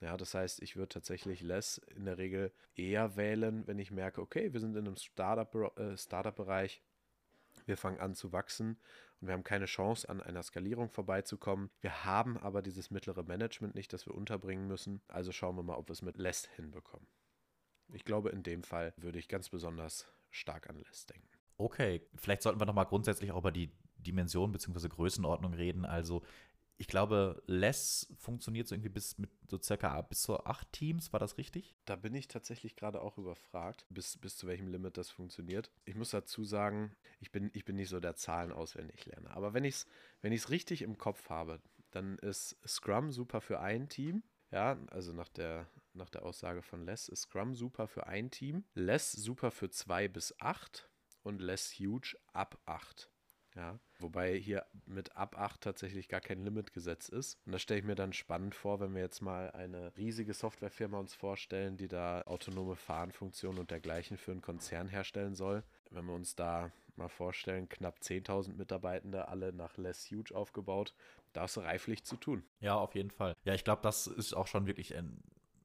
Ja, 0.00 0.16
das 0.16 0.34
heißt, 0.34 0.62
ich 0.62 0.76
würde 0.76 0.90
tatsächlich 0.90 1.40
Less 1.40 1.78
in 1.96 2.04
der 2.04 2.18
Regel 2.18 2.52
eher 2.74 3.16
wählen, 3.16 3.66
wenn 3.66 3.78
ich 3.78 3.90
merke, 3.90 4.20
okay, 4.20 4.52
wir 4.52 4.60
sind 4.60 4.76
in 4.76 4.86
einem 4.86 4.94
äh, 4.94 4.98
Startup-Bereich, 5.96 5.98
Startup 5.98 6.88
wir 7.66 7.76
fangen 7.76 8.00
an 8.00 8.14
zu 8.14 8.32
wachsen 8.32 8.78
und 9.20 9.26
wir 9.28 9.34
haben 9.34 9.44
keine 9.44 9.66
Chance, 9.66 10.08
an 10.08 10.20
einer 10.20 10.42
Skalierung 10.42 10.88
vorbeizukommen. 10.90 11.70
Wir 11.80 12.04
haben 12.04 12.38
aber 12.38 12.62
dieses 12.62 12.90
mittlere 12.90 13.22
Management 13.22 13.74
nicht, 13.74 13.92
das 13.92 14.06
wir 14.06 14.14
unterbringen 14.14 14.66
müssen. 14.66 15.02
Also 15.08 15.32
schauen 15.32 15.56
wir 15.56 15.62
mal, 15.62 15.76
ob 15.76 15.88
wir 15.88 15.92
es 15.92 16.02
mit 16.02 16.16
Less 16.16 16.46
hinbekommen. 16.56 17.06
Ich 17.92 18.04
glaube, 18.04 18.30
in 18.30 18.42
dem 18.42 18.62
Fall 18.62 18.92
würde 18.96 19.18
ich 19.18 19.28
ganz 19.28 19.48
besonders 19.48 20.06
stark 20.30 20.68
an 20.68 20.76
Les 20.76 21.06
denken. 21.06 21.28
Okay, 21.56 22.02
vielleicht 22.16 22.42
sollten 22.42 22.60
wir 22.60 22.66
nochmal 22.66 22.86
grundsätzlich 22.86 23.32
auch 23.32 23.38
über 23.38 23.52
die 23.52 23.72
Dimension 23.96 24.52
bzw. 24.52 24.88
Größenordnung 24.88 25.54
reden. 25.54 25.84
Also 25.84 26.22
ich 26.80 26.86
glaube, 26.86 27.42
Less 27.46 28.06
funktioniert 28.16 28.68
so 28.68 28.74
irgendwie 28.76 28.88
bis 28.88 29.18
mit 29.18 29.30
so 29.48 29.60
circa 29.60 30.00
bis 30.02 30.22
zu 30.22 30.44
acht 30.44 30.72
Teams, 30.72 31.12
war 31.12 31.18
das 31.18 31.36
richtig? 31.36 31.74
Da 31.84 31.96
bin 31.96 32.14
ich 32.14 32.28
tatsächlich 32.28 32.76
gerade 32.76 33.00
auch 33.02 33.18
überfragt, 33.18 33.84
bis, 33.90 34.16
bis 34.16 34.36
zu 34.36 34.46
welchem 34.46 34.68
Limit 34.68 34.96
das 34.96 35.10
funktioniert. 35.10 35.72
Ich 35.84 35.96
muss 35.96 36.10
dazu 36.10 36.44
sagen, 36.44 36.92
ich 37.18 37.32
bin, 37.32 37.50
ich 37.52 37.64
bin 37.64 37.74
nicht 37.74 37.88
so 37.88 37.98
der 37.98 38.14
Zahlen 38.14 38.52
auswendig 38.52 39.04
lerner. 39.06 39.32
Aber 39.32 39.54
wenn 39.54 39.64
ich 39.64 39.74
es 39.74 39.86
wenn 40.22 40.32
richtig 40.32 40.82
im 40.82 40.98
Kopf 40.98 41.28
habe, 41.28 41.60
dann 41.90 42.16
ist 42.18 42.56
Scrum 42.66 43.10
super 43.10 43.40
für 43.40 43.58
ein 43.58 43.88
Team. 43.88 44.22
Ja, 44.52 44.78
also 44.90 45.12
nach 45.12 45.28
der 45.28 45.66
nach 45.94 46.10
der 46.10 46.24
Aussage 46.24 46.62
von 46.62 46.84
Les 46.84 47.08
ist 47.08 47.22
Scrum 47.22 47.54
super 47.54 47.88
für 47.88 48.06
ein 48.06 48.30
Team, 48.30 48.64
Less 48.74 49.12
super 49.12 49.50
für 49.50 49.70
zwei 49.70 50.08
bis 50.08 50.34
acht 50.40 50.88
und 51.22 51.40
Less 51.40 51.78
Huge 51.78 52.16
ab 52.32 52.58
acht. 52.66 53.10
Ja, 53.58 53.80
wobei 53.98 54.36
hier 54.36 54.66
mit 54.86 55.16
ab 55.16 55.36
8 55.36 55.60
tatsächlich 55.60 56.08
gar 56.08 56.20
kein 56.20 56.44
Limit 56.44 56.72
gesetzt 56.72 57.08
ist. 57.08 57.38
Und 57.44 57.50
das 57.50 57.62
stelle 57.62 57.80
ich 57.80 57.86
mir 57.86 57.96
dann 57.96 58.12
spannend 58.12 58.54
vor, 58.54 58.78
wenn 58.78 58.94
wir 58.94 59.00
jetzt 59.00 59.20
mal 59.20 59.50
eine 59.50 59.96
riesige 59.96 60.32
Softwarefirma 60.32 60.96
uns 60.96 61.14
vorstellen, 61.14 61.76
die 61.76 61.88
da 61.88 62.22
autonome 62.22 62.76
Fahrenfunktionen 62.76 63.58
und 63.58 63.72
dergleichen 63.72 64.16
für 64.16 64.30
einen 64.30 64.42
Konzern 64.42 64.86
herstellen 64.86 65.34
soll. 65.34 65.64
Wenn 65.90 66.04
wir 66.04 66.14
uns 66.14 66.36
da 66.36 66.70
mal 66.94 67.08
vorstellen, 67.08 67.68
knapp 67.68 67.98
10.000 67.98 68.54
Mitarbeitende, 68.54 69.26
alle 69.26 69.52
nach 69.52 69.76
Less 69.76 70.08
Huge 70.10 70.36
aufgebaut, 70.36 70.94
da 71.32 71.44
ist 71.44 71.58
reiflich 71.58 72.04
zu 72.04 72.16
tun. 72.16 72.44
Ja, 72.60 72.76
auf 72.76 72.94
jeden 72.94 73.10
Fall. 73.10 73.34
Ja, 73.44 73.54
ich 73.54 73.64
glaube, 73.64 73.82
das 73.82 74.06
ist 74.06 74.34
auch 74.34 74.46
schon 74.46 74.66
wirklich 74.66 74.94
ein 74.94 75.20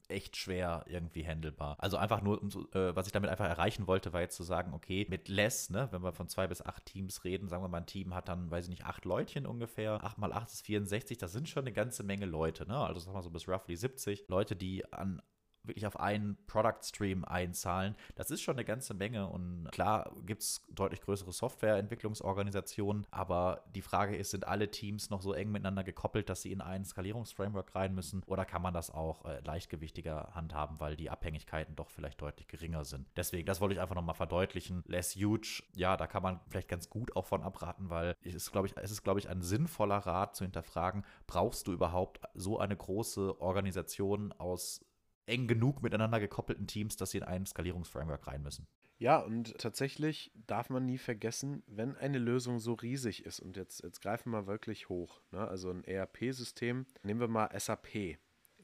echt 0.10 0.38
schwer 0.38 0.86
irgendwie 0.88 1.26
handelbar. 1.26 1.76
Also 1.80 1.98
einfach 1.98 2.22
nur, 2.22 2.42
äh, 2.74 2.96
was 2.96 3.08
ich 3.08 3.12
damit 3.14 3.30
einfach 3.30 3.48
erreichen 3.48 3.88
wollte, 3.88 4.14
war 4.14 4.22
jetzt 4.22 4.36
zu 4.36 4.44
sagen, 4.44 4.74
okay, 4.74 5.06
mit 5.10 5.28
less, 5.28 5.70
ne, 5.70 5.88
wenn 5.92 6.04
wir 6.04 6.14
von 6.14 6.28
zwei 6.28 6.48
bis 6.48 6.62
acht 6.62 6.86
Teams 6.86 7.24
reden, 7.24 7.48
sagen 7.48 7.64
wir 7.64 7.68
mal, 7.70 7.80
ein 7.80 7.86
Team 7.86 8.14
hat 8.14 8.28
dann, 8.30 8.52
weiß 8.52 8.66
ich 8.66 8.70
nicht, 8.70 8.86
acht 8.86 9.06
Leutchen 9.06 9.46
ungefähr. 9.46 10.04
Acht 10.04 10.18
mal 10.18 10.34
acht 10.34 10.52
ist 10.52 10.66
64, 10.66 11.18
das 11.18 11.32
sind 11.32 11.50
schon 11.50 11.64
eine 11.64 11.74
ganze 11.74 12.04
Menge 12.04 12.26
Leute, 12.26 12.68
ne? 12.68 12.78
Also 12.78 13.00
sagen 13.00 13.16
wir 13.16 13.22
so 13.22 13.30
bis 13.30 13.48
roughly 13.48 13.76
70 13.76 14.28
Leute, 14.28 14.56
die 14.56 14.92
an 14.94 15.22
wirklich 15.64 15.86
auf 15.88 16.00
einen 16.00 16.38
Product 16.48 16.82
Stream 16.84 17.26
einzahlen. 17.26 17.96
Das 18.16 18.32
ist 18.32 18.42
schon 18.42 18.56
eine 18.56 18.66
ganze 18.66 18.94
Menge 18.94 19.28
und 19.28 19.70
klar 19.72 20.12
gibt 20.26 20.42
es 20.44 20.62
deutlich 20.70 21.02
größere 21.02 21.32
Softwareentwicklungsorganisationen, 21.32 23.08
aber 23.12 23.64
die 23.74 23.82
Frage 23.82 24.16
ist, 24.16 24.32
sind 24.32 24.48
alle 24.48 24.70
Teams 24.72 25.10
noch 25.10 25.22
so 25.22 25.34
eng 25.34 25.52
miteinander 25.52 25.84
gekoppelt, 25.84 26.30
dass 26.30 26.42
sie 26.42 26.52
in 26.52 26.62
ein 26.62 26.86
Skalierungsframework 26.86 27.76
rein 27.76 27.96
müssen 27.96 28.24
oder 28.26 28.46
kann 28.46 28.62
man 28.62 28.74
das 28.74 28.90
auch 28.90 29.26
äh, 29.26 29.40
leichtgewichtiger 29.42 30.30
handhaben, 30.34 30.80
weil 30.80 30.96
die 30.96 31.10
Abhängigkeiten 31.10 31.76
doch 31.76 31.90
vielleicht 31.90 32.22
deutlich 32.22 32.48
geringer 32.48 32.86
sind. 32.86 33.08
Deswegen, 33.16 33.46
das 33.46 33.62
wollte 33.62 33.76
ich 33.76 33.82
einfach 33.82 33.96
nochmal 33.96 34.16
verdeutlichen. 34.16 34.84
Less 34.88 35.16
huge, 35.16 35.64
ja, 35.76 35.98
da 35.98 36.08
kann 36.08 36.24
man 36.24 36.40
vielleicht 36.50 36.68
ganz 36.68 36.90
gut 36.90 37.16
auch 37.16 37.26
von 37.26 37.44
abraten, 37.44 37.90
weil 37.90 38.16
es 38.24 38.36
ist, 38.36 38.52
glaube 38.52 38.68
ich, 38.68 38.76
es 38.78 38.92
ist, 38.92 39.04
glaube 39.04 39.20
ich, 39.20 39.30
ein 39.30 39.42
sinnvoller 39.42 39.98
Rat 39.98 40.36
zu 40.36 40.44
hinterfragen, 40.44 41.06
brauchst 41.28 41.68
du 41.68 41.74
überhaupt 41.74 42.20
so 42.34 42.60
eine 42.60 42.76
große 42.76 43.40
Organisation 43.42 44.32
aus 44.34 44.82
eng 45.26 45.48
genug 45.48 45.82
miteinander 45.82 46.20
gekoppelten 46.20 46.68
Teams, 46.68 46.96
dass 46.96 47.12
sie 47.12 47.20
in 47.20 47.24
ein 47.24 47.46
Skalierungsframework 47.46 48.28
rein 48.28 48.44
müssen. 48.44 48.68
Ja, 49.00 49.20
und 49.20 49.58
tatsächlich 49.58 50.32
darf 50.48 50.70
man 50.70 50.86
nie 50.86 50.98
vergessen, 50.98 51.64
wenn 51.68 51.96
eine 51.96 52.20
Lösung 52.20 52.60
so 52.60 52.74
riesig 52.74 53.26
ist, 53.26 53.40
und 53.40 53.58
jetzt, 53.58 53.84
jetzt 53.84 54.02
greifen 54.02 54.32
wir 54.32 54.48
wirklich 54.48 54.88
hoch, 54.88 55.22
ne? 55.32 55.48
also 55.48 55.72
ein 55.72 55.84
ERP-System, 55.84 56.86
nehmen 57.04 57.20
wir 57.20 57.28
mal 57.28 57.50
SAP, 57.60 58.18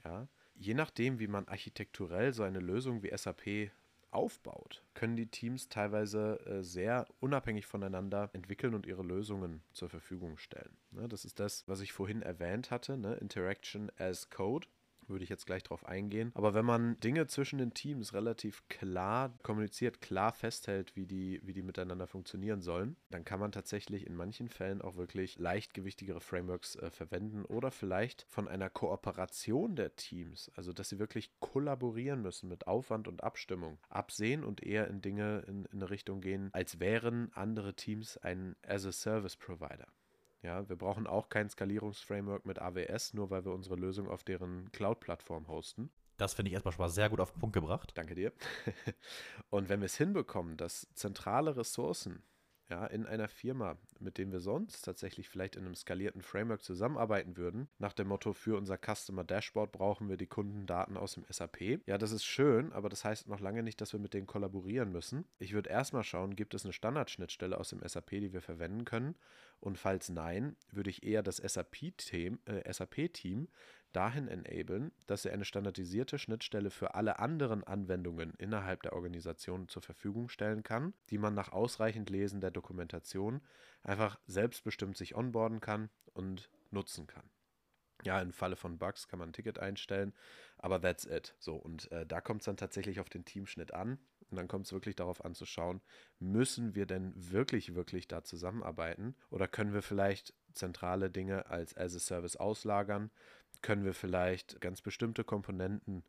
ja, 0.05 0.27
je 0.55 0.73
nachdem, 0.73 1.19
wie 1.19 1.27
man 1.27 1.47
architekturell 1.47 2.33
so 2.33 2.43
eine 2.43 2.59
Lösung 2.59 3.03
wie 3.03 3.15
SAP 3.15 3.71
aufbaut, 4.11 4.83
können 4.93 5.15
die 5.15 5.27
Teams 5.27 5.69
teilweise 5.69 6.39
äh, 6.45 6.63
sehr 6.63 7.05
unabhängig 7.19 7.65
voneinander 7.65 8.29
entwickeln 8.33 8.73
und 8.73 8.85
ihre 8.85 9.03
Lösungen 9.03 9.61
zur 9.71 9.89
Verfügung 9.89 10.37
stellen. 10.37 10.77
Ne, 10.91 11.07
das 11.07 11.25
ist 11.25 11.39
das, 11.39 11.67
was 11.67 11.81
ich 11.81 11.93
vorhin 11.93 12.21
erwähnt 12.21 12.71
hatte, 12.71 12.97
ne? 12.97 13.15
Interaction 13.15 13.91
as 13.97 14.29
Code 14.29 14.67
würde 15.09 15.23
ich 15.23 15.29
jetzt 15.29 15.45
gleich 15.45 15.63
drauf 15.63 15.85
eingehen. 15.85 16.31
Aber 16.35 16.53
wenn 16.53 16.65
man 16.65 16.99
Dinge 16.99 17.27
zwischen 17.27 17.59
den 17.59 17.73
Teams 17.73 18.13
relativ 18.13 18.67
klar 18.67 19.33
kommuniziert, 19.43 20.01
klar 20.01 20.31
festhält, 20.31 20.95
wie 20.95 21.05
die, 21.05 21.39
wie 21.43 21.53
die 21.53 21.61
miteinander 21.61 22.07
funktionieren 22.07 22.61
sollen, 22.61 22.95
dann 23.09 23.25
kann 23.25 23.39
man 23.39 23.51
tatsächlich 23.51 24.05
in 24.05 24.15
manchen 24.15 24.49
Fällen 24.49 24.81
auch 24.81 24.95
wirklich 24.95 25.37
leichtgewichtigere 25.39 26.21
Frameworks 26.21 26.75
äh, 26.75 26.89
verwenden 26.91 27.45
oder 27.45 27.71
vielleicht 27.71 28.25
von 28.29 28.47
einer 28.47 28.69
Kooperation 28.69 29.75
der 29.75 29.95
Teams, 29.95 30.51
also 30.55 30.73
dass 30.73 30.89
sie 30.89 30.99
wirklich 30.99 31.31
kollaborieren 31.39 32.21
müssen 32.21 32.49
mit 32.49 32.67
Aufwand 32.67 33.07
und 33.07 33.23
Abstimmung, 33.23 33.79
absehen 33.89 34.43
und 34.43 34.63
eher 34.63 34.87
in 34.87 35.01
Dinge 35.01 35.43
in, 35.47 35.65
in 35.65 35.79
eine 35.81 35.89
Richtung 35.89 36.21
gehen, 36.21 36.49
als 36.53 36.79
wären 36.79 37.31
andere 37.33 37.75
Teams 37.75 38.17
ein 38.17 38.55
As-a-Service-Provider. 38.65 39.87
Ja, 40.41 40.67
wir 40.69 40.77
brauchen 40.77 41.05
auch 41.05 41.29
kein 41.29 41.49
Skalierungsframework 41.49 42.45
mit 42.45 42.59
AWS, 42.59 43.13
nur 43.13 43.29
weil 43.29 43.43
wir 43.43 43.51
unsere 43.51 43.75
Lösung 43.75 44.07
auf 44.07 44.23
deren 44.23 44.71
Cloud-Plattform 44.71 45.47
hosten. 45.47 45.91
Das 46.17 46.33
finde 46.33 46.49
ich 46.49 46.53
erstmal 46.53 46.73
schon 46.73 46.83
mal 46.83 46.89
sehr 46.89 47.09
gut 47.09 47.19
auf 47.19 47.31
den 47.31 47.39
Punkt 47.39 47.53
gebracht. 47.53 47.91
Danke 47.95 48.15
dir. 48.15 48.33
Und 49.49 49.69
wenn 49.69 49.81
wir 49.81 49.85
es 49.85 49.97
hinbekommen, 49.97 50.57
dass 50.57 50.87
zentrale 50.93 51.55
Ressourcen 51.55 52.23
ja, 52.69 52.85
in 52.85 53.05
einer 53.05 53.27
Firma, 53.27 53.77
mit 53.99 54.17
denen 54.17 54.31
wir 54.31 54.39
sonst 54.39 54.83
tatsächlich 54.83 55.27
vielleicht 55.27 55.55
in 55.55 55.65
einem 55.65 55.75
skalierten 55.75 56.21
Framework 56.21 56.63
zusammenarbeiten 56.63 57.35
würden, 57.35 57.67
nach 57.79 57.93
dem 57.93 58.07
Motto, 58.07 58.33
für 58.33 58.57
unser 58.57 58.77
Customer 58.77 59.23
Dashboard 59.23 59.71
brauchen 59.71 60.07
wir 60.07 60.17
die 60.17 60.27
Kundendaten 60.27 60.95
aus 60.95 61.13
dem 61.13 61.25
SAP. 61.29 61.81
Ja, 61.87 61.97
das 61.97 62.11
ist 62.11 62.25
schön, 62.25 62.71
aber 62.71 62.89
das 62.89 63.03
heißt 63.03 63.27
noch 63.27 63.39
lange 63.39 63.63
nicht, 63.63 63.81
dass 63.81 63.93
wir 63.93 63.99
mit 63.99 64.13
denen 64.13 64.27
kollaborieren 64.27 64.91
müssen. 64.91 65.25
Ich 65.39 65.53
würde 65.53 65.69
erstmal 65.69 66.03
schauen, 66.03 66.35
gibt 66.35 66.53
es 66.53 66.63
eine 66.63 66.73
Standardschnittstelle 66.73 67.57
aus 67.57 67.69
dem 67.69 67.81
SAP, 67.85 68.11
die 68.11 68.33
wir 68.33 68.41
verwenden 68.41 68.85
können? 68.85 69.15
Und 69.59 69.77
falls 69.77 70.09
nein, 70.09 70.55
würde 70.71 70.89
ich 70.89 71.03
eher 71.03 71.23
das 71.23 71.37
SAP-Team 71.37 72.39
äh, 72.45 72.71
SAP 72.71 73.11
dahin 73.91 74.27
enablen, 74.27 74.91
dass 75.07 75.23
sie 75.23 75.31
eine 75.31 75.45
standardisierte 75.45 76.19
Schnittstelle 76.19 76.69
für 76.69 76.95
alle 76.95 77.19
anderen 77.19 77.63
Anwendungen 77.63 78.33
innerhalb 78.37 78.83
der 78.83 78.93
Organisation 78.93 79.67
zur 79.67 79.81
Verfügung 79.81 80.29
stellen 80.29 80.63
kann, 80.63 80.93
die 81.09 81.17
man 81.17 81.33
nach 81.33 81.51
ausreichend 81.51 82.09
Lesen 82.09 82.41
der 82.41 82.51
Dokumentation 82.51 83.41
einfach 83.83 84.19
selbstbestimmt 84.27 84.97
sich 84.97 85.15
onboarden 85.15 85.59
kann 85.59 85.89
und 86.13 86.49
nutzen 86.71 87.07
kann. 87.07 87.29
Ja, 88.03 88.21
im 88.21 88.31
Falle 88.31 88.55
von 88.55 88.77
Bugs 88.77 89.07
kann 89.07 89.19
man 89.19 89.29
ein 89.29 89.33
Ticket 89.33 89.59
einstellen, 89.59 90.13
aber 90.57 90.81
that's 90.81 91.05
it. 91.05 91.35
So, 91.39 91.55
und 91.55 91.91
äh, 91.91 92.05
da 92.05 92.21
kommt 92.21 92.41
es 92.41 92.45
dann 92.45 92.57
tatsächlich 92.57 92.99
auf 92.99 93.09
den 93.09 93.25
Teamschnitt 93.25 93.73
an. 93.73 93.99
Und 94.29 94.37
dann 94.37 94.47
kommt 94.47 94.67
es 94.67 94.73
wirklich 94.73 94.95
darauf 94.95 95.25
an 95.25 95.33
zu 95.33 95.45
schauen, 95.45 95.81
müssen 96.19 96.75
wir 96.75 96.85
denn 96.85 97.13
wirklich, 97.15 97.73
wirklich 97.73 98.07
da 98.07 98.23
zusammenarbeiten? 98.23 99.15
Oder 99.31 99.47
können 99.47 99.73
wir 99.73 99.81
vielleicht 99.81 100.35
zentrale 100.53 101.09
Dinge 101.09 101.47
als 101.47 101.75
as 101.75 101.95
a 101.95 101.99
Service 101.99 102.35
auslagern? 102.35 103.09
Können 103.61 103.83
wir 103.83 103.93
vielleicht 103.93 104.61
ganz 104.61 104.81
bestimmte 104.81 105.23
Komponenten 105.23 106.03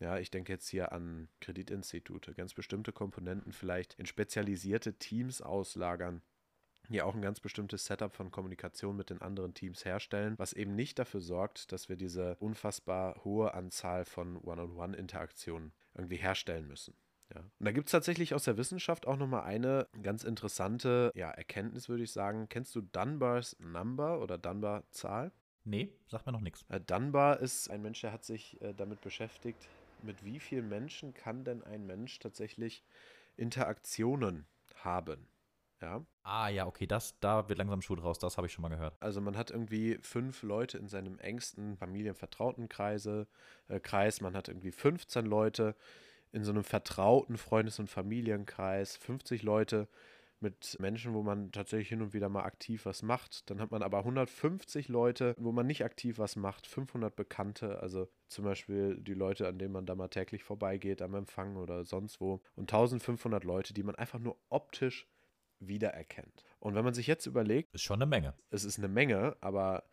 ja, 0.00 0.18
ich 0.18 0.30
denke 0.30 0.52
jetzt 0.52 0.68
hier 0.68 0.92
an 0.92 1.28
Kreditinstitute, 1.40 2.34
ganz 2.34 2.54
bestimmte 2.54 2.92
Komponenten 2.92 3.52
vielleicht 3.52 3.94
in 3.94 4.06
spezialisierte 4.06 4.94
Teams 4.94 5.40
auslagern, 5.40 6.20
die 6.88 7.02
auch 7.02 7.14
ein 7.14 7.22
ganz 7.22 7.40
bestimmtes 7.40 7.86
Setup 7.86 8.14
von 8.14 8.30
Kommunikation 8.30 8.96
mit 8.96 9.10
den 9.10 9.22
anderen 9.22 9.54
Teams 9.54 9.84
herstellen, 9.84 10.34
was 10.36 10.52
eben 10.52 10.74
nicht 10.74 10.98
dafür 10.98 11.20
sorgt, 11.20 11.72
dass 11.72 11.88
wir 11.88 11.96
diese 11.96 12.36
unfassbar 12.36 13.24
hohe 13.24 13.54
Anzahl 13.54 14.04
von 14.04 14.36
One-on-One-Interaktionen 14.36 15.72
irgendwie 15.94 16.16
herstellen 16.16 16.68
müssen. 16.68 16.94
Ja. 17.34 17.40
Und 17.40 17.66
da 17.66 17.72
gibt 17.72 17.88
es 17.88 17.92
tatsächlich 17.92 18.34
aus 18.34 18.44
der 18.44 18.56
Wissenschaft 18.56 19.06
auch 19.06 19.16
nochmal 19.16 19.44
eine 19.44 19.88
ganz 20.02 20.22
interessante 20.22 21.10
ja, 21.14 21.30
Erkenntnis, 21.30 21.88
würde 21.88 22.04
ich 22.04 22.12
sagen. 22.12 22.48
Kennst 22.48 22.76
du 22.76 22.82
Dunbars 22.82 23.56
Number 23.58 24.20
oder 24.20 24.38
Dunbar-Zahl? 24.38 25.32
Nee, 25.66 25.92
sagt 26.06 26.26
mir 26.26 26.32
noch 26.32 26.40
nichts. 26.40 26.64
Äh, 26.68 26.80
Dunbar 26.80 27.40
ist 27.40 27.68
ein 27.70 27.82
Mensch, 27.82 28.00
der 28.00 28.12
hat 28.12 28.24
sich 28.24 28.60
äh, 28.62 28.72
damit 28.72 29.00
beschäftigt, 29.00 29.68
mit 30.02 30.24
wie 30.24 30.38
vielen 30.38 30.68
Menschen 30.68 31.12
kann 31.12 31.44
denn 31.44 31.64
ein 31.64 31.84
Mensch 31.84 32.20
tatsächlich 32.20 32.84
Interaktionen 33.36 34.46
haben. 34.76 35.26
Ja. 35.82 36.06
Ah 36.22 36.48
ja, 36.48 36.66
okay, 36.66 36.86
das, 36.86 37.18
da 37.18 37.48
wird 37.48 37.58
langsam 37.58 37.82
Schuh 37.82 37.96
draus, 37.96 38.20
das 38.20 38.36
habe 38.36 38.46
ich 38.46 38.52
schon 38.52 38.62
mal 38.62 38.68
gehört. 38.68 38.96
Also 39.00 39.20
man 39.20 39.36
hat 39.36 39.50
irgendwie 39.50 39.98
fünf 40.00 40.44
Leute 40.44 40.78
in 40.78 40.86
seinem 40.86 41.18
engsten 41.18 41.76
Familienvertrautenkreise, 41.76 43.26
äh, 43.66 43.80
Kreis, 43.80 44.20
man 44.20 44.36
hat 44.36 44.46
irgendwie 44.48 44.70
15 44.70 45.26
Leute 45.26 45.74
in 46.30 46.44
so 46.44 46.52
einem 46.52 46.64
vertrauten 46.64 47.38
Freundes- 47.38 47.80
und 47.80 47.90
Familienkreis, 47.90 48.96
50 48.96 49.42
Leute 49.42 49.88
mit 50.40 50.76
Menschen, 50.80 51.14
wo 51.14 51.22
man 51.22 51.52
tatsächlich 51.52 51.88
hin 51.88 52.02
und 52.02 52.12
wieder 52.12 52.28
mal 52.28 52.44
aktiv 52.44 52.86
was 52.86 53.02
macht. 53.02 53.48
Dann 53.50 53.60
hat 53.60 53.70
man 53.70 53.82
aber 53.82 53.98
150 53.98 54.88
Leute, 54.88 55.34
wo 55.38 55.52
man 55.52 55.66
nicht 55.66 55.84
aktiv 55.84 56.18
was 56.18 56.36
macht, 56.36 56.66
500 56.66 57.14
Bekannte, 57.14 57.80
also 57.80 58.08
zum 58.28 58.44
Beispiel 58.44 58.96
die 58.98 59.14
Leute, 59.14 59.48
an 59.48 59.58
denen 59.58 59.72
man 59.72 59.86
da 59.86 59.94
mal 59.94 60.08
täglich 60.08 60.44
vorbeigeht, 60.44 61.02
am 61.02 61.14
Empfang 61.14 61.56
oder 61.56 61.84
sonst 61.84 62.20
wo. 62.20 62.42
Und 62.54 62.72
1500 62.72 63.44
Leute, 63.44 63.74
die 63.74 63.82
man 63.82 63.94
einfach 63.94 64.18
nur 64.18 64.36
optisch 64.48 65.06
wiedererkennt. 65.58 66.44
Und 66.58 66.74
wenn 66.74 66.84
man 66.84 66.94
sich 66.94 67.06
jetzt 67.06 67.26
überlegt, 67.26 67.74
ist 67.74 67.82
schon 67.82 68.02
eine 68.02 68.06
Menge. 68.06 68.34
Es 68.50 68.64
ist 68.64 68.78
eine 68.78 68.88
Menge, 68.88 69.36
aber 69.40 69.84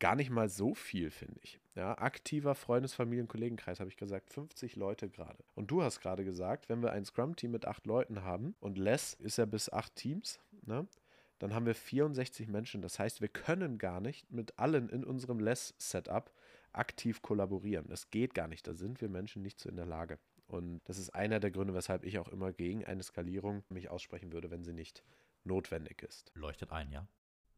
gar 0.00 0.16
nicht 0.16 0.30
mal 0.30 0.48
so 0.48 0.74
viel, 0.74 1.10
finde 1.10 1.38
ich. 1.42 1.60
Ja, 1.76 1.96
aktiver 1.98 2.54
Freundes-, 2.54 2.94
Familien-, 2.94 3.28
Kollegenkreis, 3.28 3.78
habe 3.78 3.90
ich 3.90 3.96
gesagt, 3.96 4.30
50 4.30 4.76
Leute 4.76 5.08
gerade. 5.08 5.44
Und 5.54 5.70
du 5.70 5.82
hast 5.82 6.00
gerade 6.00 6.24
gesagt, 6.24 6.68
wenn 6.68 6.82
wir 6.82 6.92
ein 6.92 7.04
Scrum-Team 7.04 7.52
mit 7.52 7.66
acht 7.66 7.86
Leuten 7.86 8.24
haben 8.24 8.56
und 8.60 8.78
Less 8.78 9.14
ist 9.14 9.38
ja 9.38 9.44
bis 9.44 9.70
acht 9.70 9.94
Teams, 9.94 10.40
ne, 10.66 10.88
dann 11.38 11.54
haben 11.54 11.66
wir 11.66 11.74
64 11.74 12.48
Menschen. 12.48 12.82
Das 12.82 12.98
heißt, 12.98 13.20
wir 13.20 13.28
können 13.28 13.78
gar 13.78 14.00
nicht 14.00 14.30
mit 14.30 14.58
allen 14.58 14.88
in 14.88 15.04
unserem 15.04 15.38
Less-Setup 15.38 16.30
aktiv 16.72 17.22
kollaborieren. 17.22 17.88
Das 17.88 18.10
geht 18.10 18.34
gar 18.34 18.48
nicht. 18.48 18.66
Da 18.66 18.74
sind 18.74 19.00
wir 19.00 19.08
Menschen 19.08 19.42
nicht 19.42 19.58
so 19.58 19.68
in 19.68 19.76
der 19.76 19.86
Lage. 19.86 20.18
Und 20.46 20.80
das 20.84 20.98
ist 20.98 21.10
einer 21.10 21.40
der 21.40 21.50
Gründe, 21.50 21.74
weshalb 21.74 22.04
ich 22.04 22.18
auch 22.18 22.28
immer 22.28 22.52
gegen 22.52 22.84
eine 22.84 23.02
Skalierung 23.02 23.62
mich 23.68 23.88
aussprechen 23.88 24.32
würde, 24.32 24.50
wenn 24.50 24.64
sie 24.64 24.72
nicht 24.72 25.02
notwendig 25.44 26.02
ist. 26.02 26.32
Leuchtet 26.34 26.70
ein, 26.72 26.90
ja. 26.90 27.06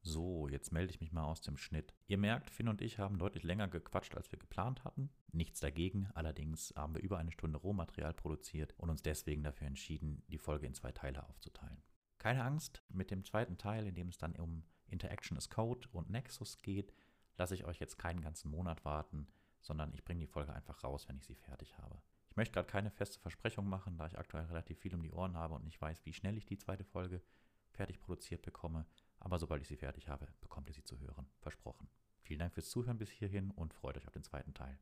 So, 0.05 0.49
jetzt 0.49 0.73
melde 0.73 0.93
ich 0.93 1.01
mich 1.01 1.13
mal 1.13 1.25
aus 1.25 1.43
dem 1.43 1.57
Schnitt. 1.57 1.95
Ihr 2.09 2.19
merkt, 2.19 2.51
Finn 2.51 2.69
und 2.69 2.81
ich 2.83 2.99
haben 2.99 3.19
deutlich 3.19 3.45
länger 3.45 3.69
gequatscht, 3.69 4.17
als 4.17 4.33
wir 4.33 4.39
geplant 4.39 4.83
hatten. 4.83 5.11
Nichts 5.31 5.61
dagegen, 5.61 6.09
allerdings 6.15 6.75
haben 6.77 6.95
wir 6.95 7.03
über 7.03 7.19
eine 7.19 7.31
Stunde 7.31 7.59
Rohmaterial 7.59 8.13
produziert 8.13 8.75
und 8.79 8.91
uns 8.91 9.03
deswegen 9.03 9.45
dafür 9.45 9.69
entschieden, 9.69 10.25
die 10.27 10.39
Folge 10.39 10.67
in 10.67 10.75
zwei 10.75 10.91
Teile 10.91 11.25
aufzuteilen. 11.29 11.83
Keine 12.19 12.43
Angst, 12.43 12.83
mit 12.89 13.13
dem 13.13 13.25
zweiten 13.25 13.59
Teil, 13.59 13.87
in 13.87 13.95
dem 13.95 14.09
es 14.09 14.19
dann 14.19 14.35
um 14.35 14.65
Interaction 14.89 15.37
as 15.37 15.51
Code 15.51 15.89
und 15.93 16.11
Nexus 16.11 16.59
geht, 16.63 16.93
lasse 17.37 17.55
ich 17.55 17.65
euch 17.65 17.79
jetzt 17.79 17.97
keinen 17.97 18.23
ganzen 18.23 18.51
Monat 18.51 18.85
warten, 18.85 19.29
sondern 19.61 19.95
ich 19.95 20.05
bringe 20.05 20.21
die 20.21 20.27
Folge 20.27 20.53
einfach 20.53 20.83
raus, 20.83 21.09
wenn 21.09 21.17
ich 21.17 21.25
sie 21.25 21.37
fertig 21.37 21.79
habe. 21.79 22.03
Ich 22.29 22.37
möchte 22.37 22.55
gerade 22.55 22.69
keine 22.69 22.91
feste 22.91 23.21
Versprechung 23.21 23.69
machen, 23.69 23.99
da 23.99 24.07
ich 24.07 24.19
aktuell 24.19 24.47
relativ 24.47 24.81
viel 24.81 24.95
um 24.95 25.03
die 25.03 25.13
Ohren 25.13 25.37
habe 25.37 25.55
und 25.55 25.65
nicht 25.65 25.81
weiß, 25.81 26.05
wie 26.07 26.13
schnell 26.13 26.37
ich 26.37 26.47
die 26.47 26.59
zweite 26.59 26.85
Folge 26.85 27.23
fertig 27.71 28.01
produziert 28.01 28.43
bekomme. 28.43 28.87
Aber 29.23 29.39
sobald 29.39 29.63
ich 29.63 29.69
sie 29.69 29.77
fertig 29.77 30.09
habe, 30.09 30.27
bekommt 30.41 30.69
ihr 30.69 30.75
sie 30.75 30.83
zu 30.83 30.99
hören. 30.99 31.29
Versprochen. 31.39 31.89
Vielen 32.23 32.41
Dank 32.41 32.55
fürs 32.55 32.71
Zuhören 32.71 32.99
bis 32.99 33.09
hierhin 33.09 33.53
und 33.53 33.73
freut 33.73 33.97
euch 33.97 34.07
auf 34.09 34.13
den 34.13 34.25
zweiten 34.25 34.53
Teil. 34.53 34.79